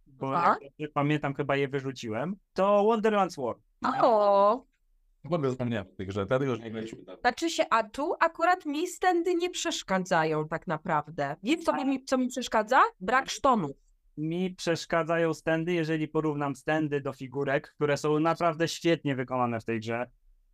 bo 0.07 0.37
Aha. 0.37 0.57
jak 0.79 0.93
pamiętam, 0.93 1.35
chyba 1.35 1.57
je 1.57 1.69
wyrzuciłem, 1.69 2.37
to 2.53 2.83
Wonderland's 2.83 3.43
War. 3.47 3.57
O, 4.03 4.65
W 5.25 5.33
ogóle 5.35 5.51
zapomniałem 5.51 5.87
o 5.87 5.97
tej 5.97 6.07
grze, 6.07 6.27
dlatego 6.27 6.57
że 6.57 6.63
nie 6.63 6.71
graliśmy. 6.71 6.99
znaczy 7.21 7.51
się, 7.51 7.65
a 7.71 7.83
tu 7.83 8.15
akurat 8.21 8.67
mi 8.67 8.87
stędy 8.87 9.35
nie 9.35 9.51
przeszkadzają 9.51 10.49
tak 10.49 10.67
naprawdę. 10.67 11.37
Wiesz, 11.43 11.65
co 11.65 11.85
mi, 11.85 12.05
co 12.05 12.19
mi 12.19 12.29
przeszkadza? 12.29 12.81
Brak 13.01 13.31
sztonów. 13.31 13.71
Mi 14.17 14.55
przeszkadzają 14.55 15.35
standy, 15.35 15.73
jeżeli 15.73 16.09
porównam 16.09 16.57
standy 16.57 17.01
do 17.01 17.13
figurek, 17.13 17.75
które 17.77 17.97
są 17.97 18.21
naprawdę 18.21 18.69
świetnie 18.69 19.17
wykonane 19.17 19.61
w 19.61 19.65
tej 19.65 19.81
grze. 19.81 20.11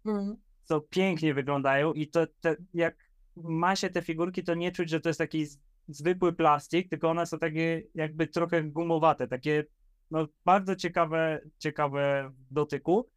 Mhm. 0.06 0.36
co 0.64 0.80
pięknie 0.80 1.34
wyglądają 1.34 1.92
i 1.92 2.08
to 2.08 2.26
te, 2.40 2.56
jak 2.74 3.10
ma 3.36 3.76
się 3.76 3.90
te 3.90 4.02
figurki, 4.02 4.44
to 4.44 4.54
nie 4.54 4.72
czuć, 4.72 4.90
że 4.90 5.00
to 5.00 5.08
jest 5.08 5.18
taki 5.18 5.46
zwykły 5.88 6.32
plastik, 6.32 6.90
tylko 6.90 7.10
one 7.10 7.26
są 7.26 7.38
takie 7.38 7.82
jakby 7.94 8.26
trochę 8.26 8.62
gumowate, 8.62 9.28
takie 9.28 9.64
no, 10.10 10.26
bardzo 10.44 10.76
ciekawe, 10.76 11.40
ciekawe 11.58 12.30
w 12.50 12.54
dotyku. 12.54 13.08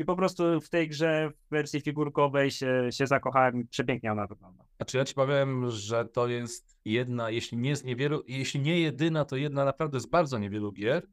I 0.00 0.04
po 0.04 0.16
prostu 0.16 0.60
w 0.60 0.68
tej 0.68 0.88
grze 0.88 1.30
w 1.30 1.50
wersji 1.50 1.80
figurkowej 1.80 2.50
się, 2.50 2.88
się 2.90 3.06
zakochałem 3.06 3.60
i 3.60 3.64
przepięknie 3.64 4.12
ona 4.12 4.26
wygląda. 4.26 4.64
Znaczy 4.76 4.98
ja 4.98 5.04
ci 5.04 5.14
powiem, 5.14 5.70
że 5.70 6.04
to 6.04 6.28
jest 6.28 6.78
jedna, 6.84 7.30
jeśli 7.30 7.58
nie 7.58 7.76
z 7.76 7.84
niewielu, 7.84 8.22
jeśli 8.26 8.60
nie 8.60 8.80
jedyna, 8.80 9.24
to 9.24 9.36
jedna 9.36 9.64
naprawdę 9.64 10.00
z 10.00 10.06
bardzo 10.06 10.38
niewielu 10.38 10.72
gier, 10.72 11.06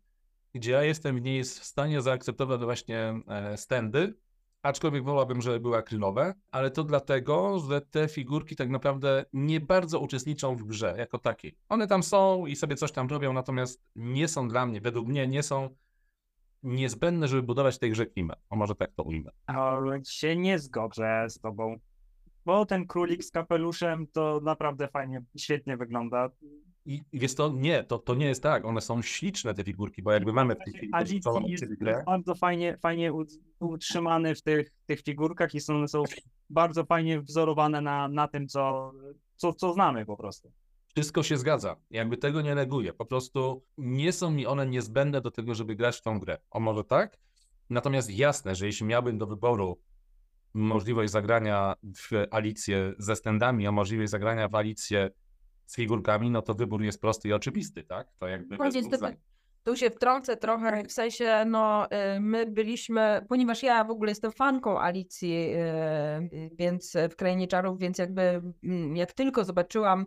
gdzie 0.54 0.72
ja 0.72 0.84
jestem 0.84 1.16
w 1.16 1.22
niej 1.22 1.44
w 1.44 1.48
stanie 1.48 2.02
zaakceptować 2.02 2.62
właśnie 2.62 3.20
e, 3.28 3.58
standy, 3.58 4.14
aczkolwiek 4.62 5.04
wolałbym, 5.04 5.42
żeby 5.42 5.60
były 5.60 5.78
akrylowe, 5.78 6.34
ale 6.52 6.72
to 6.72 6.84
dlatego, 6.84 7.60
że 7.60 7.82
te 7.82 8.08
figurki 8.08 8.56
tak 8.56 8.70
naprawdę 8.70 9.26
nie 9.34 9.60
bardzo 9.60 10.00
uczestniczą 10.00 10.56
w 10.56 10.64
grze 10.64 10.96
jako 10.98 11.18
takiej. 11.18 11.58
One 11.70 11.88
tam 11.88 12.04
są 12.04 12.46
i 12.46 12.56
sobie 12.56 12.76
coś 12.76 12.92
tam 12.92 13.08
robią, 13.08 13.34
natomiast 13.34 13.82
nie 13.96 14.28
są 14.28 14.48
dla 14.48 14.66
mnie, 14.66 14.82
według 14.82 15.08
mnie 15.08 15.28
nie 15.28 15.44
są 15.44 15.76
niezbędne, 16.64 17.28
żeby 17.28 17.44
budować 17.44 17.76
w 17.76 17.80
tej 17.80 17.92
grze 17.92 18.06
klimat. 18.06 18.40
O 18.50 18.56
może 18.56 18.76
tak 18.76 18.92
to 18.96 19.04
ujmę. 19.04 19.32
Ale 19.46 20.06
się 20.06 20.36
nie 20.36 20.60
zgodzę 20.60 21.26
z 21.30 21.40
tobą, 21.40 21.80
bo 22.46 22.66
ten 22.66 22.88
królik 22.88 23.24
z 23.24 23.32
kapeluszem 23.32 24.08
to 24.08 24.40
naprawdę 24.44 24.88
fajnie, 24.88 25.24
świetnie 25.38 25.78
wygląda. 25.78 26.30
I 26.86 27.02
wiesz 27.14 27.36
to 27.36 27.50
nie, 27.56 27.84
to, 27.84 28.00
to 28.00 28.16
nie 28.16 28.26
jest 28.26 28.44
tak. 28.44 28.66
One 28.66 28.82
są 28.82 29.02
śliczne 29.02 29.54
te 29.54 29.64
figurki, 29.64 30.02
bo 30.02 30.12
jakby 30.12 30.34
mamy 30.34 30.56
w 30.56 30.64
tej 30.64 30.74
chwili 30.74 30.94
Alicji 30.94 31.32
jest 31.48 31.76
grę. 31.80 32.04
bardzo 32.06 32.36
fajnie, 32.36 32.78
fajnie 32.78 33.14
utrzymany 33.60 34.36
w 34.36 34.42
tych, 34.42 34.72
tych 34.86 35.02
figurkach 35.02 35.56
i 35.56 35.60
są, 35.60 35.88
są 35.88 36.04
bardzo 36.50 36.86
fajnie 36.86 37.22
wzorowane 37.22 37.82
na, 37.82 38.08
na 38.08 38.28
tym, 38.28 38.48
co, 38.48 38.92
co, 39.36 39.54
co 39.54 39.74
znamy 39.74 40.06
po 40.06 40.18
prostu. 40.18 40.52
Wszystko 40.98 41.24
się 41.24 41.38
zgadza. 41.38 41.76
Jakby 41.90 42.18
tego 42.18 42.42
nie 42.42 42.56
neguję. 42.56 42.94
Po 42.94 43.06
prostu 43.06 43.64
nie 43.78 44.12
są 44.12 44.32
mi 44.32 44.46
one 44.46 44.66
niezbędne 44.66 45.22
do 45.22 45.32
tego, 45.32 45.56
żeby 45.56 45.76
grać 45.76 45.98
w 45.98 46.02
tą 46.02 46.20
grę. 46.20 46.38
O 46.50 46.60
może 46.60 46.84
tak? 46.84 47.18
Natomiast 47.70 48.12
jasne, 48.12 48.56
że 48.56 48.66
jeśli 48.66 48.86
miałbym 48.86 49.18
do 49.18 49.28
wyboru 49.28 49.82
możliwość 50.54 51.12
zagrania 51.12 51.76
w 51.84 52.26
Alicję 52.32 52.94
ze 52.98 53.16
standami, 53.16 53.68
a 53.68 53.72
możliwość 53.72 54.12
zagrania 54.12 54.48
w 54.48 54.56
Alicję 54.56 55.10
z 55.66 55.76
figurkami, 55.76 56.30
no 56.30 56.42
to 56.42 56.54
wybór 56.54 56.82
jest 56.82 57.02
prosty 57.02 57.30
i 57.30 57.34
oczywisty, 57.34 57.84
tak? 57.84 58.08
To 58.20 58.28
jakby. 58.28 58.58
Tu 59.64 59.76
się 59.76 59.90
wtrącę 59.90 60.38
trochę, 60.38 60.84
w 60.84 60.92
sensie, 60.92 61.46
no, 61.46 61.86
y, 62.16 62.20
my 62.20 62.46
byliśmy, 62.46 63.26
ponieważ 63.30 63.64
ja 63.64 63.84
w 63.84 63.92
ogóle 63.92 64.12
jestem 64.12 64.32
fanką 64.32 64.80
Alicji, 64.80 65.34
y, 65.34 65.58
y, 66.34 66.50
więc 66.54 66.94
w 67.12 67.16
Krainie 67.16 67.48
Czarów, 67.48 67.80
więc 67.80 67.98
jakby 67.98 68.42
mm, 68.64 68.96
jak 68.96 69.14
tylko 69.14 69.44
zobaczyłam 69.44 70.06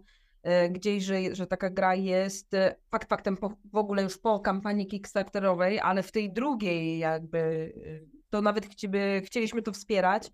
gdzieś, 0.71 1.05
że, 1.05 1.35
że 1.35 1.47
taka 1.47 1.71
gra 1.71 1.95
jest, 1.95 2.55
y, 2.55 2.75
fakt 2.91 3.09
faktem 3.09 3.37
po, 3.37 3.57
w 3.73 3.77
ogóle 3.77 4.03
już 4.03 4.19
po 4.19 4.41
kampanii 4.41 4.87
Kickstarterowej, 4.87 5.81
ale 5.81 6.03
w 6.03 6.13
tej 6.13 6.33
drugiej 6.33 6.99
jakby, 6.99 7.39
y, 7.39 8.07
to 8.31 8.43
nawet 8.43 8.67
chcieliby, 8.67 9.23
chcieliśmy 9.25 9.63
to 9.63 9.73
wspierać, 9.73 10.31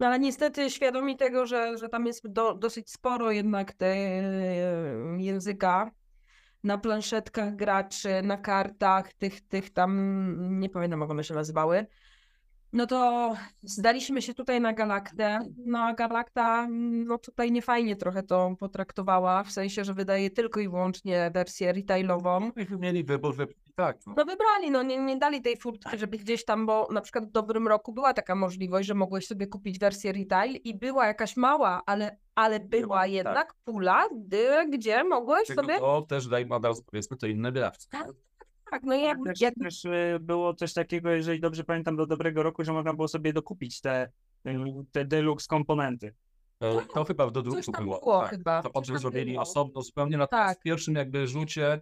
no 0.00 0.06
ale 0.06 0.18
niestety 0.18 0.70
świadomi 0.70 1.16
tego, 1.16 1.46
że, 1.46 1.78
że 1.78 1.88
tam 1.88 2.06
jest 2.06 2.28
do, 2.28 2.54
dosyć 2.54 2.90
sporo 2.90 3.30
jednak 3.30 3.72
te, 3.72 3.96
języka, 5.18 5.90
na 6.64 6.78
planszetkach 6.78 7.56
graczy, 7.56 8.22
na 8.22 8.36
kartach, 8.36 9.12
tych, 9.12 9.40
tych 9.40 9.70
tam, 9.70 10.60
nie 10.60 10.70
pamiętam 10.70 11.00
jak 11.00 11.10
one 11.10 11.24
się 11.24 11.34
nazywały, 11.34 11.86
no 12.72 12.86
to 12.86 13.32
zdaliśmy 13.62 14.22
się 14.22 14.34
tutaj 14.34 14.60
na 14.60 14.72
Galaktę. 14.72 15.38
No 15.66 15.78
a 15.78 15.94
Galakta, 15.94 16.68
no 17.06 17.18
tutaj 17.18 17.52
niefajnie 17.52 17.96
trochę 17.96 18.22
to 18.22 18.54
potraktowała, 18.58 19.44
w 19.44 19.52
sensie, 19.52 19.84
że 19.84 19.94
wydaje 19.94 20.30
tylko 20.30 20.60
i 20.60 20.68
wyłącznie 20.68 21.30
wersję 21.34 21.72
retailową. 21.72 22.50
Myśmy 22.56 22.78
mieli 22.78 23.04
wybór, 23.04 23.36
że 23.36 23.46
Tak, 23.76 23.98
no. 24.06 24.14
No 24.16 24.24
wybrali, 24.24 24.70
no 24.70 24.82
nie, 24.82 24.98
nie 24.98 25.16
dali 25.16 25.42
tej 25.42 25.56
furtki, 25.56 25.98
żeby 25.98 26.18
gdzieś 26.18 26.44
tam, 26.44 26.66
bo 26.66 26.88
na 26.92 27.00
przykład 27.00 27.26
w 27.26 27.30
dobrym 27.30 27.68
roku 27.68 27.92
była 27.92 28.14
taka 28.14 28.34
możliwość, 28.34 28.88
że 28.88 28.94
mogłeś 28.94 29.26
sobie 29.26 29.46
kupić 29.46 29.78
wersję 29.78 30.12
retail 30.12 30.56
i 30.64 30.78
była 30.78 31.06
jakaś 31.06 31.36
mała, 31.36 31.82
ale, 31.86 32.18
ale 32.34 32.60
była 32.60 33.00
tak. 33.00 33.10
jednak 33.10 33.54
pula, 33.64 34.08
dy- 34.14 34.70
gdzie 34.70 35.04
mogłeś 35.04 35.46
Tylko 35.46 35.62
sobie... 35.62 35.78
to 35.78 36.02
też 36.02 36.28
daj 36.28 36.46
nadal, 36.46 36.74
powiedzmy, 36.90 37.16
to 37.16 37.26
inne 37.26 37.52
wydawcy. 37.52 37.88
Tak, 37.88 38.08
no 38.82 38.94
i 38.94 39.02
jak, 39.02 39.18
Też, 39.24 39.40
jak 39.40 39.54
też 39.54 39.84
y, 39.84 40.18
było 40.20 40.54
coś 40.54 40.72
takiego, 40.72 41.10
jeżeli 41.10 41.40
dobrze 41.40 41.64
pamiętam, 41.64 41.96
do 41.96 42.06
dobrego 42.06 42.42
roku, 42.42 42.64
że 42.64 42.72
można 42.72 42.94
było 42.94 43.08
sobie 43.08 43.32
dokupić 43.32 43.80
te, 43.80 44.08
y, 44.46 44.52
te 44.92 45.04
deluxe 45.04 45.46
komponenty. 45.48 46.14
E, 46.60 46.80
To 46.94 47.04
chyba 47.04 47.26
w 47.26 47.32
dodruku 47.32 47.72
było. 47.72 48.00
było 48.00 48.20
tak. 48.20 48.30
chyba. 48.30 48.62
To 48.62 48.70
potem 48.70 48.98
zrobili 48.98 49.32
było. 49.32 49.42
osobno 49.42 49.82
zupełnie, 49.82 50.16
na 50.16 50.26
Tak. 50.26 50.58
w 50.58 50.62
pierwszym 50.62 50.94
jakby 50.94 51.26
rzucie 51.26 51.80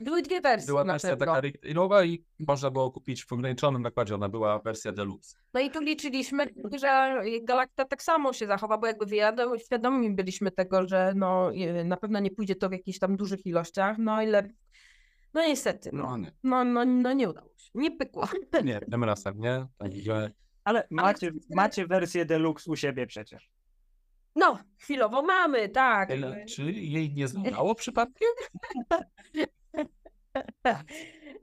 Były 0.00 0.22
dwie 0.22 0.40
wersje 0.40 0.66
była 0.66 0.84
wersja 0.84 1.16
taka 1.16 1.40
retailowa 1.40 2.04
i 2.04 2.24
można 2.38 2.70
było 2.70 2.90
kupić 2.90 3.24
w 3.24 3.32
ograniczonym 3.32 3.82
nakładzie, 3.82 4.14
ona 4.14 4.28
była 4.28 4.58
wersja 4.58 4.92
deluxe. 4.92 5.36
No 5.54 5.60
i 5.60 5.70
tu 5.70 5.80
liczyliśmy, 5.80 6.46
że 6.80 7.22
Galacta 7.42 7.84
tak 7.84 8.02
samo 8.02 8.32
się 8.32 8.46
zachowa, 8.46 8.78
bo 8.78 8.86
jakby 8.86 9.06
wyjadą, 9.06 9.58
świadomi 9.58 10.10
byliśmy 10.10 10.50
tego, 10.50 10.88
że 10.88 11.12
no, 11.16 11.52
y, 11.54 11.84
na 11.84 11.96
pewno 11.96 12.20
nie 12.20 12.30
pójdzie 12.30 12.54
to 12.54 12.68
w 12.68 12.72
jakichś 12.72 12.98
tam 12.98 13.16
dużych 13.16 13.46
ilościach, 13.46 13.98
no 13.98 14.22
ile... 14.22 14.48
No 15.36 15.42
niestety, 15.42 15.90
no, 15.92 16.02
No 16.02 16.16
nie, 16.16 16.32
no, 16.42 16.64
no, 16.64 16.84
no 16.84 17.12
nie 17.12 17.28
udało 17.28 17.48
się, 17.56 17.70
nie 17.74 17.90
pykło. 17.90 18.28
nie, 18.64 18.80
tym 18.80 19.04
razem 19.04 19.40
nie. 19.40 19.66
Także 19.78 20.30
Ale 20.64 20.86
macie, 20.90 21.32
macie 21.50 21.86
wersję 21.86 22.24
deluxe 22.24 22.70
u 22.70 22.76
siebie 22.76 23.06
przecież. 23.06 23.50
No, 24.36 24.58
chwilowo 24.78 25.22
mamy, 25.22 25.68
tak. 25.68 26.10
ale 26.10 26.44
czy 26.44 26.72
jej 26.72 27.14
nie 27.14 27.28
zdało 27.28 27.74
przypadkiem? 27.84 28.28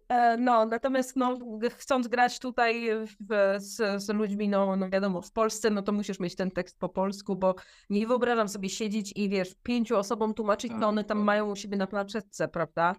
E, 0.10 0.38
No, 0.38 0.66
natomiast 0.66 1.16
no, 1.16 1.38
chcąc 1.70 2.08
grać 2.08 2.39
tutaj 2.39 2.89
w, 2.96 3.56
z, 3.58 4.04
z 4.04 4.10
ludźmi, 4.10 4.50
no, 4.50 4.76
no 4.76 4.89
wiadomo, 4.89 5.22
w 5.22 5.32
Polsce, 5.32 5.70
no 5.70 5.82
to 5.82 5.91
musisz 5.91 6.20
mieć 6.20 6.36
ten 6.36 6.52
tekst 6.52 6.80
po 6.80 6.89
polsku, 6.89 7.36
bo 7.36 7.56
nie 7.89 8.08
wyobrażam 8.08 8.50
sobie 8.50 8.70
siedzieć 8.70 9.14
i 9.16 9.30
wiesz, 9.30 9.56
pięciu 9.64 9.98
osobom 9.98 10.34
tłumaczyć, 10.34 10.72
co 10.80 10.88
one 10.88 11.04
tam 11.04 11.20
mają 11.20 11.52
u 11.52 11.56
siebie 11.56 11.78
na 11.78 11.88
planszetce, 11.88 12.48
prawda? 12.48 12.96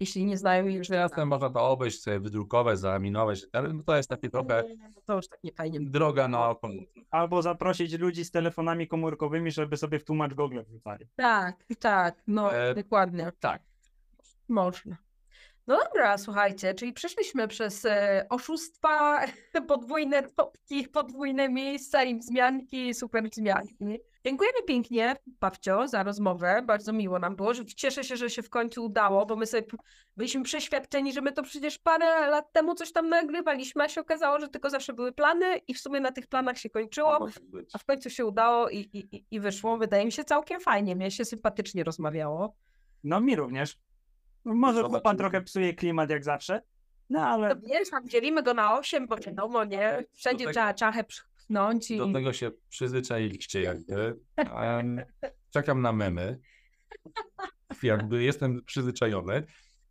Jeśli 0.00 0.24
nie 0.24 0.36
znają 0.38 0.66
Już 0.66 0.88
jasne, 0.88 1.26
można 1.26 1.50
to 1.50 1.68
obejść, 1.70 2.02
sobie 2.02 2.20
wydrukować, 2.20 2.78
zalaminować, 2.78 3.40
ale 3.52 3.72
no 3.72 3.82
to 3.82 3.96
jest 3.96 4.08
takie 4.08 4.30
trochę 4.30 4.64
To 5.06 5.16
już 5.16 5.28
tak 5.28 5.44
nie 5.44 5.52
fajnie. 5.52 5.80
droga 5.80 6.28
na 6.28 6.48
oko. 6.48 6.68
Albo 7.10 7.42
zaprosić 7.42 7.92
ludzi 7.92 8.24
z 8.24 8.30
telefonami 8.30 8.88
komórkowymi, 8.88 9.50
żeby 9.50 9.76
sobie 9.76 9.98
w 9.98 10.04
tłumacz 10.04 10.34
Google 10.34 10.60
wrzucali. 10.68 11.06
Tak, 11.16 11.64
tak, 11.78 12.22
no 12.26 12.54
E, 12.54 12.74
dokładnie. 12.74 13.32
Tak. 13.40 13.62
Można. 14.48 14.96
No 15.66 15.78
dobra, 15.84 16.18
słuchajcie, 16.18 16.74
czyli 16.74 16.92
przeszliśmy 16.92 17.48
przez 17.48 17.84
e, 17.84 18.26
oszustwa, 18.30 19.20
podwójne 19.68 20.22
topki, 20.22 20.88
podwójne 20.88 21.48
miejsca 21.48 22.04
i 22.04 22.18
wzmianki, 22.18 22.94
super 22.94 23.24
wzmianki. 23.30 23.98
Dziękujemy 24.26 24.62
pięknie, 24.66 25.16
Pawcio, 25.38 25.88
za 25.88 26.02
rozmowę. 26.02 26.62
Bardzo 26.66 26.92
miło 26.92 27.18
nam 27.18 27.36
było. 27.36 27.52
Cieszę 27.76 28.04
się, 28.04 28.16
że 28.16 28.30
się 28.30 28.42
w 28.42 28.50
końcu 28.50 28.84
udało, 28.84 29.26
bo 29.26 29.36
my 29.36 29.46
sobie 29.46 29.62
byliśmy 30.16 30.42
przeświadczeni, 30.42 31.12
że 31.12 31.20
my 31.20 31.32
to 31.32 31.42
przecież 31.42 31.78
parę 31.78 32.30
lat 32.30 32.52
temu 32.52 32.74
coś 32.74 32.92
tam 32.92 33.08
nagrywaliśmy, 33.08 33.84
a 33.84 33.88
się 33.88 34.00
okazało, 34.00 34.40
że 34.40 34.48
tylko 34.48 34.70
zawsze 34.70 34.92
były 34.92 35.12
plany 35.12 35.56
i 35.68 35.74
w 35.74 35.78
sumie 35.80 36.00
na 36.00 36.12
tych 36.12 36.26
planach 36.26 36.58
się 36.58 36.70
kończyło. 36.70 37.28
A 37.72 37.78
w 37.78 37.84
końcu 37.84 38.10
się 38.10 38.26
udało 38.26 38.68
i, 38.68 38.78
i, 38.78 39.24
i- 39.30 39.40
wyszło. 39.40 39.76
Wydaje 39.78 40.04
mi 40.04 40.12
się 40.12 40.24
całkiem 40.24 40.60
fajnie. 40.60 40.96
Mnie 40.96 41.10
się 41.10 41.24
sympatycznie 41.24 41.84
rozmawiało. 41.84 42.56
No 43.04 43.20
mi 43.20 43.36
również. 43.36 43.78
Może 44.44 44.76
Zobaczymy. 44.76 45.00
pan 45.00 45.16
trochę 45.16 45.40
psuje 45.42 45.74
klimat 45.74 46.10
jak 46.10 46.24
zawsze, 46.24 46.62
no 47.10 47.20
ale 47.20 47.48
No 47.48 47.54
wiesz, 47.60 47.90
tam 47.90 48.08
dzielimy 48.08 48.42
go 48.42 48.54
na 48.54 48.78
osiem, 48.78 49.06
bo 49.06 49.16
wiadomo, 49.16 49.64
nie? 49.64 50.04
Wszędzie 50.12 50.44
tego- 50.44 50.52
trzeba 50.52 50.74
czachę 50.74 51.04
pchnąć 51.46 51.90
i... 51.90 51.98
Do 51.98 52.12
tego 52.12 52.32
się 52.32 52.50
przyzwyczailiście 52.68 53.62
jakby. 53.62 54.18
Czekam 55.50 55.82
na 55.82 55.92
memy. 55.92 56.38
Jakby 57.82 58.22
jestem 58.22 58.62
przyzwyczajony. 58.64 59.42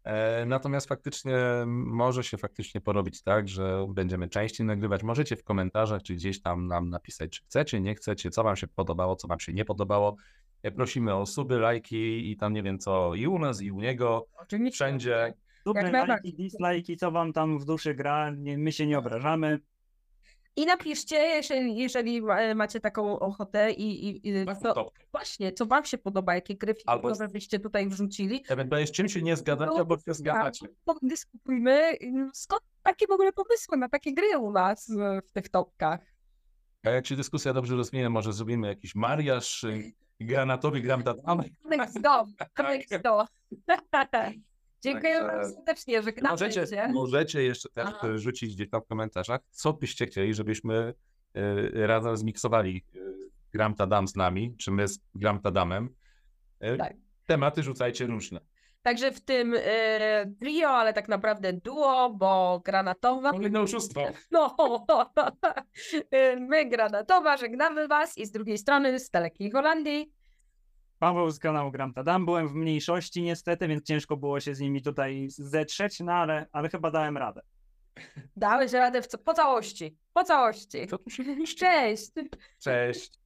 E, 0.03 0.45
Natomiast 0.45 0.87
faktycznie 0.87 1.35
może 1.67 2.23
się 2.23 2.37
faktycznie 2.37 2.81
porobić 2.81 3.21
tak, 3.23 3.47
że 3.49 3.87
będziemy 3.89 4.27
częściej 4.29 4.67
nagrywać. 4.67 5.03
Możecie 5.03 5.35
w 5.35 5.43
komentarzach 5.43 6.03
czy 6.03 6.13
gdzieś 6.13 6.41
tam 6.41 6.67
nam 6.67 6.89
napisać, 6.89 7.31
czy 7.31 7.43
chcecie, 7.43 7.81
nie 7.81 7.95
chcecie, 7.95 8.29
co 8.31 8.43
wam 8.43 8.55
się 8.55 8.67
podobało, 8.67 9.15
co 9.15 9.27
wam 9.27 9.39
się 9.39 9.53
nie 9.53 9.65
podobało. 9.65 10.15
E, 10.63 10.71
Prosimy 10.71 11.15
o 11.15 11.25
suby, 11.25 11.59
lajki 11.59 12.31
i 12.31 12.37
tam 12.37 12.53
nie 12.53 12.63
wiem 12.63 12.79
co 12.79 13.15
i 13.15 13.27
u 13.27 13.39
nas, 13.39 13.61
i 13.61 13.71
u 13.71 13.81
niego, 13.81 14.27
Oczywiście. 14.37 14.75
wszędzie. 14.75 15.33
super 15.63 15.93
lajki, 16.07 16.33
dislajki, 16.33 16.97
co 16.97 17.11
wam 17.11 17.33
tam 17.33 17.59
w 17.59 17.65
duszy 17.65 17.93
gra, 17.95 18.29
nie, 18.29 18.57
my 18.57 18.71
się 18.71 18.87
nie 18.87 18.99
obrażamy. 18.99 19.59
I 20.55 20.65
napiszcie, 20.65 21.15
jeżeli, 21.15 21.75
jeżeli 21.75 22.21
macie 22.55 22.79
taką 22.79 23.19
ochotę 23.19 23.71
i, 23.71 24.07
i, 24.07 24.29
i 24.29 24.45
Tak, 24.45 24.57
co, 24.57 24.73
to 24.73 24.91
właśnie, 25.11 25.53
co 25.53 25.65
wam 25.65 25.85
się 25.85 25.97
podoba, 25.97 26.35
jakie 26.35 26.55
gry 26.55 26.75
filmowe 26.75 27.27
byście 27.27 27.59
tutaj 27.59 27.89
wrzucili. 27.89 28.43
Ewentualnie 28.47 28.87
z 28.87 28.91
czym 28.91 29.09
się 29.09 29.21
nie 29.21 29.35
zgadzacie, 29.35 29.71
albo 29.71 29.99
się 29.99 30.13
zgadzacie. 30.13 30.67
Dyskutujmy, 31.01 31.91
y, 31.93 32.29
skąd 32.33 32.61
takie 32.83 33.07
w 33.07 33.11
ogóle 33.11 33.31
pomysły 33.31 33.77
na 33.77 33.89
takie 33.89 34.13
gry 34.13 34.37
u 34.37 34.51
nas 34.51 34.89
e, 34.89 35.21
w 35.21 35.31
tych 35.31 35.49
topkach. 35.49 35.99
A 36.83 36.89
jak 36.89 37.07
się 37.07 37.15
dyskusja 37.15 37.53
dobrze 37.53 37.75
rozwinie, 37.75 38.09
może 38.09 38.33
zrobimy 38.33 38.67
jakiś 38.67 38.95
mariaż 38.95 39.63
y, 39.63 39.93
granatowy, 40.19 40.81
granatowy. 40.81 41.49
Next 41.65 42.01
do, 42.01 42.25
next 42.63 43.01
do. 43.01 43.25
Dziękuję 44.85 45.13
Także- 45.13 45.27
bardzo 45.37 45.55
serdecznie, 45.55 46.01
że 46.01 46.11
Możecie, 46.21 46.61
knapecie. 46.65 46.93
możecie 46.93 47.43
jeszcze 47.43 47.69
też 47.69 47.85
Aha. 47.87 48.07
rzucić 48.17 48.55
gdzieś 48.55 48.69
tam 48.69 48.81
w 48.81 48.87
komentarzach, 48.87 49.41
co 49.49 49.73
byście 49.73 50.05
chcieli, 50.05 50.33
żebyśmy 50.33 50.93
y, 51.37 51.87
razem 51.87 52.17
zmiksowali 52.17 52.85
y, 52.95 52.99
Gram 53.53 53.75
Tadam 53.75 54.07
z 54.07 54.15
nami, 54.15 54.55
czy 54.57 54.71
my 54.71 54.87
z 54.87 54.99
Gram 55.15 55.41
Tadamem. 55.41 55.89
Y, 56.63 56.77
Tak. 56.77 56.93
Tematy 57.25 57.63
rzucajcie 57.63 58.05
różne. 58.05 58.39
Także 58.81 59.11
w 59.11 59.21
tym 59.21 59.55
e, 59.57 60.25
trio, 60.39 60.69
ale 60.69 60.93
tak 60.93 61.07
naprawdę 61.07 61.53
duo, 61.53 62.09
bo 62.09 62.61
granatowa. 62.65 63.31
Kolejne 63.31 63.61
oszustwo. 63.61 64.01
No, 64.31 64.55
e, 66.11 66.35
my 66.35 66.65
granatowa, 66.65 67.37
żegnamy 67.37 67.87
was 67.87 68.17
i 68.17 68.25
z 68.25 68.31
drugiej 68.31 68.57
strony 68.57 68.99
z 68.99 69.09
dalekiej 69.09 69.51
Holandii. 69.51 70.11
Paweł 70.99 71.31
z 71.31 71.39
kanału 71.39 71.71
Gram 71.71 71.93
Tadam, 71.93 72.25
byłem 72.25 72.47
w 72.47 72.53
mniejszości 72.53 73.21
niestety, 73.21 73.67
więc 73.67 73.83
ciężko 73.83 74.17
było 74.17 74.39
się 74.39 74.55
z 74.55 74.59
nimi 74.59 74.81
tutaj 74.81 75.27
zetrzeć, 75.29 75.99
no 75.99 76.13
ale, 76.13 76.47
ale 76.51 76.69
chyba 76.69 76.91
dałem 76.91 77.17
radę. 77.17 77.41
Dałeś 78.35 78.71
radę 78.71 79.01
w 79.01 79.07
co, 79.07 79.17
po 79.17 79.33
całości. 79.33 79.97
Po 80.13 80.23
całości. 80.23 80.87
Cześć. 81.57 82.11
Cześć. 82.59 83.24